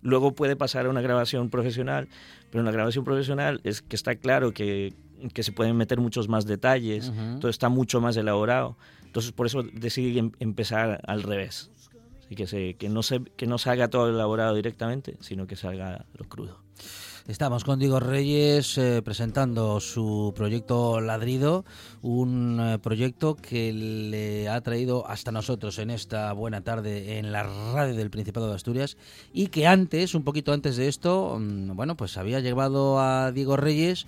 luego 0.00 0.32
puede 0.32 0.56
pasar 0.56 0.86
a 0.86 0.88
una 0.88 1.02
grabación 1.02 1.50
profesional, 1.50 2.08
pero 2.50 2.60
en 2.60 2.64
la 2.64 2.72
grabación 2.72 3.04
profesional 3.04 3.60
es 3.62 3.82
que 3.82 3.94
está 3.94 4.14
claro 4.14 4.54
que, 4.54 4.94
que 5.34 5.42
se 5.42 5.52
pueden 5.52 5.76
meter 5.76 6.00
muchos 6.00 6.30
más 6.30 6.46
detalles, 6.46 7.10
uh 7.10 7.12
-huh. 7.12 7.38
todo 7.38 7.50
está 7.50 7.68
mucho 7.68 8.00
más 8.00 8.16
elaborado. 8.16 8.78
Entonces 9.04 9.32
por 9.32 9.44
eso 9.44 9.62
decidí 9.62 10.18
em 10.18 10.32
empezar 10.40 11.02
al 11.06 11.22
revés. 11.24 11.70
Así 12.24 12.36
que, 12.36 12.46
se, 12.46 12.72
que, 12.76 12.88
no 12.88 13.02
se, 13.02 13.20
que 13.36 13.46
no 13.46 13.58
salga 13.58 13.88
todo 13.88 14.08
elaborado 14.08 14.54
directamente, 14.54 15.18
sino 15.20 15.46
que 15.46 15.56
salga 15.56 16.06
lo 16.14 16.24
crudo. 16.26 16.62
Estamos 17.28 17.62
con 17.62 17.78
Diego 17.78 18.00
Reyes 18.00 18.78
eh, 18.78 19.02
presentando 19.04 19.80
su 19.80 20.32
proyecto 20.34 20.98
Ladrido, 20.98 21.66
un 22.00 22.58
eh, 22.58 22.78
proyecto 22.78 23.36
que 23.36 23.70
le 23.70 24.48
ha 24.48 24.58
traído 24.62 25.06
hasta 25.06 25.30
nosotros 25.30 25.78
en 25.78 25.90
esta 25.90 26.32
buena 26.32 26.62
tarde 26.62 27.18
en 27.18 27.30
la 27.30 27.42
radio 27.42 27.94
del 27.94 28.08
Principado 28.08 28.48
de 28.48 28.54
Asturias 28.54 28.96
y 29.30 29.48
que 29.48 29.66
antes, 29.66 30.14
un 30.14 30.24
poquito 30.24 30.54
antes 30.54 30.78
de 30.78 30.88
esto, 30.88 31.36
mmm, 31.38 31.76
bueno, 31.76 31.98
pues 31.98 32.16
había 32.16 32.40
llevado 32.40 32.98
a 32.98 33.30
Diego 33.30 33.58
Reyes 33.58 34.06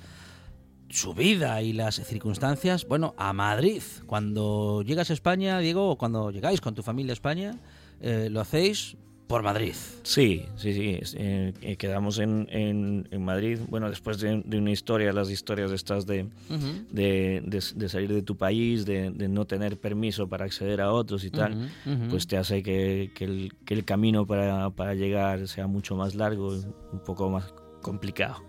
su 0.89 1.13
vida 1.13 1.61
y 1.61 1.75
las 1.75 1.97
circunstancias, 1.97 2.89
bueno, 2.89 3.15
a 3.19 3.35
Madrid. 3.35 3.83
Cuando 4.07 4.81
llegas 4.81 5.11
a 5.11 5.13
España, 5.13 5.59
Diego, 5.59 5.91
o 5.91 5.99
cuando 5.99 6.31
llegáis 6.31 6.63
con 6.63 6.75
tu 6.75 6.83
familia 6.83 7.13
a 7.13 7.21
España, 7.21 7.59
eh, 8.01 8.29
lo 8.31 8.41
hacéis 8.41 8.97
por 9.31 9.45
Madrid. 9.45 9.75
Sí, 10.03 10.45
sí, 10.57 10.75
sí. 10.75 11.01
Eh, 11.17 11.77
quedamos 11.79 12.19
en, 12.19 12.49
en, 12.51 13.07
en, 13.13 13.25
Madrid. 13.25 13.61
Bueno, 13.69 13.89
después 13.89 14.19
de, 14.19 14.43
de, 14.45 14.59
una 14.59 14.73
historia, 14.73 15.13
las 15.13 15.31
historias 15.31 15.71
estas 15.71 16.05
de, 16.05 16.25
uh 16.25 16.55
-huh. 16.55 16.87
de, 16.91 17.41
de, 17.47 17.63
de, 17.77 17.89
salir 17.89 18.13
de 18.13 18.23
tu 18.23 18.37
país, 18.37 18.85
de, 18.85 19.11
no 19.29 19.45
tener 19.45 19.79
permiso 19.79 20.29
para 20.29 20.47
acceder 20.47 20.81
a 20.81 20.91
otros 20.93 21.23
y 21.23 21.31
tal, 21.31 21.53
uh 21.53 21.61
-huh, 21.61 21.69
uh 21.87 21.91
-huh. 21.91 22.11
pues 22.11 22.27
te 22.27 22.37
hace 22.39 22.65
que, 22.65 23.13
que, 23.15 23.25
el, 23.25 23.53
que 23.65 23.75
el 23.75 23.85
camino 23.85 24.27
para, 24.27 24.71
para, 24.71 24.95
llegar 24.95 25.47
sea 25.47 25.69
mucho 25.69 25.95
más 25.95 26.17
largo, 26.17 26.49
un 26.93 27.01
poco 27.07 27.31
más 27.31 27.55
complicado. 27.83 28.43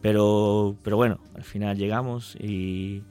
Pero, 0.00 0.76
pero 0.84 0.96
bueno, 0.96 1.18
al 1.34 1.42
final 1.42 1.76
llegamos 1.76 2.36
y 2.36 3.02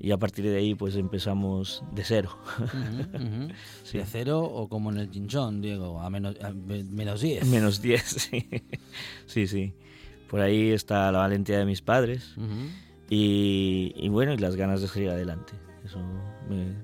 y 0.00 0.10
a 0.12 0.16
partir 0.18 0.44
de 0.44 0.56
ahí 0.56 0.74
pues 0.74 0.96
empezamos 0.96 1.82
de 1.92 2.04
cero. 2.04 2.30
Uh 2.58 2.62
-huh, 2.62 3.14
uh 3.14 3.48
-huh. 3.48 3.54
sí. 3.84 3.98
¿De 3.98 4.04
cero 4.04 4.40
o 4.42 4.68
como 4.68 4.90
en 4.90 4.98
el 4.98 5.10
Chinchón, 5.10 5.60
Diego? 5.60 6.00
A 6.00 6.10
menos, 6.10 6.36
a 6.42 6.52
menos 6.52 7.20
10. 7.20 7.46
Menos 7.50 7.82
10, 7.82 8.02
sí. 8.30 8.48
sí, 9.26 9.46
sí. 9.46 9.74
Por 10.30 10.40
ahí 10.40 10.70
está 10.70 11.10
la 11.10 11.18
valentía 11.18 11.58
de 11.58 11.64
mis 11.64 11.80
padres 11.82 12.36
uh 12.36 12.42
-huh. 12.42 12.70
y, 13.10 13.92
y, 13.96 14.08
bueno, 14.08 14.32
y 14.34 14.38
las 14.38 14.56
ganas 14.56 14.80
de 14.80 14.88
seguir 14.88 15.10
adelante. 15.10 15.54
Eso 15.84 15.98
me, 16.48 16.74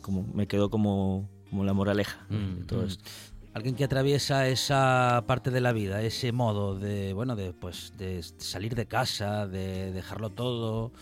como, 0.00 0.26
me 0.34 0.46
quedó 0.46 0.70
como, 0.70 1.28
como 1.50 1.64
la 1.64 1.72
moraleja 1.72 2.26
de 2.30 2.64
todo 2.64 2.84
esto. 2.84 3.04
Alguien 3.52 3.74
que 3.74 3.82
atraviesa 3.84 4.46
esa 4.46 5.24
parte 5.26 5.50
de 5.50 5.60
la 5.60 5.72
vida, 5.72 6.02
ese 6.02 6.30
modo 6.30 6.78
de, 6.78 7.12
bueno, 7.12 7.34
de, 7.34 7.52
pues, 7.52 7.92
de 7.98 8.22
salir 8.22 8.76
de 8.76 8.86
casa, 8.86 9.48
de 9.48 9.90
dejarlo 9.90 10.30
todo, 10.30 10.92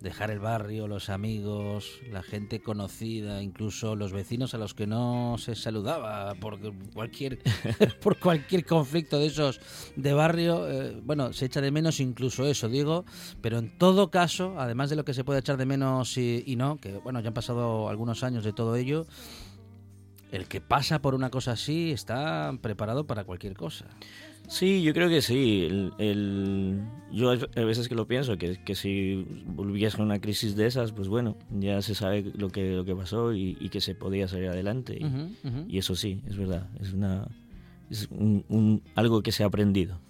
dejar 0.00 0.30
el 0.30 0.38
barrio, 0.38 0.88
los 0.88 1.10
amigos, 1.10 2.00
la 2.10 2.22
gente 2.22 2.60
conocida, 2.60 3.42
incluso 3.42 3.96
los 3.96 4.12
vecinos 4.12 4.54
a 4.54 4.58
los 4.58 4.74
que 4.74 4.86
no 4.86 5.36
se 5.38 5.54
saludaba 5.54 6.34
por 6.34 6.58
cualquier 6.92 7.38
por 8.02 8.18
cualquier 8.18 8.64
conflicto 8.64 9.18
de 9.18 9.26
esos 9.26 9.60
de 9.96 10.12
barrio, 10.12 10.68
eh, 10.68 11.00
bueno, 11.02 11.32
se 11.32 11.46
echa 11.46 11.60
de 11.60 11.70
menos 11.70 12.00
incluso 12.00 12.46
eso, 12.46 12.68
digo, 12.68 13.04
pero 13.40 13.58
en 13.58 13.76
todo 13.78 14.10
caso, 14.10 14.54
además 14.58 14.90
de 14.90 14.96
lo 14.96 15.04
que 15.04 15.14
se 15.14 15.24
puede 15.24 15.40
echar 15.40 15.56
de 15.56 15.66
menos 15.66 16.16
y, 16.16 16.42
y 16.46 16.56
no, 16.56 16.78
que 16.78 16.98
bueno, 16.98 17.20
ya 17.20 17.28
han 17.28 17.34
pasado 17.34 17.88
algunos 17.88 18.22
años 18.22 18.44
de 18.44 18.52
todo 18.52 18.76
ello, 18.76 19.06
el 20.32 20.46
que 20.46 20.60
pasa 20.60 21.02
por 21.02 21.14
una 21.14 21.30
cosa 21.30 21.52
así 21.52 21.90
está 21.90 22.56
preparado 22.60 23.06
para 23.06 23.24
cualquier 23.24 23.54
cosa. 23.54 23.86
Sí, 24.50 24.82
yo 24.82 24.92
creo 24.92 25.08
que 25.08 25.22
sí. 25.22 25.68
El, 25.98 26.82
yo 27.12 27.30
a 27.30 27.60
veces 27.60 27.88
que 27.88 27.94
lo 27.94 28.08
pienso, 28.08 28.36
que, 28.36 28.62
que 28.64 28.74
si 28.74 29.24
volviese 29.46 30.02
una 30.02 30.20
crisis 30.20 30.56
de 30.56 30.66
esas, 30.66 30.90
pues 30.90 31.06
bueno, 31.06 31.36
ya 31.50 31.80
se 31.82 31.94
sabe 31.94 32.32
lo 32.34 32.50
que, 32.50 32.72
lo 32.72 32.84
que 32.84 32.96
pasó 32.96 33.32
y, 33.32 33.54
que 33.70 33.80
se 33.80 33.94
podía 33.94 34.26
salir 34.26 34.48
adelante. 34.48 34.98
Y, 35.68 35.78
eso 35.78 35.94
sí, 35.94 36.20
es 36.26 36.36
verdad. 36.36 36.68
Es, 36.80 36.92
una, 36.92 37.28
es 37.90 38.08
un, 38.10 38.82
algo 38.96 39.22
que 39.22 39.30
se 39.30 39.44
ha 39.44 39.46
aprendido. 39.46 40.00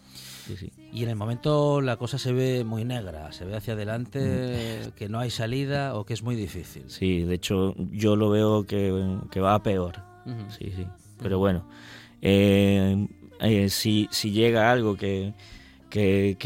Y 0.90 1.02
en 1.02 1.10
el 1.10 1.16
momento 1.16 1.82
la 1.82 1.98
cosa 1.98 2.18
se 2.18 2.32
ve 2.32 2.64
muy 2.64 2.86
negra, 2.86 3.30
se 3.32 3.44
ve 3.44 3.54
hacia 3.54 3.74
adelante, 3.74 4.86
mm. 4.86 4.90
que 4.92 5.10
no 5.10 5.18
hay 5.18 5.28
salida 5.28 5.94
o 5.94 6.06
que 6.06 6.14
es 6.14 6.22
muy 6.22 6.34
difícil. 6.34 6.84
Sí, 6.86 7.20
de 7.20 7.34
hecho 7.34 7.74
yo 7.90 8.16
lo 8.16 8.30
veo 8.30 8.64
que, 8.64 9.18
que 9.30 9.40
va 9.40 9.54
a 9.54 9.62
peor. 9.62 9.96
Sí, 10.48 10.72
sí. 10.74 10.86
Pero 11.18 11.38
bueno, 11.38 11.66
eh, 12.22 13.06
eh, 13.40 13.68
si, 13.68 14.08
si 14.10 14.30
llega 14.32 14.70
algo 14.70 14.96
que, 14.96 15.34
que, 15.88 16.36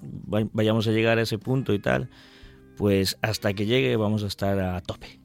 vayamos 0.00 0.86
a 0.86 0.90
llegar 0.92 1.18
a 1.18 1.22
ese 1.22 1.38
punto 1.38 1.74
y 1.74 1.78
tal, 1.78 2.08
pues 2.76 3.18
hasta 3.20 3.52
que 3.52 3.66
llegue 3.66 3.96
vamos 3.96 4.22
a 4.24 4.26
estar 4.26 4.58
a 4.58 4.80
tope, 4.80 5.20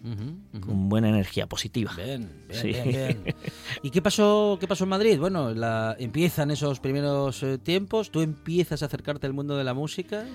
con 0.60 0.90
buena 0.90 1.10
energía 1.10 1.48
positiva. 1.48 1.94
Bien, 1.96 2.30
bien, 2.50 2.90
bien, 2.90 3.36
¿Y 3.84 3.92
qué 3.92 4.02
pasó, 4.02 4.58
qué 4.60 4.68
pasó 4.68 4.84
en 4.84 4.90
Madrid? 4.90 5.20
Bueno, 5.20 5.54
la, 5.54 5.96
empiezan 6.00 6.52
esos 6.52 6.80
primeros 6.80 7.44
eh, 7.44 7.58
tiempos, 7.58 8.12
tú 8.12 8.22
empiezas 8.22 8.84
a 8.84 8.88
acercarte 8.88 9.28
al 9.28 9.34
mundo 9.34 9.56
de 9.56 9.64
la 9.64 9.74
música. 9.74 10.26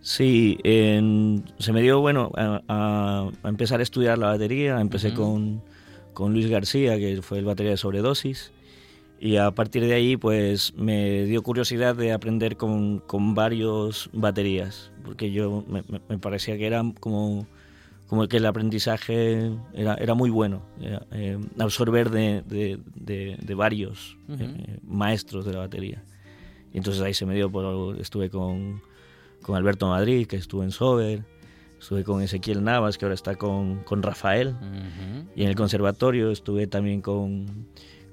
Sí, 0.00 0.58
se 0.62 1.72
me 1.72 1.82
dio, 1.82 2.00
bueno, 2.00 2.30
a, 2.36 3.30
empezar 3.44 3.80
a 3.80 3.82
estudiar 3.82 4.18
la 4.18 4.28
batería, 4.28 4.80
empecé 4.80 5.12
con, 5.12 5.62
con 6.12 6.32
Luis 6.32 6.48
García, 6.48 6.98
que 6.98 7.20
fue 7.22 7.38
el 7.38 7.44
batería 7.44 7.72
de 7.72 7.76
Sobredosis. 7.78 8.52
Y 9.20 9.36
a 9.36 9.50
partir 9.50 9.84
de 9.84 9.94
ahí, 9.94 10.16
pues 10.16 10.72
me 10.76 11.24
dio 11.24 11.42
curiosidad 11.42 11.96
de 11.96 12.12
aprender 12.12 12.56
con, 12.56 13.00
con 13.00 13.34
varios 13.34 14.10
baterías, 14.12 14.92
porque 15.04 15.32
yo 15.32 15.64
me, 15.66 15.82
me, 16.08 16.18
parecía 16.18 16.56
que 16.56 16.66
era 16.66 16.84
como, 17.00 17.46
como 18.06 18.28
que 18.28 18.36
el 18.36 18.46
aprendizaje 18.46 19.50
era, 19.74 19.94
era 19.94 20.14
muy 20.14 20.30
bueno, 20.30 20.62
eh, 20.80 21.36
absorber 21.58 22.10
de, 22.10 22.42
de, 22.46 23.36
de, 23.36 23.54
varios 23.54 24.16
eh, 24.28 24.78
maestros 24.86 25.44
de 25.44 25.52
la 25.52 25.58
batería. 25.60 26.04
Y 26.72 26.78
entonces 26.78 27.02
ahí 27.02 27.14
se 27.14 27.26
me 27.26 27.34
dio, 27.34 27.50
por, 27.50 27.98
estuve 28.00 28.30
con, 28.30 28.80
con 29.42 29.56
Alberto 29.56 29.88
Madrid, 29.88 30.28
que 30.28 30.36
estuvo 30.36 30.62
en 30.62 30.70
Sober, 30.70 31.24
estuve 31.80 32.04
con 32.04 32.22
Ezequiel 32.22 32.62
Navas, 32.62 32.98
que 32.98 33.04
ahora 33.04 33.16
está 33.16 33.34
con, 33.34 33.82
con 33.82 34.00
Rafael, 34.00 34.54
y 35.34 35.42
en 35.42 35.48
el 35.48 35.56
conservatorio 35.56 36.30
estuve 36.30 36.68
también 36.68 37.00
con 37.00 37.66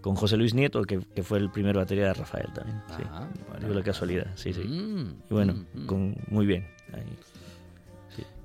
con 0.05 0.13
José 0.13 0.37
Luis 0.37 0.53
Nieto, 0.53 0.83
que, 0.83 1.01
fue 1.23 1.39
el 1.39 1.49
primer 1.49 1.77
batería 1.77 2.05
de 2.05 2.13
Rafael 2.13 2.53
también. 2.53 2.79
sí. 2.95 3.01
Ah, 3.09 3.27
la 3.67 3.81
casualidad, 3.81 4.27
sí, 4.35 4.53
sí. 4.53 4.59
Mm, 4.59 5.15
y 5.31 5.33
bueno, 5.33 5.53
mm, 5.53 5.81
mm. 5.81 5.85
con, 5.87 6.15
muy 6.27 6.45
bien. 6.45 6.67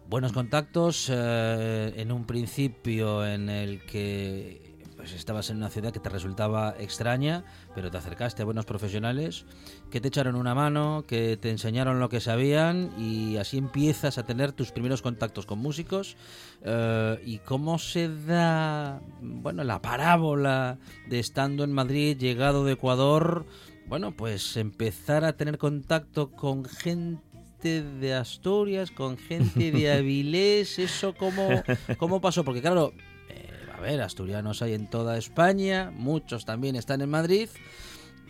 Buenos 0.08 0.32
contactos 0.32 1.10
eh, 1.12 1.92
en 1.96 2.12
un 2.12 2.24
principio 2.24 3.26
en 3.26 3.50
el 3.50 3.84
que 3.84 4.59
pues 5.00 5.14
estabas 5.14 5.48
en 5.48 5.56
una 5.56 5.70
ciudad 5.70 5.94
que 5.94 5.98
te 5.98 6.10
resultaba 6.10 6.74
extraña, 6.78 7.42
pero 7.74 7.90
te 7.90 7.96
acercaste 7.96 8.42
a 8.42 8.44
buenos 8.44 8.66
profesionales 8.66 9.46
que 9.90 9.98
te 9.98 10.08
echaron 10.08 10.34
una 10.34 10.54
mano, 10.54 11.04
que 11.06 11.38
te 11.38 11.48
enseñaron 11.48 12.00
lo 12.00 12.10
que 12.10 12.20
sabían 12.20 12.90
y 12.98 13.38
así 13.38 13.56
empiezas 13.56 14.18
a 14.18 14.26
tener 14.26 14.52
tus 14.52 14.72
primeros 14.72 15.00
contactos 15.00 15.46
con 15.46 15.58
músicos. 15.58 16.18
Eh, 16.64 17.18
¿Y 17.24 17.38
cómo 17.38 17.78
se 17.78 18.14
da, 18.14 19.00
bueno, 19.22 19.64
la 19.64 19.80
parábola 19.80 20.76
de 21.08 21.18
estando 21.18 21.64
en 21.64 21.72
Madrid, 21.72 22.18
llegado 22.18 22.66
de 22.66 22.72
Ecuador, 22.72 23.46
bueno, 23.86 24.14
pues 24.14 24.58
empezar 24.58 25.24
a 25.24 25.32
tener 25.32 25.56
contacto 25.56 26.30
con 26.30 26.66
gente 26.66 27.22
de 27.62 28.12
Asturias, 28.12 28.90
con 28.90 29.16
gente 29.16 29.72
de 29.72 29.92
Avilés, 29.94 30.78
eso 30.78 31.14
cómo, 31.14 31.48
cómo 31.96 32.20
pasó, 32.20 32.44
porque 32.44 32.60
claro, 32.60 32.92
a 33.80 33.82
ver, 33.82 34.02
asturianos 34.02 34.60
hay 34.60 34.74
en 34.74 34.88
toda 34.88 35.16
España, 35.16 35.90
muchos 35.96 36.44
también 36.44 36.76
están 36.76 37.00
en 37.00 37.08
Madrid. 37.08 37.48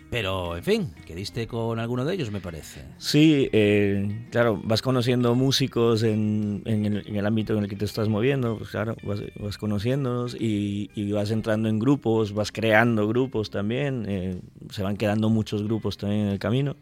Pero, 0.08 0.56
en 0.56 0.64
fin, 0.64 0.94
que 1.06 1.14
diste 1.14 1.46
con 1.46 1.78
alguno 1.78 2.04
de 2.04 2.14
ellos, 2.14 2.30
me 2.30 2.40
parece. 2.40 2.82
Sí, 2.98 3.48
eh, 3.52 4.26
claro, 4.30 4.60
vas 4.64 4.82
conociendo 4.82 5.34
músicos 5.36 6.02
en, 6.02 6.62
el, 6.66 7.26
ámbito 7.26 7.56
en 7.56 7.64
el 7.64 7.68
que 7.68 7.76
te 7.76 7.84
estás 7.84 8.08
moviendo, 8.08 8.58
pues 8.58 8.70
claro, 8.70 8.96
vas, 9.04 9.22
vas 9.40 9.56
conociéndonos 9.56 10.36
y, 10.38 11.12
vas 11.12 11.30
entrando 11.30 11.68
en 11.68 11.78
grupos, 11.78 12.32
vas 12.32 12.50
creando 12.50 13.06
grupos 13.06 13.50
también, 13.50 14.04
eh, 14.08 14.40
se 14.70 14.82
van 14.82 14.96
quedando 14.96 15.30
muchos 15.30 15.62
grupos 15.64 15.96
también 15.96 16.22
en 16.22 16.28
el 16.28 16.38
camino. 16.38 16.76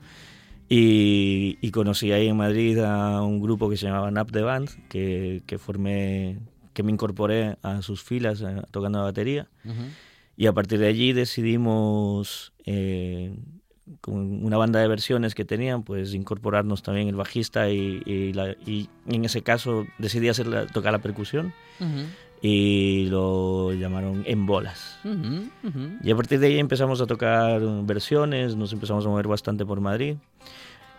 Y, 0.71 1.71
conocí 1.71 2.13
ahí 2.13 2.29
en 2.29 2.37
Madrid 2.37 2.79
a 2.81 3.23
un 3.23 3.41
grupo 3.41 3.69
que 3.69 3.77
se 3.79 3.87
llamaba 3.87 4.11
Nap 4.11 4.31
the 4.31 4.43
Band, 4.43 4.71
que, 4.89 5.43
que 5.47 5.59
formé 5.59 6.39
que 6.79 6.85
me 6.85 6.93
incorporé 6.93 7.57
a 7.65 7.83
sus 7.83 8.05
filas 8.05 8.41
eh, 8.41 8.63
tocando 8.71 9.01
la 9.01 9.07
batería. 9.07 9.49
Y 10.37 10.47
a 10.47 10.53
partir 10.53 10.79
de 10.79 10.87
allí 10.87 11.13
decidimos, 11.13 12.53
eh, 12.67 13.35
con 14.01 14.45
una 14.45 14.57
banda 14.59 14.79
de 14.79 14.87
versiones 14.87 15.35
que 15.35 15.45
tenían, 15.45 15.83
pues 15.83 16.15
incorporarnos 16.15 16.85
también 16.85 17.09
el 17.09 17.17
bajista 17.17 17.69
y, 17.69 18.01
y, 18.07 18.89
en 19.09 19.25
ese 19.25 19.43
caso 19.43 19.89
decidí 19.99 20.29
hacer 20.29 20.71
tocar 20.71 20.93
la 20.93 21.01
percusión. 21.01 21.53
Y 22.41 23.07
lo 23.07 23.73
llamaron 23.73 24.23
En 24.25 24.47
Bolas. 24.47 25.01
Y 26.05 26.11
a 26.13 26.15
partir 26.15 26.39
de 26.39 26.47
ahí 26.47 26.61
empezamos 26.61 27.01
a 27.01 27.07
tocar 27.07 27.61
versiones, 27.85 28.55
nos 28.55 28.73
empezamos 28.73 29.05
a 29.05 29.09
mover 29.09 29.27
bastante 29.27 29.67
por 29.67 29.81
Madrid 29.81 30.15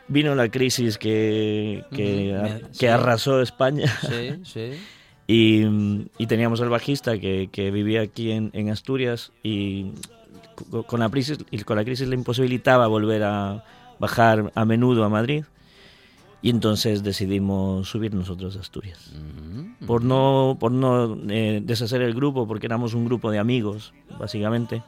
vino 0.10 0.34
la 0.34 0.50
crisis 0.50 0.98
que, 0.98 1.86
que, 1.92 2.90
arrasó 2.90 3.44
España. 3.44 3.86
Sí, 4.02 4.42
sí. 4.44 4.72
Y, 5.32 6.26
teníamos 6.26 6.60
al 6.60 6.70
bajista 6.70 7.20
que, 7.20 7.50
que 7.52 7.70
vivía 7.70 8.02
aquí 8.02 8.32
en, 8.32 8.50
en, 8.54 8.72
Asturias 8.72 9.32
y 9.44 9.92
con 10.88 11.00
la, 11.02 11.10
crisis, 11.10 11.38
y 11.52 11.60
con 11.60 11.78
la 11.78 11.86
crisis 11.86 12.08
le 12.08 12.16
imposibilitaba 12.16 12.88
volver 12.88 13.22
a 13.22 13.64
bajar 14.00 14.52
a 14.56 14.66
menudo 14.66 15.04
a 15.04 15.10
Madrid. 15.10 15.46
Y 16.42 16.50
entonces 16.50 17.04
decidimos 17.04 17.88
subir 17.88 18.12
nosotros 18.12 18.58
a 18.58 18.62
Asturias. 18.62 19.12
Por 19.86 20.04
no, 20.04 20.58
por 20.60 20.72
no 20.72 21.16
eh, 21.30 21.62
deshacer 21.64 22.02
el 22.02 22.16
grupo, 22.16 22.48
porque 22.48 22.66
éramos 22.66 22.96
un 22.96 23.06
grupo 23.06 23.30
de 23.30 23.38
amigos, 23.38 23.94
básicamente. 24.18 24.82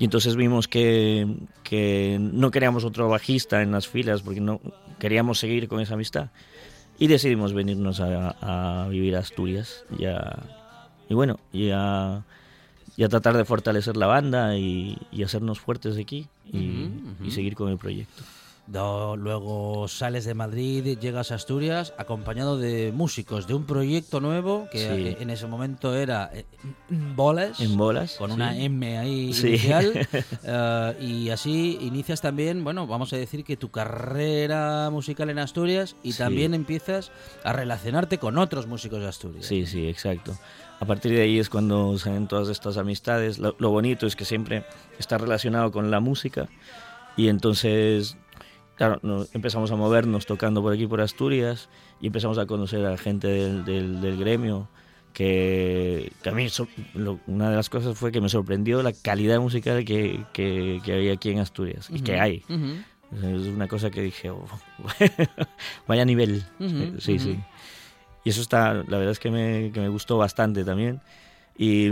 Y 0.00 0.04
entonces 0.06 0.34
vimos 0.34 0.66
que, 0.66 1.36
que 1.62 2.18
no 2.20 2.50
queríamos 2.50 2.82
otro 2.82 3.08
bajista 3.08 3.62
en 3.62 3.70
las 3.70 3.86
filas, 3.86 4.22
porque 4.22 4.40
no 4.40 4.60
queríamos 4.98 5.38
seguir 5.38 5.68
con 5.68 5.78
esa 5.78 5.94
amistad 5.94 6.30
y 6.98 7.06
decidimos 7.06 7.52
venirnos 7.52 8.00
a, 8.00 8.86
vivir 8.90 9.16
a 9.16 9.20
Asturias. 9.20 9.84
Y 11.08 11.14
bueno, 11.14 11.38
y 11.52 11.70
a, 11.70 12.24
tratar 13.08 13.36
de 13.36 13.44
fortalecer 13.44 13.96
la 13.96 14.06
banda 14.06 14.56
y, 14.56 14.98
hacernos 15.24 15.60
fuertes 15.60 15.96
aquí 15.98 16.26
y 16.52 17.30
seguir 17.30 17.54
con 17.54 17.70
el 17.70 17.78
proyecto 17.78 18.22
luego 18.70 19.88
sales 19.88 20.24
de 20.24 20.34
Madrid, 20.34 20.98
llegas 20.98 21.32
a 21.32 21.36
Asturias 21.36 21.94
acompañado 21.96 22.58
de 22.58 22.92
músicos 22.92 23.46
de 23.46 23.54
un 23.54 23.64
proyecto 23.64 24.20
nuevo 24.20 24.68
que 24.70 25.16
en 25.20 25.30
ese 25.30 25.46
momento 25.46 25.94
era 25.94 26.30
eh, 26.32 26.44
Bolas, 27.14 27.60
en 27.60 27.76
bolas 27.76 28.16
con 28.16 28.32
una 28.32 28.56
M 28.56 28.98
ahí 28.98 29.30
inicial. 29.30 30.06
Eh, 30.50 30.96
y 31.00 31.30
así 31.30 31.78
inicias 31.80 32.20
también, 32.20 32.64
bueno, 32.64 32.86
vamos 32.86 33.12
a 33.12 33.16
decir 33.16 33.44
que 33.44 33.56
tu 33.56 33.70
carrera 33.70 34.88
musical 34.90 35.30
en 35.30 35.38
Asturias 35.38 35.96
y 36.02 36.12
también 36.12 36.54
empiezas 36.54 37.10
a 37.44 37.52
relacionarte 37.52 38.18
con 38.18 38.38
otros 38.38 38.66
músicos 38.66 39.00
de 39.00 39.08
Asturias. 39.08 39.46
Sí, 39.46 39.66
sí, 39.66 39.88
exacto. 39.88 40.36
A 40.80 40.84
partir 40.84 41.12
de 41.12 41.22
ahí 41.22 41.38
es 41.38 41.50
cuando 41.50 41.98
salen 41.98 42.28
todas 42.28 42.48
estas 42.48 42.76
amistades. 42.76 43.38
Lo, 43.38 43.54
lo 43.58 43.70
bonito 43.70 44.06
es 44.06 44.16
que 44.16 44.24
siempre 44.24 44.64
está 44.98 45.18
relacionado 45.18 45.70
con 45.72 45.90
la 45.90 46.00
música 46.00 46.48
y 47.16 47.28
entonces 47.28 48.16
claro, 48.78 49.26
empezamos 49.34 49.70
a 49.72 49.76
movernos 49.76 50.24
tocando 50.24 50.62
por 50.62 50.72
aquí, 50.72 50.86
por 50.86 51.00
Asturias, 51.00 51.68
y 52.00 52.06
empezamos 52.06 52.38
a 52.38 52.46
conocer 52.46 52.86
a 52.86 52.96
gente 52.96 53.26
del, 53.26 53.64
del, 54.00 54.16
gremio, 54.16 54.68
que, 55.12 56.12
a 56.24 56.30
mí 56.30 56.46
una 57.26 57.50
de 57.50 57.56
las 57.56 57.68
cosas 57.68 57.98
fue 57.98 58.12
que 58.12 58.20
me 58.20 58.28
sorprendió 58.28 58.82
la 58.82 58.92
calidad 58.92 59.40
musical 59.40 59.84
que, 59.84 60.24
que, 60.32 60.80
había 60.86 61.12
aquí 61.12 61.30
en 61.30 61.40
Asturias, 61.40 61.88
y 61.90 62.00
que 62.00 62.20
hay. 62.20 62.44
Es 62.48 63.46
una 63.48 63.66
cosa 63.66 63.90
que 63.90 64.00
dije, 64.00 64.30
oh, 64.30 64.46
vaya 65.88 66.04
nivel. 66.04 66.44
sí, 66.98 67.18
sí. 67.18 67.38
Y 68.24 68.30
eso 68.30 68.42
está, 68.42 68.74
la 68.74 68.98
verdad 68.98 69.10
es 69.10 69.18
que 69.18 69.30
me, 69.30 69.72
que 69.72 69.80
me 69.80 69.88
gustó 69.88 70.18
bastante 70.18 70.64
también. 70.64 71.00
Y, 71.56 71.90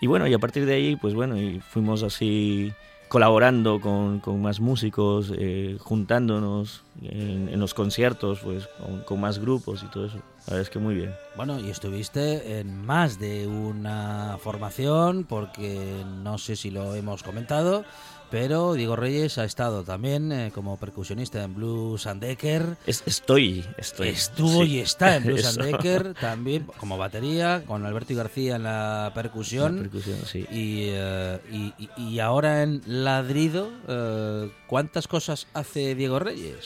y, 0.00 0.06
bueno, 0.08 0.26
y 0.26 0.34
a 0.34 0.38
partir 0.40 0.66
de 0.66 0.74
ahí, 0.74 0.96
pues 0.96 1.14
bueno, 1.14 1.40
y 1.40 1.60
fuimos 1.60 2.02
así 2.02 2.72
colaborando 3.08 3.80
con, 3.80 4.20
con 4.20 4.42
más 4.42 4.60
músicos, 4.60 5.32
eh, 5.36 5.76
juntándonos 5.80 6.82
en, 7.02 7.58
los 7.58 7.74
conciertos, 7.74 8.40
pues 8.40 8.68
con, 9.06 9.20
más 9.20 9.38
grupos 9.38 9.82
y 9.82 9.86
todo 9.86 10.06
eso. 10.06 10.16
la 10.16 10.22
verdad 10.46 10.60
es 10.62 10.70
que 10.70 10.78
muy 10.78 10.94
bien. 10.94 11.14
Bueno, 11.36 11.60
y 11.60 11.70
estuviste 11.70 12.58
en 12.58 12.84
más 12.84 13.18
de 13.18 13.46
una 13.46 14.38
formación, 14.40 15.24
porque 15.24 16.04
no 16.22 16.38
sé 16.38 16.56
si 16.56 16.70
lo 16.70 16.94
hemos 16.94 17.22
comentado, 17.22 17.84
pero 18.30 18.74
Diego 18.74 18.96
Reyes 18.96 19.38
ha 19.38 19.44
estado 19.44 19.84
también 19.84 20.32
eh, 20.32 20.50
como 20.54 20.76
percusionista 20.76 21.42
en 21.42 21.54
Blues 21.54 22.06
and 22.06 22.22
Decker. 22.22 22.76
estoy, 22.86 23.64
estoy. 23.78 24.08
Estuvo 24.08 24.64
y 24.64 24.78
está 24.78 25.16
en 25.16 25.24
Blues 25.24 25.46
and 25.58 25.62
Decker 25.62 26.14
también 26.14 26.66
como 26.78 26.98
batería, 26.98 27.62
con 27.66 27.84
Alberto 27.84 28.12
y 28.12 28.16
García 28.16 28.56
en 28.56 28.64
la 28.64 29.12
percusión. 29.14 29.78
percusión 29.78 30.18
sí. 30.24 30.46
Eh, 30.50 31.38
y, 31.50 31.88
y, 31.96 32.18
ahora 32.20 32.62
en 32.62 32.82
Ladrido, 32.86 33.70
eh, 33.88 34.50
¿cuántas 34.66 35.08
cosas 35.08 35.46
hace 35.54 35.94
Diego 35.94 36.18
Reyes? 36.18 36.58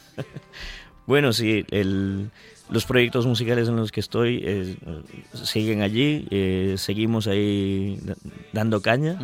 bueno, 1.06 1.32
sí, 1.32 1.64
el 1.70 2.30
los 2.72 2.86
proyectos 2.86 3.26
musicales 3.26 3.68
en 3.68 3.76
los 3.76 3.92
que 3.92 4.00
estoy 4.00 4.40
eh, 4.42 4.76
siguen 5.34 5.82
allí, 5.82 6.26
eh, 6.30 6.74
seguimos 6.78 7.26
ahí 7.26 8.00
dando 8.52 8.80
caña. 8.80 9.18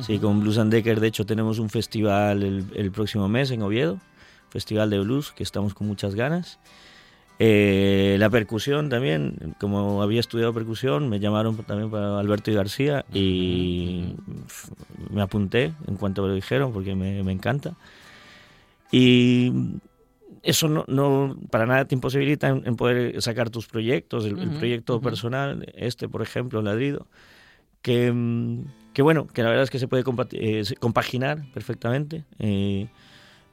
Sí, 0.00 0.18
con 0.18 0.40
Blues 0.40 0.58
and 0.58 0.70
Decker, 0.70 1.00
de 1.00 1.08
hecho, 1.08 1.24
tenemos 1.24 1.58
un 1.58 1.70
festival 1.70 2.42
el, 2.74 2.90
próximo 2.90 3.28
mes 3.28 3.50
en 3.50 3.62
Oviedo, 3.62 3.98
Festival 4.50 4.90
de 4.90 5.00
Blues, 5.00 5.32
que 5.32 5.42
estamos 5.42 5.72
con 5.72 5.86
muchas 5.86 6.14
ganas. 6.14 6.58
Eh, 7.38 8.16
la 8.18 8.28
percusión 8.28 8.90
también, 8.90 9.54
como 9.58 10.02
había 10.02 10.20
estudiado 10.20 10.52
percusión, 10.52 11.08
me 11.08 11.18
llamaron 11.18 11.56
también 11.64 11.90
para 11.90 12.20
Alberto 12.20 12.50
y 12.50 12.54
García 12.54 13.06
y 13.12 14.14
me 15.10 15.22
apunté 15.22 15.72
en 15.88 15.96
cuanto 15.96 16.22
me 16.22 16.28
lo 16.28 16.34
dijeron 16.34 16.72
porque 16.72 16.94
me, 16.94 17.22
me 17.22 17.32
encanta. 17.32 17.74
Y 18.92 19.80
eso 20.42 20.68
no, 20.68 20.84
no, 20.88 21.36
para 21.50 21.66
nada 21.66 21.84
te 21.84 21.94
imposibilita 21.94 22.48
en, 22.48 22.76
poder 22.76 23.20
sacar 23.22 23.50
tus 23.50 23.66
proyectos, 23.66 24.24
el, 24.24 24.36
proyecto 24.50 25.00
personal, 25.00 25.72
este 25.76 26.08
por 26.08 26.22
ejemplo, 26.22 26.62
Ladrido, 26.62 27.06
que, 27.80 28.10
mm, 28.12 28.64
que, 28.92 29.02
bueno, 29.02 29.26
que 29.28 29.42
la 29.42 29.50
verdad 29.50 29.64
es 29.64 29.70
que 29.70 29.78
se 29.78 29.88
puede 29.88 30.04
eh, 30.32 30.64
compaginar 30.80 31.44
perfectamente 31.54 32.24
eh, 32.38 32.88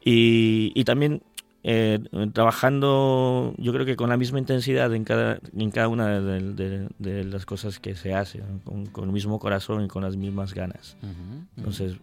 y, 0.03 0.71
y, 0.73 0.83
también 0.83 1.21
eh, 1.63 1.99
trabajando 2.33 3.53
yo 3.57 3.73
creo 3.73 3.85
que 3.85 3.95
con 3.95 4.09
la 4.09 4.17
misma 4.17 4.39
intensidad 4.39 4.93
en 4.93 5.03
cada, 5.03 5.39
en 5.57 5.71
cada 5.71 5.89
una 5.89 6.21
de, 6.21 6.87
de, 6.97 7.23
las 7.25 7.45
cosas 7.45 7.79
que 7.79 7.95
se 7.95 8.13
hace, 8.13 8.41
con, 8.63 8.85
con, 8.85 9.05
el 9.05 9.11
mismo 9.11 9.39
corazón 9.39 9.83
y 9.83 9.87
con 9.87 10.03
las 10.03 10.15
mismas 10.15 10.53
ganas. 10.53 10.95
Entonces 11.57 11.97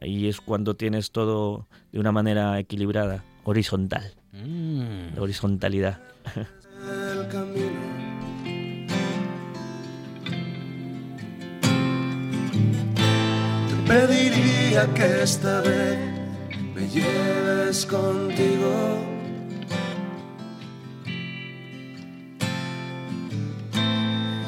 ahí 0.00 0.28
es 0.28 0.40
cuando 0.40 0.74
tienes 0.74 1.10
todo 1.10 1.66
de 1.92 2.00
una 2.00 2.12
manera 2.12 2.58
equilibrada 2.58 3.24
horizontal. 3.44 4.14
Mm. 4.32 5.18
horizontalidad. 5.18 5.98
El 6.34 7.28
camino. 7.28 8.06
Te 13.68 13.92
pediría 13.92 14.86
que 14.94 15.22
esta 15.22 15.60
vez 15.62 16.15
lleves 16.88 17.86
contigo. 17.86 18.98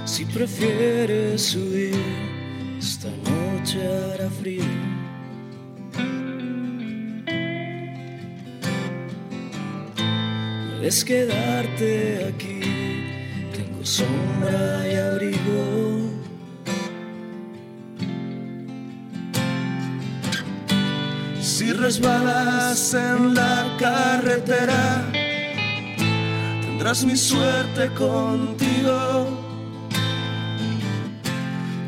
Si 0.05 0.25
prefieres 0.25 1.55
huir, 1.55 1.95
esta 2.79 3.09
noche 3.09 3.79
hará 3.87 4.29
frío. 4.31 4.65
Puedes 10.71 11.05
quedarte 11.05 12.33
aquí, 12.35 12.61
tengo 13.53 13.85
sombra 13.85 14.89
y 14.91 14.95
abrigo. 14.95 15.98
Si 21.59 21.73
resbalas 21.73 22.95
en 22.95 23.35
la 23.35 23.67
carretera, 23.81 25.05
tendrás 26.63 27.05
mi 27.05 27.17
suerte 27.17 27.89
contigo. 27.95 29.27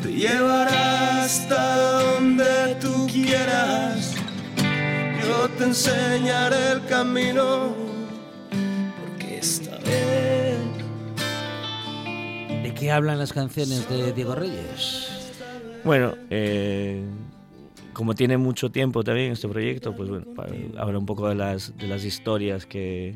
Te 0.02 0.12
llevará 0.12 1.22
hasta 1.22 2.00
donde 2.02 2.78
tú 2.80 3.06
quieras. 3.06 4.16
Yo 5.24 5.48
te 5.50 5.64
enseñaré 5.66 6.72
el 6.72 6.84
camino 6.86 7.76
¿De 12.64 12.74
qué 12.74 12.90
hablan 12.90 13.20
las 13.20 13.32
canciones 13.32 13.88
de 13.88 14.12
Diego 14.12 14.34
Reyes? 14.34 15.10
Bueno, 15.84 16.16
eh, 16.28 17.04
como 17.93 18.14
tiene 18.14 18.36
mucho 18.38 18.70
tiempo 18.70 19.03
también 19.05 19.32
este 19.32 19.49
proyecto, 19.49 19.95
pues 19.95 20.09
bueno, 20.09 20.26
habla 20.78 20.99
un 20.99 21.07
poco 21.07 21.28
de 21.28 21.34
las, 21.34 21.76
de 21.76 21.86
las 21.86 22.05
historias 22.05 22.66
que, 22.66 23.14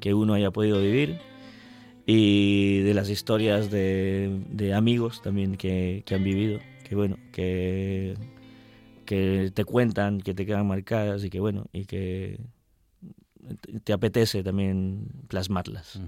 que 0.00 0.14
uno 0.14 0.34
haya 0.34 0.50
podido 0.50 0.80
vivir 0.80 1.18
y 2.06 2.80
de 2.80 2.94
las 2.94 3.08
historias 3.08 3.70
de, 3.70 4.42
de 4.50 4.74
amigos 4.74 5.22
también 5.22 5.56
que, 5.56 6.02
que, 6.04 6.14
han 6.14 6.24
vivido, 6.24 6.60
que 6.88 6.94
bueno, 6.94 7.18
que, 7.32 8.14
que 9.06 9.50
te 9.54 9.64
cuentan, 9.64 10.20
que 10.20 10.34
te 10.34 10.44
quedan 10.46 10.66
marcadas 10.66 11.24
y 11.24 11.30
que 11.30 11.40
bueno, 11.40 11.66
y 11.72 11.86
que 11.86 12.38
te 13.82 13.92
apetece 13.92 14.42
también 14.42 15.08
plasmarlas. 15.28 16.00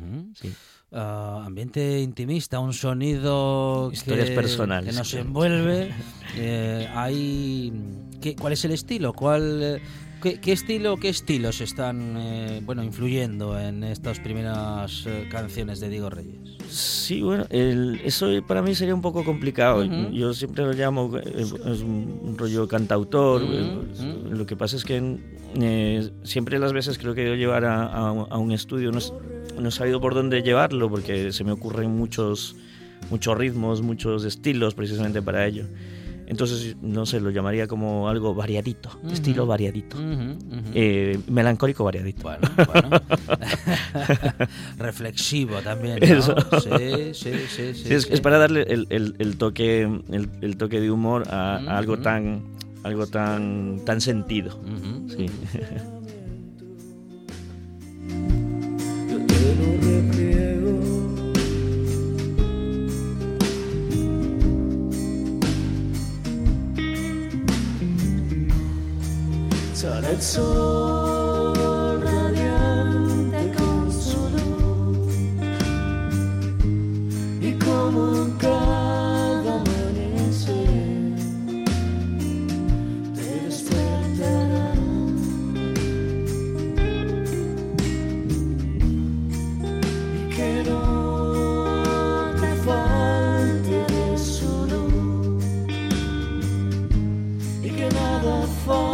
Ah, 0.92 1.42
ambiente 1.44 2.00
intimista, 2.00 2.60
un 2.60 2.72
sonido 2.72 3.90
Historias 3.92 4.28
que, 4.28 4.34
personales, 4.34 4.90
que 4.90 4.98
nos 4.98 5.14
envuelve. 5.14 5.92
Eh, 6.36 6.88
hay, 6.94 7.72
¿qué, 8.20 8.36
¿Cuál 8.36 8.52
es 8.52 8.64
el 8.64 8.72
estilo? 8.72 9.12
¿Cuál, 9.12 9.80
qué, 10.22 10.40
qué 10.40 10.52
estilo, 10.52 10.96
qué 10.96 11.08
estilos 11.08 11.60
están 11.60 12.16
eh, 12.16 12.60
bueno, 12.64 12.82
influyendo 12.82 13.58
en 13.58 13.84
estas 13.84 14.20
primeras 14.20 15.04
eh, 15.06 15.28
canciones 15.30 15.80
de 15.80 15.88
Diego 15.88 16.10
Reyes? 16.10 16.56
Sí, 16.68 17.22
bueno, 17.22 17.46
eso 17.50 18.28
para 18.46 18.60
mí 18.60 18.74
sería 18.74 18.94
un 18.94 19.02
poco 19.02 19.24
complicado. 19.24 19.84
Yo 20.10 20.34
siempre 20.34 20.64
lo 20.64 20.72
llamo 20.72 21.16
es 21.16 21.52
un 21.52 22.34
rollo 22.36 22.66
cantautor. 22.66 23.42
Lo 23.42 24.46
que 24.46 24.56
pasa 24.56 24.76
es 24.76 24.84
que 24.84 25.18
siempre 26.24 26.58
las 26.58 26.72
veces 26.72 26.98
que 26.98 27.06
lo 27.06 27.12
he 27.12 27.14
querido 27.14 27.36
llevar 27.36 27.64
a, 27.64 27.84
a 27.86 28.38
un 28.38 28.50
estudio 28.52 28.90
no, 28.90 28.98
no 29.60 29.68
he 29.68 29.72
sabido 29.72 30.00
por 30.00 30.14
dónde 30.14 30.42
llevarlo 30.42 30.90
porque 30.90 31.32
se 31.32 31.44
me 31.44 31.52
ocurren 31.52 31.90
muchos, 31.90 32.56
muchos 33.10 33.38
ritmos, 33.38 33.82
muchos 33.82 34.24
estilos 34.24 34.74
precisamente 34.74 35.22
para 35.22 35.46
ello. 35.46 35.66
Entonces, 36.26 36.76
no 36.82 37.06
sé, 37.06 37.20
lo 37.20 37.30
llamaría 37.30 37.66
como 37.68 38.08
algo 38.08 38.34
variadito, 38.34 38.90
estilo 39.10 39.46
variadito. 39.46 39.96
Eh, 40.74 41.18
melancólico 41.28 41.84
variadito. 41.84 42.22
Bueno, 42.22 42.48
bueno. 42.66 42.90
Reflexivo 44.78 45.60
también. 45.62 46.00
¿no? 46.00 46.60
Sí, 46.60 47.14
sí, 47.14 47.32
sí, 47.48 47.74
sí, 47.74 47.94
es, 47.94 48.20
para 48.20 48.38
darle 48.38 48.62
el, 48.62 48.86
el, 49.18 49.36
toque, 49.36 49.82
el, 50.10 50.56
toque 50.56 50.80
de 50.80 50.90
humor 50.90 51.28
a, 51.28 51.56
algo 51.76 51.98
tan 51.98 52.42
algo 52.82 53.06
tan 53.06 53.80
tan 53.84 54.00
sentido. 54.00 54.58
Sí. 55.08 55.26
El 70.08 70.22
sol 70.22 72.00
radiante 72.00 73.52
con 73.56 73.92
su 73.92 74.20
luz 74.36 75.08
y 77.40 77.52
como 77.58 78.16
en 78.16 78.30
cada 78.38 79.60
amanecer 79.60 81.16
te 83.14 83.24
despertará. 83.46 84.74
Y 90.14 90.28
que 90.36 90.50
no 90.68 92.32
te 92.40 92.50
falte 92.64 93.78
su 94.16 94.50
luz 94.70 95.44
y 97.64 97.70
que 97.70 97.88
nada 97.88 98.46
falte 98.64 98.85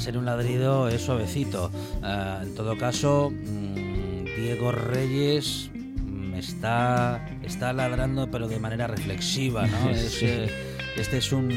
ser 0.00 0.16
un 0.18 0.24
ladrido 0.24 0.88
es 0.88 1.02
suavecito. 1.02 1.70
Ah, 2.02 2.40
en 2.42 2.54
todo 2.54 2.76
caso, 2.78 3.30
mm, 3.30 4.24
Diego 4.36 4.72
Reyes 4.72 5.70
mm, 5.74 6.34
está, 6.34 7.28
está 7.44 7.72
ladrando, 7.72 8.30
pero 8.30 8.48
de 8.48 8.58
manera 8.58 8.86
reflexiva. 8.86 9.66
¿no? 9.66 9.94
Sí. 9.94 10.26
eh, 10.26 10.48
este 10.96 11.18
es 11.18 11.32
un, 11.32 11.50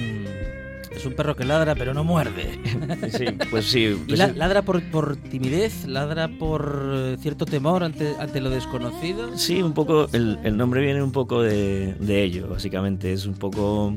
Es 0.91 1.05
un 1.07 1.13
perro 1.13 1.35
que 1.35 1.43
ladra 1.43 1.73
pero 1.75 1.93
no 1.93 2.03
muerde. 2.03 2.59
Sí, 3.17 3.25
pues 3.49 3.65
sí. 3.65 3.97
¿Y 4.07 4.15
ladra 4.15 4.61
por, 4.61 4.81
por, 4.91 5.15
timidez? 5.15 5.85
¿Ladra 5.85 6.27
por 6.27 6.91
eh, 6.93 7.17
cierto 7.19 7.45
temor 7.45 7.83
ante, 7.83 8.13
ante 8.19 8.41
lo 8.41 8.49
desconocido? 8.49 9.37
Sí, 9.37 9.61
un 9.61 9.73
poco, 9.73 10.07
el, 10.13 10.39
el 10.43 10.55
nombre 10.57 10.81
viene 10.81 11.01
un 11.01 11.11
poco 11.11 11.41
de, 11.41 11.93
de 11.99 12.23
ello, 12.23 12.47
básicamente. 12.47 13.11
Es 13.13 13.25
un 13.25 13.33
poco 13.35 13.95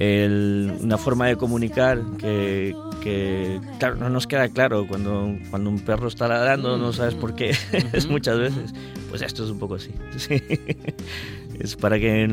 una 0.00 0.96
forma 0.96 1.26
de 1.26 1.36
comunicar 1.36 2.02
que, 2.18 2.74
que, 3.02 3.60
claro, 3.78 3.96
no 3.96 4.08
nos 4.08 4.26
queda 4.26 4.48
claro 4.48 4.86
cuando, 4.86 5.36
cuando 5.50 5.68
un 5.68 5.80
perro 5.80 6.08
está 6.08 6.26
ladrando, 6.26 6.78
no 6.78 6.92
sabes 6.92 7.14
por 7.14 7.34
qué, 7.34 7.50
es 7.92 8.08
muchas 8.08 8.38
veces. 8.38 8.72
Pues 9.10 9.22
esto 9.22 9.44
es 9.44 9.50
un 9.50 9.58
poco 9.58 9.74
así. 9.74 9.90
Es 11.60 11.76
para, 11.76 11.98
que, 11.98 12.26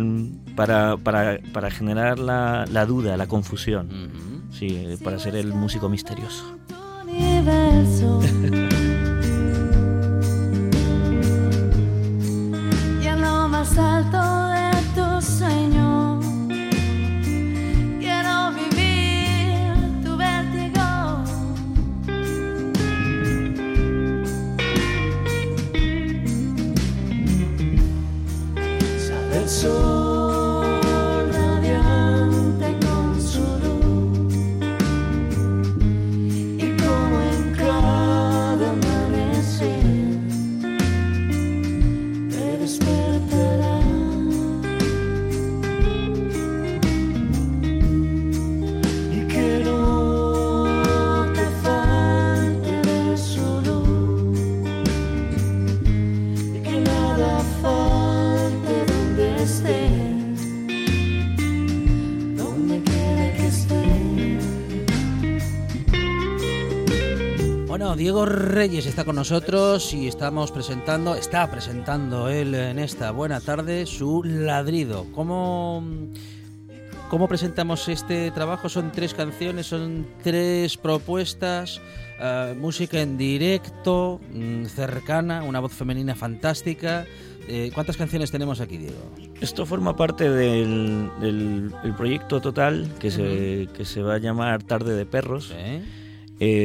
para, 0.55 0.95
para, 0.95 1.39
para 1.51 1.69
generar 1.69 2.17
la, 2.17 2.65
la, 2.71 2.85
duda, 2.85 3.17
la 3.17 3.27
confusión. 3.27 3.89
Sí, 4.51 4.87
para 5.03 5.19
ser 5.19 5.35
el 5.35 5.51
músico 5.53 5.89
misterioso. 5.89 6.57
Diego 67.95 68.25
Reyes 68.25 68.85
está 68.85 69.05
con 69.05 69.15
nosotros 69.15 69.93
y 69.93 70.07
estamos 70.07 70.51
presentando, 70.51 71.15
está 71.15 71.49
presentando 71.49 72.27
él 72.27 72.53
en 72.53 72.79
esta 72.79 73.11
buena 73.11 73.39
tarde 73.39 73.85
su 73.85 74.23
ladrido. 74.23 75.05
¿Cómo, 75.13 75.83
cómo 77.09 77.27
presentamos 77.27 77.87
este 77.87 78.31
trabajo? 78.31 78.67
Son 78.67 78.91
tres 78.91 79.13
canciones, 79.13 79.67
son 79.67 80.07
tres 80.21 80.75
propuestas, 80.75 81.79
eh, 82.19 82.55
música 82.59 82.99
en 82.99 83.17
directo, 83.17 84.19
mm, 84.33 84.65
cercana, 84.65 85.43
una 85.43 85.59
voz 85.59 85.73
femenina 85.73 86.15
fantástica. 86.15 87.05
Eh, 87.47 87.71
¿Cuántas 87.73 87.95
canciones 87.95 88.31
tenemos 88.31 88.59
aquí, 88.59 88.77
Diego? 88.77 88.99
Esto 89.39 89.65
forma 89.65 89.95
parte 89.95 90.29
del, 90.29 91.09
del 91.21 91.93
proyecto 91.95 92.41
total 92.41 92.89
que, 92.99 93.11
se, 93.11 93.69
que 93.73 93.85
se 93.85 94.01
va 94.01 94.15
a 94.15 94.17
llamar 94.17 94.63
Tarde 94.63 94.95
de 94.95 95.05
Perros. 95.05 95.53
Eh, 95.55 95.81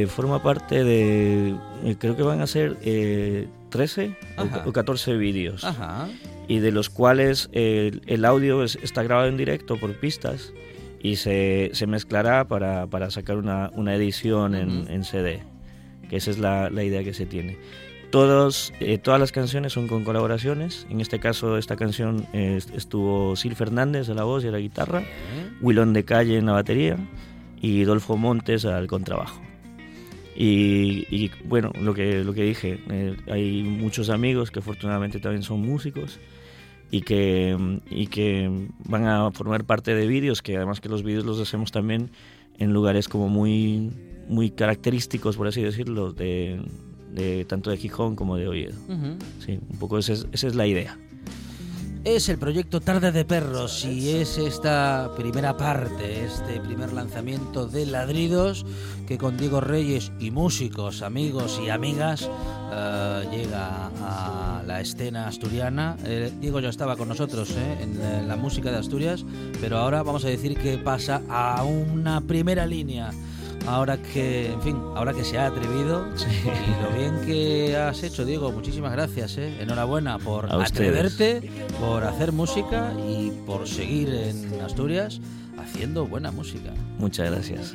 forma 0.07 0.41
parte 0.43 0.83
de, 0.83 1.55
eh, 1.83 1.95
creo 1.97 2.15
que 2.15 2.23
van 2.23 2.41
a 2.41 2.47
ser 2.47 2.75
13 3.69 4.03
eh, 4.03 4.15
o, 4.65 4.71
14 4.71 5.15
vídeos. 5.17 5.65
Y 6.47 6.59
de 6.59 6.71
los 6.71 6.89
cuales 6.89 7.49
el 7.53 8.25
audio 8.25 8.63
está 8.63 9.03
grabado 9.03 9.29
en 9.29 9.37
directo 9.37 9.77
por 9.77 9.93
pistas 9.99 10.53
y 11.01 11.15
se, 11.15 11.71
se 11.73 11.87
mezclará 11.87 12.47
para, 12.47 12.85
para, 12.87 13.09
sacar 13.09 13.37
una, 13.37 13.71
una 13.73 13.95
edición 13.95 14.55
en, 14.55 14.87
en, 14.89 15.03
CD, 15.03 15.41
que 16.09 16.17
esa 16.17 16.31
es 16.31 16.37
la, 16.37 16.69
la 16.69 16.83
idea 16.83 17.03
que 17.03 17.13
se 17.13 17.25
tiene. 17.25 17.57
Todos, 18.11 18.73
todas 19.01 19.19
las 19.19 19.31
canciones 19.31 19.73
son 19.73 19.87
con 19.87 20.03
colaboraciones. 20.03 20.85
En 20.89 21.01
este 21.01 21.19
caso, 21.19 21.57
esta 21.57 21.77
canción 21.77 22.27
estuvo 22.33 23.35
Sil 23.39 23.55
Fernández 23.55 24.09
a 24.09 24.13
la 24.13 24.23
voz 24.23 24.43
y 24.43 24.49
a 24.49 24.51
la 24.51 24.59
guitarra, 24.59 25.01
Willón 25.61 25.93
de 25.93 26.05
Calle 26.05 26.37
en 26.37 26.45
la 26.45 26.51
batería 26.51 26.97
y 27.59 27.83
Dolfo 27.83 28.17
Montes 28.17 28.65
al 28.65 28.87
contrabajo. 28.87 29.41
Y, 30.35 31.29
bueno, 31.45 31.71
lo 31.79 31.93
que, 31.93 32.23
lo 32.23 32.33
que 32.33 32.43
dije, 32.43 32.79
eh, 32.89 33.15
hay 33.27 33.63
muchos 33.63 34.09
amigos 34.09 34.51
que 34.51 34.59
afortunadamente 34.59 35.19
también 35.19 35.43
son 35.43 35.61
músicos 35.61 36.19
y 36.89 37.01
que, 37.01 37.79
y 37.89 38.07
que 38.07 38.67
van 38.85 39.05
a 39.05 39.31
formar 39.31 39.65
parte 39.65 39.93
de 39.93 40.07
vídeos, 40.07 40.41
que 40.41 40.57
además 40.57 40.81
que 40.81 40.89
los 40.89 41.03
vídeos 41.03 41.25
los 41.25 41.39
hacemos 41.39 41.71
también 41.71 42.09
en 42.57 42.73
lugares 42.73 43.07
como 43.07 43.29
muy, 43.29 43.91
muy 44.27 44.49
característicos, 44.51 45.37
por 45.37 45.47
así 45.47 45.61
decirlo, 45.61 46.13
de, 46.13 46.61
de 47.11 47.45
tanto 47.45 47.69
de 47.69 47.77
Gijón 47.77 48.15
como 48.15 48.37
de 48.37 48.47
Oviedo. 48.47 48.75
Sí, 49.39 49.59
un 49.69 49.77
poco 49.79 49.97
esa 49.97 50.13
es, 50.13 50.27
esa 50.31 50.47
es 50.47 50.55
la 50.55 50.65
idea 50.67 50.97
es 52.03 52.27
el 52.27 52.37
proyecto 52.37 52.81
Tarde 52.81 53.11
de 53.13 53.23
Perros 53.23 53.85
y 53.85 54.09
es 54.09 54.37
esta 54.37 55.09
primera 55.15 55.55
parte, 55.55 56.25
este 56.25 56.59
primer 56.59 56.91
lanzamiento 56.91 57.65
de 57.65 57.85
ladridos 57.85 58.65
que 59.07 59.17
con 59.17 59.37
Diego 59.37 59.61
Reyes 59.61 60.11
y 60.19 60.29
músicos, 60.29 61.01
amigos 61.01 61.61
y 61.65 61.69
amigas 61.69 62.29
eh, 62.73 63.27
llega 63.31 63.89
a 64.01 64.63
la 64.65 64.81
escena 64.81 65.27
asturiana. 65.27 65.95
Eh, 66.03 66.31
Diego 66.41 66.59
ya 66.59 66.69
estaba 66.69 66.97
con 66.97 67.07
nosotros 67.07 67.51
eh, 67.51 67.77
en 67.81 68.27
la 68.27 68.35
música 68.35 68.69
de 68.69 68.77
Asturias, 68.77 69.23
pero 69.61 69.77
ahora 69.77 70.03
vamos 70.03 70.25
a 70.25 70.27
decir 70.27 70.57
que 70.57 70.77
pasa 70.77 71.21
a 71.29 71.63
una 71.63 72.19
primera 72.19 72.65
línea 72.65 73.11
ahora 73.67 73.97
que, 73.97 74.51
en 74.51 74.61
fin, 74.61 74.77
ahora 74.95 75.13
que 75.13 75.23
se 75.23 75.37
ha 75.37 75.47
atrevido 75.47 76.07
y 76.17 76.83
lo 76.83 76.97
bien 76.97 77.21
que 77.25 77.75
has 77.75 78.03
hecho, 78.03 78.25
Diego, 78.25 78.51
muchísimas 78.51 78.91
gracias, 78.91 79.37
¿eh? 79.37 79.61
enhorabuena 79.61 80.19
por 80.19 80.51
atreverte, 80.51 81.49
por 81.79 82.03
hacer 82.03 82.31
música 82.31 82.93
y 83.07 83.31
por 83.45 83.67
seguir 83.67 84.09
en 84.09 84.61
Asturias 84.61 85.19
haciendo 85.57 86.05
buena 86.07 86.31
música. 86.31 86.73
Muchas 86.97 87.31
gracias. 87.31 87.73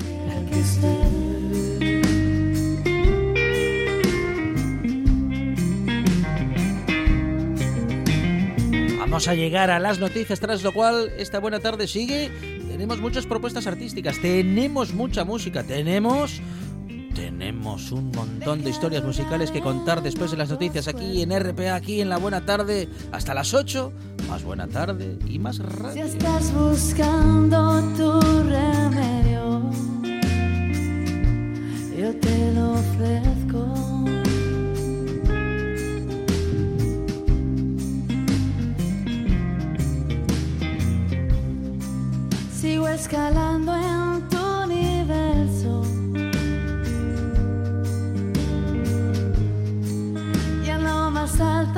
Vamos 8.99 9.27
a 9.27 9.35
llegar 9.35 9.71
a 9.71 9.81
las 9.81 9.99
noticias, 9.99 10.39
tras 10.39 10.63
lo 10.63 10.73
cual 10.73 11.11
esta 11.17 11.41
buena 11.41 11.61
tarde 11.61 11.89
sigue 11.89 12.31
tenemos 12.69 13.01
muchas 13.01 13.27
propuestas 13.27 13.67
artísticas, 13.67 14.21
tenemos 14.21 14.95
mucha 14.95 15.25
música, 15.25 15.65
tenemos 15.65 16.41
tenemos 17.15 17.91
un 17.91 18.13
montón 18.13 18.63
de 18.63 18.71
historias 18.71 19.03
musicales 19.03 19.51
que 19.51 19.61
contar 19.61 20.03
después 20.03 20.31
de 20.31 20.37
las 20.37 20.51
noticias 20.51 20.87
aquí 20.87 21.21
en 21.21 21.37
RPA, 21.37 21.75
aquí 21.75 22.01
en 22.01 22.09
la 22.09 22.17
Buena 22.17 22.47
Tarde, 22.47 22.89
hasta 23.11 23.35
las 23.35 23.55
8, 23.55 23.93
más 24.29 24.45
Buena 24.45 24.69
Tarde 24.69 25.19
y 25.27 25.41
más 25.41 25.59
radio. 25.59 25.95
Si 25.95 26.13
estás 26.13 26.55
buscando 26.55 27.83
tu 27.97 28.21
remedio, 28.21 29.71
yo 31.99 32.15
te 32.21 32.53
lo 32.55 32.73
ofrezco. 32.75 33.98
Escalando 42.95 43.75
en 43.75 44.29
tu 44.29 44.39
universo. 44.65 45.83
Y 50.65 50.69
en 50.69 50.85
lo 50.85 51.11
más 51.11 51.41
alto 51.41 51.78